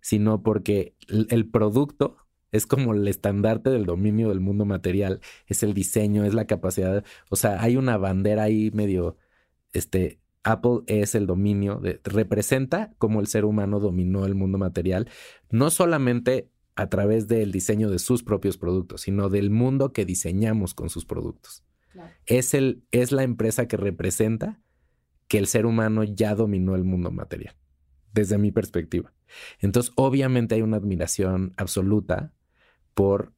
sino 0.00 0.42
porque 0.42 0.94
el 1.08 1.48
producto 1.50 2.23
es 2.54 2.66
como 2.66 2.94
el 2.94 3.08
estandarte 3.08 3.68
del 3.68 3.84
dominio 3.84 4.28
del 4.28 4.38
mundo 4.38 4.64
material, 4.64 5.20
es 5.48 5.64
el 5.64 5.74
diseño, 5.74 6.24
es 6.24 6.34
la 6.34 6.46
capacidad, 6.46 7.04
o 7.28 7.34
sea, 7.34 7.60
hay 7.60 7.76
una 7.76 7.96
bandera 7.96 8.44
ahí 8.44 8.70
medio, 8.72 9.16
este, 9.72 10.20
Apple 10.44 10.82
es 10.86 11.16
el 11.16 11.26
dominio, 11.26 11.80
de, 11.80 12.00
representa 12.04 12.94
cómo 12.98 13.18
el 13.18 13.26
ser 13.26 13.44
humano 13.44 13.80
dominó 13.80 14.24
el 14.24 14.36
mundo 14.36 14.56
material, 14.56 15.08
no 15.50 15.68
solamente 15.70 16.48
a 16.76 16.88
través 16.88 17.26
del 17.26 17.50
diseño 17.50 17.90
de 17.90 17.98
sus 17.98 18.22
propios 18.22 18.56
productos, 18.56 19.00
sino 19.00 19.30
del 19.30 19.50
mundo 19.50 19.92
que 19.92 20.04
diseñamos 20.04 20.74
con 20.74 20.90
sus 20.90 21.04
productos. 21.04 21.64
Es, 22.24 22.54
el, 22.54 22.84
es 22.92 23.10
la 23.10 23.24
empresa 23.24 23.66
que 23.66 23.76
representa 23.76 24.60
que 25.26 25.38
el 25.38 25.48
ser 25.48 25.66
humano 25.66 26.04
ya 26.04 26.36
dominó 26.36 26.76
el 26.76 26.84
mundo 26.84 27.10
material, 27.10 27.56
desde 28.12 28.38
mi 28.38 28.52
perspectiva. 28.52 29.12
Entonces, 29.58 29.92
obviamente 29.96 30.54
hay 30.54 30.62
una 30.62 30.76
admiración 30.76 31.52
absoluta 31.56 32.32
por 32.94 33.32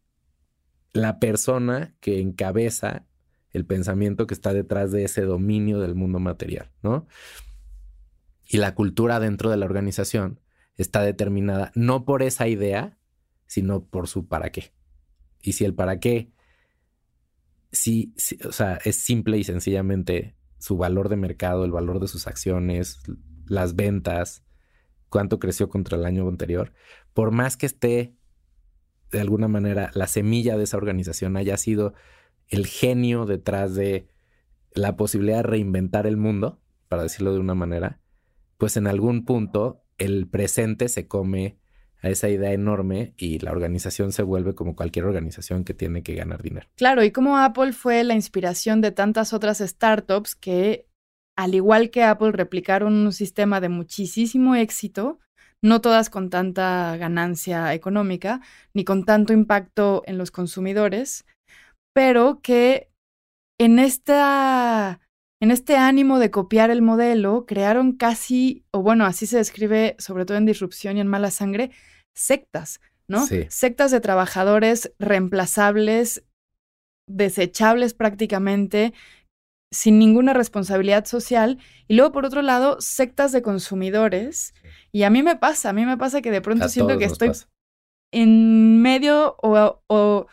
la 0.93 1.19
persona 1.19 1.95
que 2.01 2.21
encabeza 2.21 3.07
el 3.51 3.65
pensamiento 3.67 4.27
que 4.27 4.35
está 4.35 4.53
detrás 4.53 4.93
de 4.93 5.05
ese 5.05 5.23
dominio 5.23 5.81
del 5.81 5.95
mundo 5.95 6.19
material, 6.19 6.71
¿no? 6.83 7.07
Y 8.49 8.59
la 8.59 8.75
cultura 8.75 9.19
dentro 9.19 9.51
de 9.51 9.57
la 9.57 9.67
organización 9.67 10.41
está 10.77 11.03
determinada 11.03 11.73
no 11.75 12.05
por 12.05 12.23
esa 12.23 12.49
idea, 12.49 12.99
sino 13.47 13.85
por 13.85 14.09
su 14.09 14.29
para 14.29 14.51
qué. 14.51 14.73
Y 15.41 15.53
si 15.53 15.65
el 15.65 15.75
para 15.75 16.01
qué, 16.01 16.33
sí, 17.73 18.15
o 18.47 18.53
sea, 18.53 18.79
es 18.85 18.97
simple 18.97 19.39
y 19.39 19.45
sencillamente 19.45 20.37
su 20.59 20.77
valor 20.77 21.09
de 21.09 21.17
mercado, 21.17 21.65
el 21.65 21.73
valor 21.73 22.01
de 22.01 22.09
sus 22.09 22.27
acciones, 22.27 23.01
las 23.47 23.75
ventas, 23.75 24.45
cuánto 25.09 25.39
creció 25.39 25.69
contra 25.69 25.97
el 25.97 26.05
año 26.05 26.29
anterior, 26.29 26.73
por 27.15 27.31
más 27.31 27.57
que 27.57 27.67
esté 27.67 28.17
de 29.11 29.21
alguna 29.21 29.49
manera 29.49 29.91
la 29.95 30.07
semilla 30.07 30.57
de 30.57 30.65
esa 30.65 30.77
organización 30.77 31.37
haya 31.37 31.57
sido 31.57 31.95
el 32.49 32.67
genio 32.67 33.27
detrás 33.27 33.75
de 33.75 34.09
la 34.73 34.97
posibilidad 34.97 35.39
de 35.39 35.43
reinventar 35.45 36.07
el 36.07 36.17
mundo, 36.17 36.61
para 36.89 37.03
decirlo 37.03 37.33
de 37.33 37.41
una 37.41 37.55
manera, 37.55 38.01
pues 38.59 38.77
en 38.77 38.87
algún 38.87 39.25
punto 39.25 39.83
el 39.99 40.29
presente 40.29 40.89
se 40.89 41.09
come 41.09 41.59
a 42.03 42.11
esa 42.11 42.29
idea 42.29 42.53
enorme 42.53 43.15
y 43.17 43.39
la 43.39 43.53
organización 43.53 44.13
se 44.13 44.23
vuelve 44.23 44.55
como 44.55 44.77
cualquier 44.77 45.07
organización 45.07 45.65
que 45.65 45.75
tiene 45.75 46.03
que 46.03 46.15
ganar 46.15 46.43
dinero. 46.43 46.69
Claro, 46.77 47.03
y 47.03 47.11
como 47.11 47.39
Apple 47.39 47.73
fue 47.73 48.05
la 48.05 48.15
inspiración 48.15 48.81
de 48.81 48.93
tantas 48.93 49.33
otras 49.33 49.59
startups 49.59 50.35
que, 50.35 50.89
al 51.37 51.55
igual 51.55 51.91
que 51.91 52.05
Apple, 52.05 52.33
replicaron 52.33 52.95
un 52.95 53.13
sistema 53.13 53.61
de 53.61 53.71
muchísimo 53.71 54.55
éxito, 54.55 55.19
no 55.67 55.81
todas 55.81 56.11
con 56.11 56.31
tanta 56.31 56.97
ganancia 56.97 57.75
económica, 57.75 58.41
ni 58.75 58.85
con 58.85 59.05
tanto 59.05 59.33
impacto 59.33 60.03
en 60.07 60.19
los 60.19 60.31
consumidores, 60.31 61.27
pero 61.93 62.41
que 62.43 62.89
en 63.59 63.79
esta 63.79 65.01
en 65.41 65.51
este 65.51 65.77
ánimo 65.77 66.19
de 66.19 66.31
copiar 66.31 66.71
el 66.71 66.81
modelo, 66.81 67.45
crearon 67.47 67.93
casi, 67.93 68.65
o 68.71 68.81
bueno, 68.81 69.05
así 69.05 69.27
se 69.27 69.37
describe 69.37 69.95
sobre 69.99 70.25
todo 70.25 70.39
en 70.39 70.47
Disrupción 70.47 70.97
y 70.97 71.01
en 71.01 71.09
Mala 71.09 71.31
Sangre, 71.31 71.73
sectas, 72.15 72.81
¿no? 73.07 73.27
Sectas 73.49 73.91
de 73.91 74.01
trabajadores 74.01 74.93
reemplazables, 74.99 76.25
desechables 77.07 77.93
prácticamente, 77.93 78.95
sin 79.71 79.99
ninguna 79.99 80.33
responsabilidad 80.33 81.05
social. 81.05 81.59
Y 81.89 81.95
luego, 81.95 82.13
por 82.13 82.25
otro 82.25 82.43
lado, 82.43 82.77
sectas 82.81 83.33
de 83.33 83.43
consumidores. 83.43 84.55
Y 84.93 85.03
a 85.03 85.11
mí 85.11 85.23
me 85.23 85.37
pasa, 85.37 85.71
a 85.71 85.73
mí 85.73 85.85
me 85.85 85.97
pasa 85.97 86.23
que 86.23 86.31
de 86.31 86.41
pronto 86.41 86.69
siento 86.69 86.99
que 86.99 87.05
estoy 87.05 87.33
en 88.13 88.81
medio 88.81 89.37
o 89.39 90.27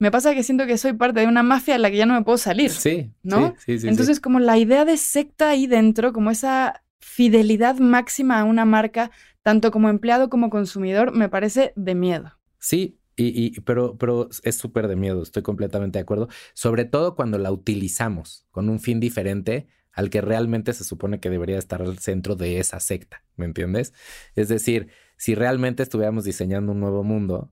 me 0.00 0.10
pasa 0.10 0.34
que 0.34 0.42
siento 0.42 0.66
que 0.66 0.78
soy 0.78 0.92
parte 0.92 1.20
de 1.20 1.26
una 1.26 1.42
mafia 1.42 1.74
de 1.74 1.80
la 1.80 1.90
que 1.90 1.96
ya 1.96 2.06
no 2.06 2.14
me 2.14 2.22
puedo 2.22 2.38
salir. 2.38 2.70
Sí. 2.70 3.10
¿No? 3.22 3.54
Sí, 3.58 3.78
sí, 3.78 3.88
Entonces, 3.88 4.20
como 4.20 4.38
la 4.38 4.56
idea 4.56 4.84
de 4.84 4.96
secta 4.96 5.50
ahí 5.50 5.66
dentro, 5.66 6.12
como 6.12 6.30
esa 6.30 6.84
fidelidad 7.00 7.78
máxima 7.78 8.38
a 8.38 8.44
una 8.44 8.64
marca, 8.64 9.10
tanto 9.42 9.70
como 9.70 9.88
empleado 9.88 10.28
como 10.28 10.50
consumidor, 10.50 11.12
me 11.12 11.28
parece 11.28 11.72
de 11.74 11.94
miedo. 11.94 12.38
Sí, 12.58 12.97
y, 13.18 13.60
pero, 13.62 13.98
pero 13.98 14.28
es 14.44 14.56
súper 14.56 14.86
de 14.86 14.96
miedo, 14.96 15.22
estoy 15.22 15.42
completamente 15.42 15.98
de 15.98 16.02
acuerdo. 16.02 16.28
Sobre 16.54 16.84
todo 16.84 17.16
cuando 17.16 17.38
la 17.38 17.50
utilizamos 17.50 18.46
con 18.50 18.68
un 18.68 18.78
fin 18.78 19.00
diferente 19.00 19.66
al 19.92 20.10
que 20.10 20.20
realmente 20.20 20.72
se 20.72 20.84
supone 20.84 21.18
que 21.18 21.28
debería 21.28 21.58
estar 21.58 21.82
al 21.82 21.98
centro 21.98 22.36
de 22.36 22.60
esa 22.60 22.78
secta, 22.78 23.24
¿me 23.34 23.44
entiendes? 23.44 23.92
Es 24.36 24.48
decir, 24.48 24.88
si 25.16 25.34
realmente 25.34 25.82
estuviéramos 25.82 26.22
diseñando 26.22 26.70
un 26.70 26.78
nuevo 26.78 27.02
mundo, 27.02 27.50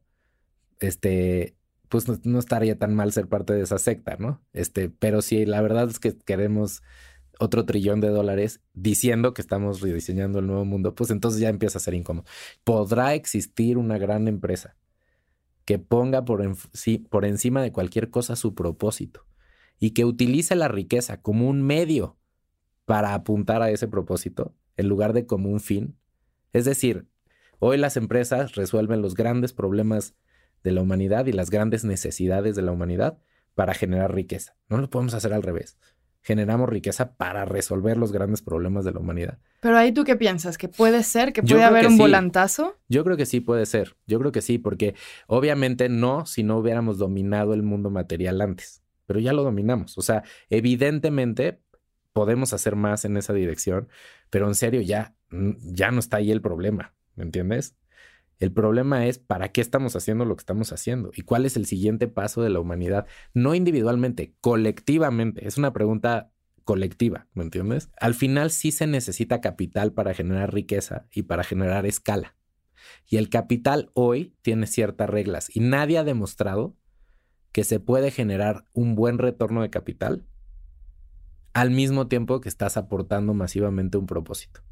este, 0.78 1.56
pues 1.88 2.06
no, 2.24 2.38
estaría 2.38 2.78
tan 2.78 2.94
mal 2.94 3.12
ser 3.12 3.28
parte 3.28 3.52
de 3.52 3.62
esa 3.62 3.78
secta, 3.78 4.16
¿no? 4.20 4.44
Este, 4.52 4.88
pero 4.88 5.22
si 5.22 5.44
la 5.46 5.60
verdad 5.60 5.88
es 5.90 5.98
que 5.98 6.16
queremos 6.16 6.82
otro 7.40 7.66
trillón 7.66 8.00
de 8.00 8.08
dólares 8.08 8.60
diciendo 8.72 9.34
que 9.34 9.42
estamos 9.42 9.80
rediseñando 9.80 10.38
el 10.38 10.46
nuevo 10.46 10.64
mundo, 10.64 10.94
pues 10.94 11.10
entonces 11.10 11.40
ya 11.40 11.48
empieza 11.48 11.78
a 11.78 11.80
ser 11.80 11.94
incómodo. 11.94 12.26
Podrá 12.62 13.14
existir 13.14 13.78
una 13.78 13.98
gran 13.98 14.28
empresa 14.28 14.76
que 15.66 15.80
ponga 15.80 16.24
por, 16.24 16.42
encima 17.24 17.60
de 17.60 17.72
cualquier 17.72 18.08
cosa 18.08 18.36
su 18.36 18.54
propósito 18.54 19.26
y 19.78 19.90
que 19.90 20.04
utilice 20.04 20.54
la 20.54 20.68
riqueza 20.68 21.20
como 21.20 21.48
un 21.48 21.60
medio 21.60 22.16
para 22.84 23.14
apuntar 23.14 23.60
a 23.62 23.70
ese 23.70 23.88
propósito 23.88 24.54
en 24.76 24.88
lugar 24.88 25.12
de 25.12 25.26
como 25.26 25.50
un 25.50 25.58
fin. 25.60 25.98
Es 26.52 26.64
decir, 26.64 27.08
hoy 27.58 27.78
las 27.78 27.96
empresas 27.96 28.54
resuelven 28.54 29.02
los 29.02 29.14
grandes 29.14 29.52
problemas 29.52 30.14
de 30.62 30.70
la 30.70 30.82
humanidad 30.82 31.26
y 31.26 31.32
las 31.32 31.50
grandes 31.50 31.84
necesidades 31.84 32.54
de 32.54 32.62
la 32.62 32.70
humanidad 32.70 33.18
para 33.54 33.74
generar 33.74 34.14
riqueza. 34.14 34.56
No 34.68 34.78
lo 34.78 34.88
podemos 34.88 35.14
hacer 35.14 35.32
al 35.32 35.42
revés. 35.42 35.78
Generamos 36.26 36.68
riqueza 36.68 37.12
para 37.14 37.44
resolver 37.44 37.96
los 37.96 38.10
grandes 38.10 38.42
problemas 38.42 38.84
de 38.84 38.90
la 38.90 38.98
humanidad. 38.98 39.38
Pero 39.60 39.78
ahí 39.78 39.92
tú 39.92 40.02
qué 40.02 40.16
piensas, 40.16 40.58
que 40.58 40.66
puede 40.66 41.04
ser, 41.04 41.32
que 41.32 41.40
puede 41.40 41.62
haber 41.62 41.86
un 41.86 41.98
volantazo. 41.98 42.76
Yo 42.88 43.04
creo 43.04 43.16
que 43.16 43.26
sí 43.26 43.38
puede 43.38 43.64
ser. 43.64 43.94
Yo 44.08 44.18
creo 44.18 44.32
que 44.32 44.42
sí, 44.42 44.58
porque 44.58 44.96
obviamente 45.28 45.88
no 45.88 46.26
si 46.26 46.42
no 46.42 46.58
hubiéramos 46.58 46.98
dominado 46.98 47.54
el 47.54 47.62
mundo 47.62 47.90
material 47.90 48.40
antes, 48.40 48.82
pero 49.06 49.20
ya 49.20 49.32
lo 49.32 49.44
dominamos. 49.44 49.96
O 49.98 50.02
sea, 50.02 50.24
evidentemente 50.50 51.60
podemos 52.12 52.52
hacer 52.52 52.74
más 52.74 53.04
en 53.04 53.16
esa 53.16 53.32
dirección, 53.32 53.88
pero 54.28 54.48
en 54.48 54.56
serio 54.56 54.80
ya, 54.80 55.14
ya 55.30 55.92
no 55.92 56.00
está 56.00 56.16
ahí 56.16 56.32
el 56.32 56.40
problema, 56.40 56.92
¿me 57.14 57.22
entiendes? 57.22 57.76
El 58.38 58.52
problema 58.52 59.06
es 59.06 59.18
para 59.18 59.50
qué 59.50 59.60
estamos 59.60 59.96
haciendo 59.96 60.24
lo 60.24 60.36
que 60.36 60.42
estamos 60.42 60.72
haciendo 60.72 61.10
y 61.14 61.22
cuál 61.22 61.46
es 61.46 61.56
el 61.56 61.64
siguiente 61.64 62.06
paso 62.06 62.42
de 62.42 62.50
la 62.50 62.60
humanidad, 62.60 63.06
no 63.32 63.54
individualmente, 63.54 64.34
colectivamente. 64.40 65.46
Es 65.46 65.56
una 65.56 65.72
pregunta 65.72 66.30
colectiva, 66.64 67.28
¿me 67.32 67.44
entiendes? 67.44 67.90
Al 67.98 68.14
final 68.14 68.50
sí 68.50 68.72
se 68.72 68.86
necesita 68.86 69.40
capital 69.40 69.92
para 69.92 70.12
generar 70.12 70.52
riqueza 70.52 71.06
y 71.12 71.22
para 71.22 71.44
generar 71.44 71.86
escala. 71.86 72.36
Y 73.06 73.16
el 73.16 73.30
capital 73.30 73.90
hoy 73.94 74.34
tiene 74.42 74.66
ciertas 74.66 75.08
reglas 75.08 75.48
y 75.54 75.60
nadie 75.60 75.98
ha 75.98 76.04
demostrado 76.04 76.76
que 77.52 77.64
se 77.64 77.80
puede 77.80 78.10
generar 78.10 78.66
un 78.74 78.94
buen 78.96 79.16
retorno 79.16 79.62
de 79.62 79.70
capital 79.70 80.26
al 81.54 81.70
mismo 81.70 82.06
tiempo 82.06 82.42
que 82.42 82.50
estás 82.50 82.76
aportando 82.76 83.32
masivamente 83.32 83.96
un 83.96 84.04
propósito. 84.06 84.65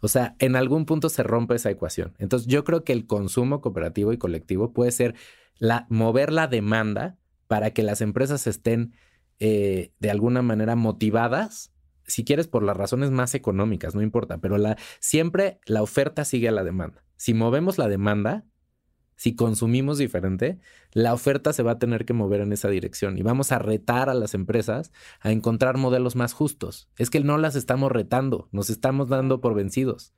O 0.00 0.08
sea, 0.08 0.36
en 0.38 0.56
algún 0.56 0.86
punto 0.86 1.08
se 1.08 1.22
rompe 1.22 1.54
esa 1.54 1.70
ecuación. 1.70 2.14
Entonces, 2.18 2.46
yo 2.46 2.64
creo 2.64 2.84
que 2.84 2.92
el 2.92 3.06
consumo 3.06 3.60
cooperativo 3.60 4.12
y 4.12 4.18
colectivo 4.18 4.72
puede 4.72 4.92
ser 4.92 5.14
mover 5.88 6.32
la 6.32 6.46
demanda 6.46 7.18
para 7.48 7.72
que 7.72 7.82
las 7.82 8.00
empresas 8.00 8.46
estén 8.46 8.94
eh, 9.40 9.92
de 9.98 10.10
alguna 10.10 10.42
manera 10.42 10.76
motivadas, 10.76 11.72
si 12.06 12.24
quieres, 12.24 12.46
por 12.48 12.62
las 12.62 12.76
razones 12.76 13.10
más 13.10 13.34
económicas, 13.34 13.94
no 13.94 14.02
importa, 14.02 14.38
pero 14.38 14.58
la, 14.58 14.76
siempre 15.00 15.60
la 15.66 15.82
oferta 15.82 16.24
sigue 16.24 16.48
a 16.48 16.52
la 16.52 16.64
demanda. 16.64 17.04
Si 17.16 17.34
movemos 17.34 17.78
la 17.78 17.88
demanda, 17.88 18.44
si 19.18 19.34
consumimos 19.34 19.98
diferente, 19.98 20.60
la 20.92 21.12
oferta 21.12 21.52
se 21.52 21.64
va 21.64 21.72
a 21.72 21.78
tener 21.80 22.04
que 22.04 22.12
mover 22.12 22.40
en 22.40 22.52
esa 22.52 22.68
dirección 22.68 23.18
y 23.18 23.22
vamos 23.22 23.50
a 23.50 23.58
retar 23.58 24.08
a 24.08 24.14
las 24.14 24.32
empresas 24.32 24.92
a 25.20 25.32
encontrar 25.32 25.76
modelos 25.76 26.14
más 26.14 26.32
justos. 26.32 26.88
Es 26.96 27.10
que 27.10 27.18
no 27.18 27.36
las 27.36 27.56
estamos 27.56 27.90
retando, 27.90 28.48
nos 28.52 28.70
estamos 28.70 29.08
dando 29.08 29.40
por 29.40 29.54
vencidos. 29.56 30.14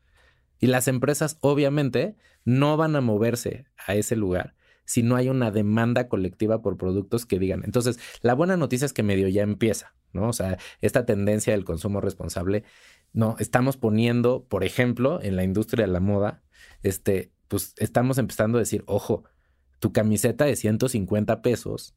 Y 0.58 0.66
las 0.66 0.86
empresas 0.86 1.38
obviamente 1.40 2.14
no 2.44 2.76
van 2.76 2.94
a 2.94 3.00
moverse 3.00 3.64
a 3.86 3.94
ese 3.94 4.16
lugar 4.16 4.54
si 4.84 5.02
no 5.02 5.16
hay 5.16 5.30
una 5.30 5.50
demanda 5.50 6.06
colectiva 6.06 6.60
por 6.60 6.76
productos 6.76 7.24
que 7.24 7.38
digan. 7.38 7.62
Entonces, 7.64 7.98
la 8.20 8.34
buena 8.34 8.58
noticia 8.58 8.84
es 8.84 8.92
que 8.92 9.02
medio 9.02 9.28
ya 9.28 9.42
empieza, 9.42 9.94
¿no? 10.12 10.28
O 10.28 10.32
sea, 10.34 10.58
esta 10.82 11.06
tendencia 11.06 11.54
del 11.54 11.64
consumo 11.64 12.02
responsable, 12.02 12.64
no, 13.14 13.36
estamos 13.38 13.78
poniendo, 13.78 14.44
por 14.44 14.62
ejemplo, 14.62 15.22
en 15.22 15.36
la 15.36 15.44
industria 15.44 15.86
de 15.86 15.92
la 15.92 16.00
moda, 16.00 16.42
este, 16.82 17.32
pues 17.50 17.74
estamos 17.78 18.16
empezando 18.18 18.58
a 18.58 18.60
decir, 18.60 18.84
ojo, 18.86 19.24
tu 19.80 19.92
camiseta 19.92 20.44
de 20.44 20.54
150 20.54 21.42
pesos. 21.42 21.96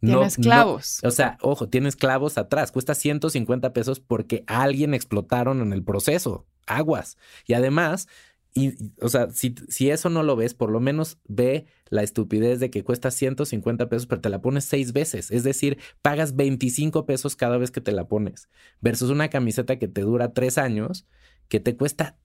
Tienes 0.00 0.36
clavos. 0.36 1.00
o 1.04 1.10
sea, 1.12 1.38
ojo, 1.40 1.68
tienes 1.68 1.94
clavos 1.94 2.36
atrás. 2.36 2.72
Cuesta 2.72 2.96
150 2.96 3.72
pesos 3.72 4.00
porque 4.00 4.42
alguien 4.48 4.92
explotaron 4.92 5.62
en 5.62 5.72
el 5.72 5.84
proceso. 5.84 6.46
Aguas. 6.66 7.16
Y 7.46 7.54
además, 7.54 8.08
y, 8.54 8.74
o 9.00 9.08
sea, 9.08 9.30
si, 9.30 9.54
si, 9.68 9.90
eso 9.90 10.10
no 10.10 10.24
lo 10.24 10.34
ves, 10.34 10.54
por 10.54 10.72
lo 10.72 10.80
menos 10.80 11.18
ve 11.28 11.66
la 11.88 12.02
estupidez 12.02 12.58
de 12.58 12.68
que 12.68 12.82
cuesta 12.82 13.12
150 13.12 13.88
pesos, 13.88 14.08
pero 14.08 14.20
te 14.20 14.30
la 14.30 14.42
pones 14.42 14.64
seis 14.64 14.92
veces. 14.92 15.30
Es 15.30 15.44
decir, 15.44 15.78
pagas 16.02 16.34
25 16.34 17.06
pesos 17.06 17.36
cada 17.36 17.56
vez 17.56 17.70
que 17.70 17.80
te 17.80 17.92
la 17.92 18.08
pones, 18.08 18.48
versus 18.80 19.10
una 19.10 19.28
camiseta 19.28 19.78
que 19.78 19.86
te 19.86 20.00
dura 20.00 20.32
tres 20.32 20.58
años, 20.58 21.06
que 21.46 21.60
te 21.60 21.76
cuesta 21.76 22.18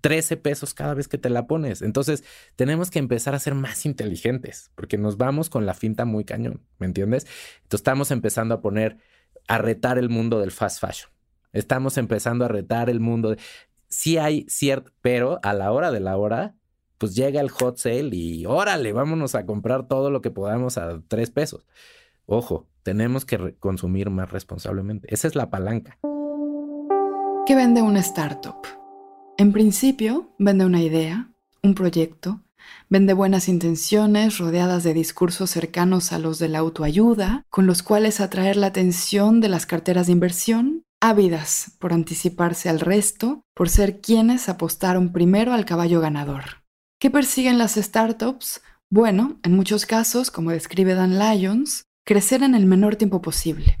13 0.00 0.36
pesos 0.36 0.74
cada 0.74 0.94
vez 0.94 1.08
que 1.08 1.18
te 1.18 1.30
la 1.30 1.46
pones. 1.46 1.82
Entonces, 1.82 2.24
tenemos 2.56 2.90
que 2.90 2.98
empezar 2.98 3.34
a 3.34 3.38
ser 3.38 3.54
más 3.54 3.86
inteligentes, 3.86 4.70
porque 4.74 4.98
nos 4.98 5.16
vamos 5.16 5.50
con 5.50 5.66
la 5.66 5.74
finta 5.74 6.04
muy 6.04 6.24
cañón, 6.24 6.60
¿me 6.78 6.86
entiendes? 6.86 7.26
Entonces, 7.62 7.80
estamos 7.80 8.10
empezando 8.10 8.54
a 8.54 8.60
poner, 8.60 8.98
a 9.48 9.58
retar 9.58 9.98
el 9.98 10.08
mundo 10.08 10.40
del 10.40 10.50
fast 10.50 10.80
fashion. 10.80 11.10
Estamos 11.52 11.98
empezando 11.98 12.44
a 12.44 12.48
retar 12.48 12.88
el 12.88 13.00
mundo 13.00 13.30
de 13.30 13.38
sí 13.92 14.18
hay 14.18 14.46
cierto, 14.48 14.90
pero 15.02 15.38
a 15.42 15.52
la 15.52 15.70
hora 15.70 15.92
de 15.92 16.00
la 16.00 16.16
hora, 16.16 16.54
pues 16.98 17.14
llega 17.14 17.40
el 17.40 17.50
hot 17.50 17.76
sale 17.76 18.10
y 18.12 18.46
órale, 18.46 18.92
vámonos 18.92 19.34
a 19.34 19.44
comprar 19.44 19.86
todo 19.86 20.10
lo 20.10 20.22
que 20.22 20.30
podamos 20.30 20.78
a 20.78 21.02
tres 21.08 21.30
pesos. 21.30 21.66
Ojo, 22.26 22.66
tenemos 22.82 23.24
que 23.24 23.56
consumir 23.58 24.10
más 24.10 24.30
responsablemente. 24.30 25.12
Esa 25.12 25.28
es 25.28 25.36
la 25.36 25.50
palanca. 25.50 25.98
¿Qué 27.46 27.54
vende 27.54 27.82
una 27.82 28.00
startup? 28.00 28.81
En 29.38 29.52
principio, 29.52 30.34
vende 30.38 30.64
una 30.64 30.82
idea, 30.82 31.30
un 31.62 31.74
proyecto, 31.74 32.40
vende 32.88 33.14
buenas 33.14 33.48
intenciones 33.48 34.38
rodeadas 34.38 34.84
de 34.84 34.94
discursos 34.94 35.50
cercanos 35.50 36.12
a 36.12 36.18
los 36.18 36.38
de 36.38 36.48
la 36.48 36.58
autoayuda, 36.58 37.44
con 37.48 37.66
los 37.66 37.82
cuales 37.82 38.20
atraer 38.20 38.56
la 38.56 38.68
atención 38.68 39.40
de 39.40 39.48
las 39.48 39.66
carteras 39.66 40.06
de 40.06 40.12
inversión 40.12 40.84
ávidas 41.00 41.72
por 41.80 41.92
anticiparse 41.92 42.68
al 42.68 42.78
resto, 42.78 43.42
por 43.54 43.68
ser 43.68 44.00
quienes 44.00 44.48
apostaron 44.48 45.12
primero 45.12 45.52
al 45.52 45.64
caballo 45.64 46.00
ganador. 46.00 46.62
¿Qué 47.00 47.10
persiguen 47.10 47.58
las 47.58 47.74
startups? 47.74 48.60
Bueno, 48.88 49.40
en 49.42 49.56
muchos 49.56 49.86
casos, 49.86 50.30
como 50.30 50.50
describe 50.50 50.94
Dan 50.94 51.18
Lyons, 51.18 51.86
crecer 52.04 52.44
en 52.44 52.54
el 52.54 52.66
menor 52.66 52.94
tiempo 52.94 53.20
posible, 53.20 53.80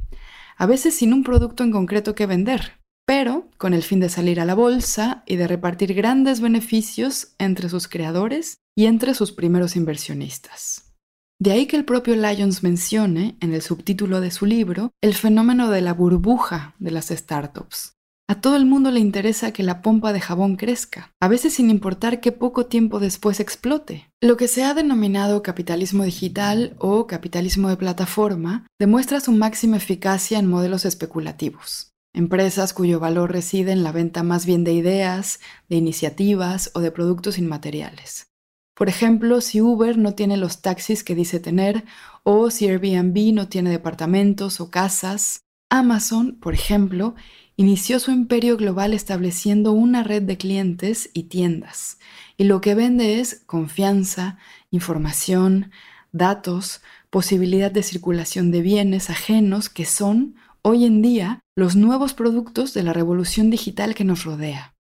a 0.56 0.66
veces 0.66 0.96
sin 0.96 1.12
un 1.12 1.22
producto 1.22 1.62
en 1.62 1.70
concreto 1.70 2.16
que 2.16 2.26
vender, 2.26 2.81
pero 3.14 3.46
con 3.58 3.74
el 3.74 3.82
fin 3.82 4.00
de 4.00 4.08
salir 4.08 4.40
a 4.40 4.46
la 4.46 4.54
bolsa 4.54 5.22
y 5.26 5.36
de 5.36 5.46
repartir 5.46 5.92
grandes 5.92 6.40
beneficios 6.40 7.34
entre 7.38 7.68
sus 7.68 7.86
creadores 7.86 8.56
y 8.74 8.86
entre 8.86 9.12
sus 9.12 9.32
primeros 9.32 9.76
inversionistas. 9.76 10.94
De 11.38 11.52
ahí 11.52 11.66
que 11.66 11.76
el 11.76 11.84
propio 11.84 12.16
Lyons 12.16 12.62
mencione, 12.62 13.36
en 13.42 13.52
el 13.52 13.60
subtítulo 13.60 14.22
de 14.22 14.30
su 14.30 14.46
libro, 14.46 14.92
el 15.02 15.12
fenómeno 15.12 15.68
de 15.68 15.82
la 15.82 15.92
burbuja 15.92 16.74
de 16.78 16.90
las 16.90 17.08
startups. 17.08 17.98
A 18.30 18.40
todo 18.40 18.56
el 18.56 18.64
mundo 18.64 18.90
le 18.90 19.00
interesa 19.00 19.52
que 19.52 19.62
la 19.62 19.82
pompa 19.82 20.14
de 20.14 20.20
jabón 20.22 20.56
crezca, 20.56 21.12
a 21.20 21.28
veces 21.28 21.52
sin 21.52 21.68
importar 21.68 22.18
qué 22.20 22.32
poco 22.32 22.64
tiempo 22.64 22.98
después 22.98 23.40
explote. 23.40 24.10
Lo 24.22 24.38
que 24.38 24.48
se 24.48 24.64
ha 24.64 24.72
denominado 24.72 25.42
capitalismo 25.42 26.04
digital 26.04 26.76
o 26.78 27.06
capitalismo 27.06 27.68
de 27.68 27.76
plataforma 27.76 28.66
demuestra 28.80 29.20
su 29.20 29.32
máxima 29.32 29.76
eficacia 29.76 30.38
en 30.38 30.48
modelos 30.48 30.86
especulativos. 30.86 31.91
Empresas 32.14 32.74
cuyo 32.74 33.00
valor 33.00 33.32
reside 33.32 33.72
en 33.72 33.82
la 33.82 33.92
venta 33.92 34.22
más 34.22 34.44
bien 34.44 34.64
de 34.64 34.72
ideas, 34.72 35.40
de 35.68 35.76
iniciativas 35.76 36.70
o 36.74 36.80
de 36.80 36.90
productos 36.90 37.38
inmateriales. 37.38 38.32
Por 38.74 38.88
ejemplo, 38.88 39.40
si 39.40 39.60
Uber 39.60 39.96
no 39.96 40.14
tiene 40.14 40.36
los 40.36 40.60
taxis 40.60 41.04
que 41.04 41.14
dice 41.14 41.40
tener, 41.40 41.84
o 42.22 42.50
si 42.50 42.68
Airbnb 42.68 43.32
no 43.32 43.48
tiene 43.48 43.70
departamentos 43.70 44.60
o 44.60 44.70
casas, 44.70 45.42
Amazon, 45.70 46.38
por 46.38 46.52
ejemplo, 46.52 47.14
inició 47.56 47.98
su 47.98 48.10
imperio 48.10 48.56
global 48.56 48.92
estableciendo 48.92 49.72
una 49.72 50.02
red 50.02 50.22
de 50.22 50.36
clientes 50.36 51.10
y 51.14 51.24
tiendas, 51.24 51.98
y 52.36 52.44
lo 52.44 52.60
que 52.60 52.74
vende 52.74 53.20
es 53.20 53.42
confianza, 53.46 54.36
información, 54.70 55.70
datos, 56.12 56.82
posibilidad 57.08 57.70
de 57.70 57.82
circulación 57.82 58.50
de 58.50 58.60
bienes 58.60 59.08
ajenos 59.08 59.68
que 59.68 59.86
son, 59.86 60.34
hoy 60.64 60.84
en 60.84 61.02
día, 61.02 61.40
los 61.56 61.76
nuevos 61.76 62.14
productos 62.14 62.72
de 62.74 62.82
la 62.82 62.92
revolución 62.92 63.50
digital 63.50 63.94
que 63.94 64.04
nos 64.04 64.24
rodea. 64.24 64.74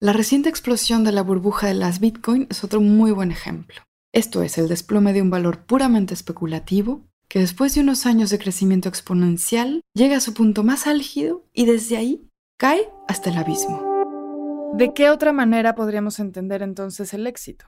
La 0.00 0.12
reciente 0.12 0.48
explosión 0.48 1.04
de 1.04 1.12
la 1.12 1.22
burbuja 1.22 1.68
de 1.68 1.74
las 1.74 2.00
Bitcoin 2.00 2.46
es 2.50 2.64
otro 2.64 2.80
muy 2.80 3.10
buen 3.12 3.30
ejemplo. 3.30 3.76
Esto 4.12 4.42
es 4.42 4.58
el 4.58 4.68
desplome 4.68 5.12
de 5.12 5.22
un 5.22 5.30
valor 5.30 5.64
puramente 5.64 6.14
especulativo 6.14 7.06
que 7.28 7.38
después 7.38 7.74
de 7.74 7.80
unos 7.80 8.06
años 8.06 8.30
de 8.30 8.38
crecimiento 8.38 8.88
exponencial 8.88 9.80
llega 9.94 10.16
a 10.16 10.20
su 10.20 10.34
punto 10.34 10.62
más 10.62 10.86
álgido 10.86 11.46
y 11.52 11.66
desde 11.66 11.96
ahí 11.96 12.28
cae 12.58 12.88
hasta 13.08 13.30
el 13.30 13.38
abismo. 13.38 14.72
¿De 14.76 14.92
qué 14.92 15.10
otra 15.10 15.32
manera 15.32 15.74
podríamos 15.74 16.18
entender 16.18 16.62
entonces 16.62 17.14
el 17.14 17.26
éxito? 17.26 17.66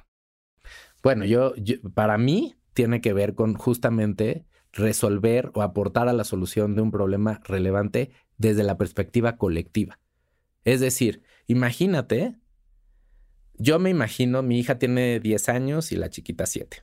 Bueno, 1.02 1.24
yo, 1.24 1.52
para 1.94 2.18
mí 2.18 2.56
tiene 2.74 3.00
que 3.00 3.12
ver 3.12 3.34
con 3.34 3.54
justamente 3.54 4.44
resolver 4.76 5.50
o 5.54 5.62
aportar 5.62 6.08
a 6.08 6.12
la 6.12 6.24
solución 6.24 6.74
de 6.74 6.82
un 6.82 6.90
problema 6.90 7.40
relevante 7.44 8.12
desde 8.38 8.62
la 8.62 8.78
perspectiva 8.78 9.36
colectiva. 9.36 9.98
Es 10.64 10.80
decir, 10.80 11.22
Imagínate, 11.46 12.34
yo 13.54 13.78
me 13.78 13.90
imagino, 13.90 14.42
mi 14.42 14.58
hija 14.58 14.78
tiene 14.78 15.20
10 15.20 15.48
años 15.48 15.92
y 15.92 15.96
la 15.96 16.10
chiquita 16.10 16.44
7. 16.44 16.82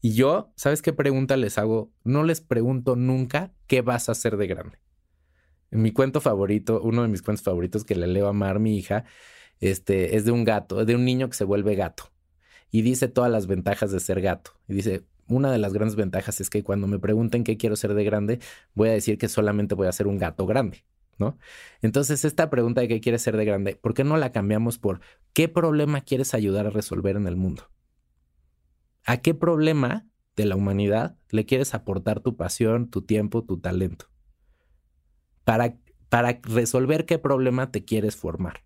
Y 0.00 0.14
yo, 0.14 0.52
¿sabes 0.56 0.80
qué 0.80 0.92
pregunta 0.92 1.36
les 1.36 1.58
hago? 1.58 1.92
No 2.02 2.24
les 2.24 2.40
pregunto 2.40 2.96
nunca 2.96 3.52
qué 3.66 3.82
vas 3.82 4.08
a 4.08 4.12
hacer 4.12 4.36
de 4.36 4.46
grande. 4.46 4.78
Mi 5.70 5.92
cuento 5.92 6.20
favorito, 6.20 6.80
uno 6.82 7.02
de 7.02 7.08
mis 7.08 7.22
cuentos 7.22 7.44
favoritos 7.44 7.84
que 7.84 7.94
le 7.94 8.06
leo 8.06 8.28
a 8.28 8.32
Mar, 8.32 8.58
mi 8.58 8.76
hija, 8.76 9.04
este, 9.60 10.16
es 10.16 10.24
de 10.24 10.30
un 10.30 10.44
gato, 10.44 10.84
de 10.84 10.94
un 10.94 11.04
niño 11.04 11.28
que 11.28 11.36
se 11.36 11.44
vuelve 11.44 11.74
gato. 11.74 12.10
Y 12.70 12.82
dice 12.82 13.08
todas 13.08 13.30
las 13.30 13.46
ventajas 13.46 13.92
de 13.92 14.00
ser 14.00 14.20
gato. 14.20 14.52
Y 14.66 14.74
dice, 14.74 15.04
una 15.28 15.50
de 15.50 15.58
las 15.58 15.72
grandes 15.72 15.96
ventajas 15.96 16.40
es 16.40 16.50
que 16.50 16.62
cuando 16.62 16.86
me 16.86 16.98
pregunten 16.98 17.44
qué 17.44 17.56
quiero 17.56 17.76
ser 17.76 17.94
de 17.94 18.04
grande, 18.04 18.40
voy 18.74 18.88
a 18.88 18.92
decir 18.92 19.18
que 19.18 19.28
solamente 19.28 19.74
voy 19.74 19.86
a 19.86 19.92
ser 19.92 20.06
un 20.06 20.18
gato 20.18 20.46
grande. 20.46 20.84
¿no? 21.18 21.38
Entonces, 21.82 22.24
esta 22.24 22.50
pregunta 22.50 22.80
de 22.80 22.88
qué 22.88 23.00
quieres 23.00 23.22
ser 23.22 23.36
de 23.36 23.44
grande, 23.44 23.76
¿por 23.76 23.94
qué 23.94 24.04
no 24.04 24.16
la 24.16 24.32
cambiamos 24.32 24.78
por 24.78 25.00
qué 25.32 25.48
problema 25.48 26.00
quieres 26.00 26.34
ayudar 26.34 26.66
a 26.66 26.70
resolver 26.70 27.16
en 27.16 27.26
el 27.26 27.36
mundo? 27.36 27.70
¿A 29.04 29.18
qué 29.18 29.34
problema 29.34 30.06
de 30.36 30.46
la 30.46 30.56
humanidad 30.56 31.16
le 31.30 31.46
quieres 31.46 31.74
aportar 31.74 32.20
tu 32.20 32.36
pasión, 32.36 32.90
tu 32.90 33.02
tiempo, 33.02 33.44
tu 33.44 33.58
talento? 33.58 34.06
Para, 35.44 35.76
para 36.08 36.40
resolver 36.42 37.04
qué 37.04 37.18
problema 37.18 37.70
te 37.70 37.84
quieres 37.84 38.16
formar. 38.16 38.63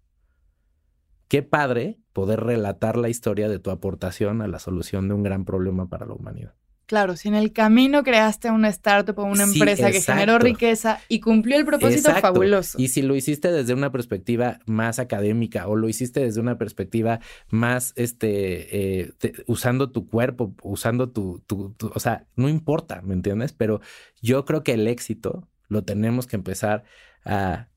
Qué 1.29 1.43
padre 1.43 1.99
poder 2.12 2.41
relatar 2.41 2.97
la 2.97 3.09
historia 3.09 3.49
de 3.49 3.59
tu 3.59 3.70
aportación 3.70 4.43
a 4.43 4.49
la 4.49 4.59
solución 4.59 5.09
de 5.09 5.14
un 5.14 5.22
gran 5.22 5.45
problema 5.45 5.89
para 5.89 6.07
la 6.07 6.14
humanidad. 6.14 6.55
Claro, 6.89 7.16
si 7.16 7.29
en 7.29 7.35
el 7.35 7.53
camino 7.53 8.03
creaste 8.03 8.51
una 8.51 8.70
startup 8.70 9.18
o 9.18 9.24
una 9.24 9.45
empresa 9.45 9.91
que 9.91 10.01
generó 10.01 10.39
riqueza 10.39 11.03
y 11.07 11.20
cumplió 11.20 11.59
el 11.59 11.66
propósito 11.66 12.14
fabuloso. 12.14 12.79
Y 12.81 12.89
si 12.89 13.03
lo 13.03 13.14
hiciste 13.14 13.53
desde 13.53 13.74
una 13.74 13.93
perspectiva 13.93 14.61
más 14.64 14.99
académica 14.99 15.68
o 15.68 15.76
lo 15.76 15.87
hiciste 15.91 16.20
desde 16.20 16.41
una 16.41 16.57
perspectiva 16.57 17.20
más, 17.51 17.93
este, 17.97 19.03
eh, 19.03 19.12
usando 19.47 19.91
tu 19.91 20.09
cuerpo, 20.09 20.55
usando 20.62 21.11
tu, 21.11 21.43
tu, 21.47 21.74
o 21.95 22.01
sea, 22.01 22.26
no 22.37 22.49
importa, 22.49 23.03
¿me 23.03 23.12
entiendes? 23.12 23.53
Pero 23.53 23.83
yo 24.22 24.47
creo 24.47 24.64
que 24.64 24.72
el 24.72 24.89
éxito 24.89 25.47
lo 25.68 25.85
tenemos 25.85 26.26
que 26.26 26.37
empezar 26.37 26.85
a 27.22 27.68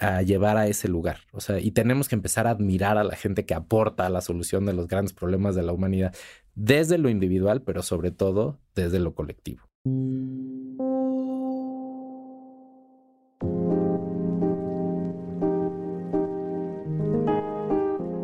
a 0.00 0.22
llevar 0.22 0.56
a 0.56 0.66
ese 0.66 0.88
lugar. 0.88 1.20
O 1.32 1.40
sea, 1.40 1.58
y 1.58 1.70
tenemos 1.70 2.08
que 2.08 2.14
empezar 2.14 2.46
a 2.46 2.50
admirar 2.50 2.98
a 2.98 3.04
la 3.04 3.16
gente 3.16 3.44
que 3.44 3.54
aporta 3.54 4.06
a 4.06 4.10
la 4.10 4.20
solución 4.20 4.66
de 4.66 4.72
los 4.72 4.88
grandes 4.88 5.12
problemas 5.12 5.54
de 5.54 5.62
la 5.62 5.72
humanidad, 5.72 6.14
desde 6.54 6.98
lo 6.98 7.08
individual, 7.08 7.62
pero 7.62 7.82
sobre 7.82 8.10
todo 8.10 8.58
desde 8.74 8.98
lo 8.98 9.14
colectivo. 9.14 9.62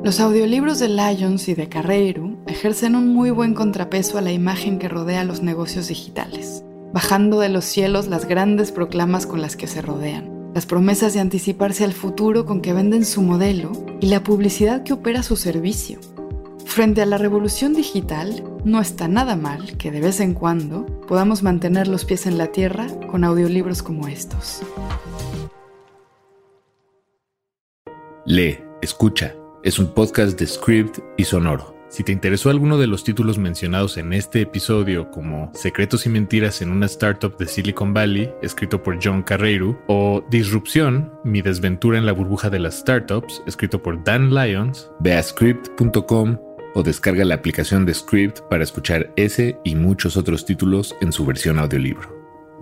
Los 0.05 0.19
audiolibros 0.19 0.81
de 0.81 0.89
Lions 0.89 1.49
y 1.49 1.55
de 1.55 1.69
Carreiro 1.69 2.37
ejercen 2.49 2.97
un 2.97 3.15
muy 3.15 3.31
buen 3.31 3.55
contrapeso 3.55 4.19
a 4.19 4.21
la 4.21 4.33
imagen 4.33 4.79
que 4.81 4.89
rodea 4.89 5.23
los 5.23 5.43
negocios 5.43 5.87
digitales, 5.87 6.65
bajando 6.93 7.39
de 7.39 7.49
los 7.49 7.65
cielos 7.65 8.09
las 8.09 8.27
grandes 8.27 8.73
proclamas 8.73 9.27
con 9.27 9.41
las 9.41 9.57
que 9.57 9.69
se 9.69 9.81
rodean 9.81 10.42
las 10.55 10.67
promesas 10.67 11.15
de 11.15 11.21
anticiparse 11.21 11.85
al 11.85 11.93
futuro 11.93 12.45
con 12.45 12.61
que 12.61 12.73
venden 12.73 13.05
su 13.05 13.23
modelo 13.23 13.73
y 14.01 14.07
la 14.07 14.23
publicidad 14.23 14.83
que 14.83 14.93
opera 14.93 15.23
su 15.23 15.37
servicio. 15.37 15.99
Frente 16.67 17.03
a 17.03 17.07
la 17.07 17.19
revolución 17.19 17.75
digital, 17.75 18.45
no 18.65 18.81
está 18.81 19.09
nada 19.09 19.37
mal 19.37 19.77
que 19.77 19.91
de 19.91 20.01
vez 20.01 20.21
en 20.21 20.35
cuando 20.35 20.87
podamos 21.07 21.43
mantener 21.43 21.89
los 21.89 22.05
pies 22.05 22.27
en 22.27 22.39
la 22.39 22.49
tierra 22.49 22.87
con 23.11 23.25
audiolibros 23.25 23.83
como 23.83 24.09
estos. 24.09 24.63
Lee, 28.25 28.59
escucha, 28.81 29.35
es 29.65 29.79
un 29.79 29.93
podcast 29.93 30.39
de 30.39 30.47
Script 30.47 30.99
y 31.17 31.25
Sonoro. 31.25 31.72
Si 31.93 32.05
te 32.05 32.11
interesó 32.11 32.49
alguno 32.49 32.79
de 32.79 32.87
los 32.87 33.05
títulos 33.05 33.37
mencionados 33.37 33.99
en 33.99 34.15
este 34.15 34.41
episodio, 34.41 35.11
como 35.11 35.53
Secretos 35.53 36.07
y 36.07 36.09
Mentiras 36.09 36.63
en 36.63 36.71
una 36.71 36.87
Startup 36.87 37.37
de 37.37 37.47
Silicon 37.47 37.93
Valley, 37.93 38.33
escrito 38.41 38.83
por 38.83 38.99
John 39.03 39.23
Carreiro, 39.23 39.79
o 39.89 40.25
Disrupción, 40.31 41.13
Mi 41.23 41.43
desventura 41.43 41.99
en 41.99 42.07
la 42.07 42.13
burbuja 42.13 42.49
de 42.49 42.61
las 42.61 42.79
startups, 42.79 43.43
escrito 43.47 43.83
por 43.83 44.03
Dan 44.05 44.35
Lyons, 44.35 44.91
ve 45.01 45.13
a 45.13 45.23
script.com 45.23 46.39
o 46.75 46.83
descarga 46.83 47.27
la 47.27 47.35
aplicación 47.35 47.85
de 47.85 47.93
Script 47.93 48.41
para 48.49 48.65
escuchar 48.65 49.13
ese 49.17 49.59
y 49.63 49.75
muchos 49.75 50.17
otros 50.17 50.47
títulos 50.47 50.97
en 51.03 51.13
su 51.13 51.27
versión 51.27 51.59
audiolibro. 51.59 52.09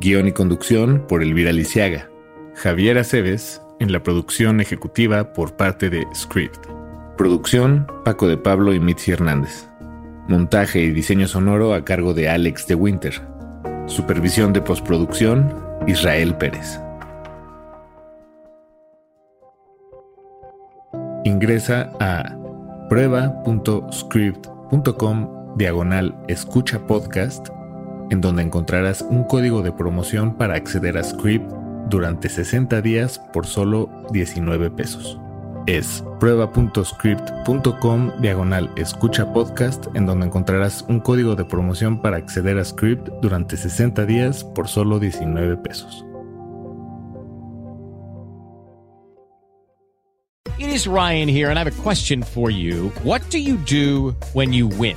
Guión 0.00 0.26
y 0.26 0.32
conducción 0.32 1.06
por 1.06 1.22
Elvira 1.22 1.52
Lisiaga. 1.52 2.10
Javier 2.56 2.98
Aceves 2.98 3.62
en 3.78 3.92
la 3.92 4.02
producción 4.02 4.60
ejecutiva 4.60 5.32
por 5.32 5.54
parte 5.54 5.88
de 5.88 6.04
Script. 6.16 6.79
Producción, 7.20 7.86
Paco 8.02 8.26
de 8.28 8.38
Pablo 8.38 8.72
y 8.72 8.80
Mitzi 8.80 9.12
Hernández. 9.12 9.68
Montaje 10.26 10.80
y 10.80 10.90
diseño 10.90 11.28
sonoro 11.28 11.74
a 11.74 11.84
cargo 11.84 12.14
de 12.14 12.30
Alex 12.30 12.66
de 12.66 12.74
Winter. 12.74 13.12
Supervisión 13.84 14.54
de 14.54 14.62
postproducción, 14.62 15.54
Israel 15.86 16.34
Pérez. 16.36 16.80
Ingresa 21.24 21.92
a 22.00 22.38
prueba.script.com 22.88 25.56
diagonal 25.58 26.16
escucha 26.26 26.86
podcast, 26.86 27.50
en 28.08 28.22
donde 28.22 28.44
encontrarás 28.44 29.02
un 29.02 29.24
código 29.24 29.60
de 29.60 29.72
promoción 29.72 30.38
para 30.38 30.54
acceder 30.54 30.96
a 30.96 31.04
Script 31.04 31.52
durante 31.90 32.30
60 32.30 32.80
días 32.80 33.18
por 33.34 33.44
solo 33.44 33.90
19 34.10 34.70
pesos 34.70 35.20
es 35.76 36.04
prueba.script.com 36.18 38.10
diagonal 38.20 38.70
escucha 38.76 39.32
podcast 39.32 39.86
en 39.94 40.06
donde 40.06 40.26
encontrarás 40.26 40.84
un 40.88 41.00
código 41.00 41.36
de 41.36 41.44
promoción 41.44 42.02
para 42.02 42.16
acceder 42.16 42.58
a 42.58 42.64
Script 42.64 43.08
durante 43.22 43.56
60 43.56 44.06
días 44.06 44.44
por 44.44 44.68
solo 44.68 44.98
19 44.98 45.56
pesos. 45.58 46.04
It 50.58 50.68
is 50.68 50.86
Ryan 50.86 51.28
here 51.28 51.48
and 51.48 51.58
I 51.58 51.64
have 51.64 51.70
a 51.70 51.82
question 51.82 52.22
for 52.22 52.50
you. 52.50 52.92
What 53.02 53.22
do 53.30 53.38
you 53.38 53.56
do 53.56 54.14
when 54.34 54.52
you 54.52 54.68
win? 54.68 54.96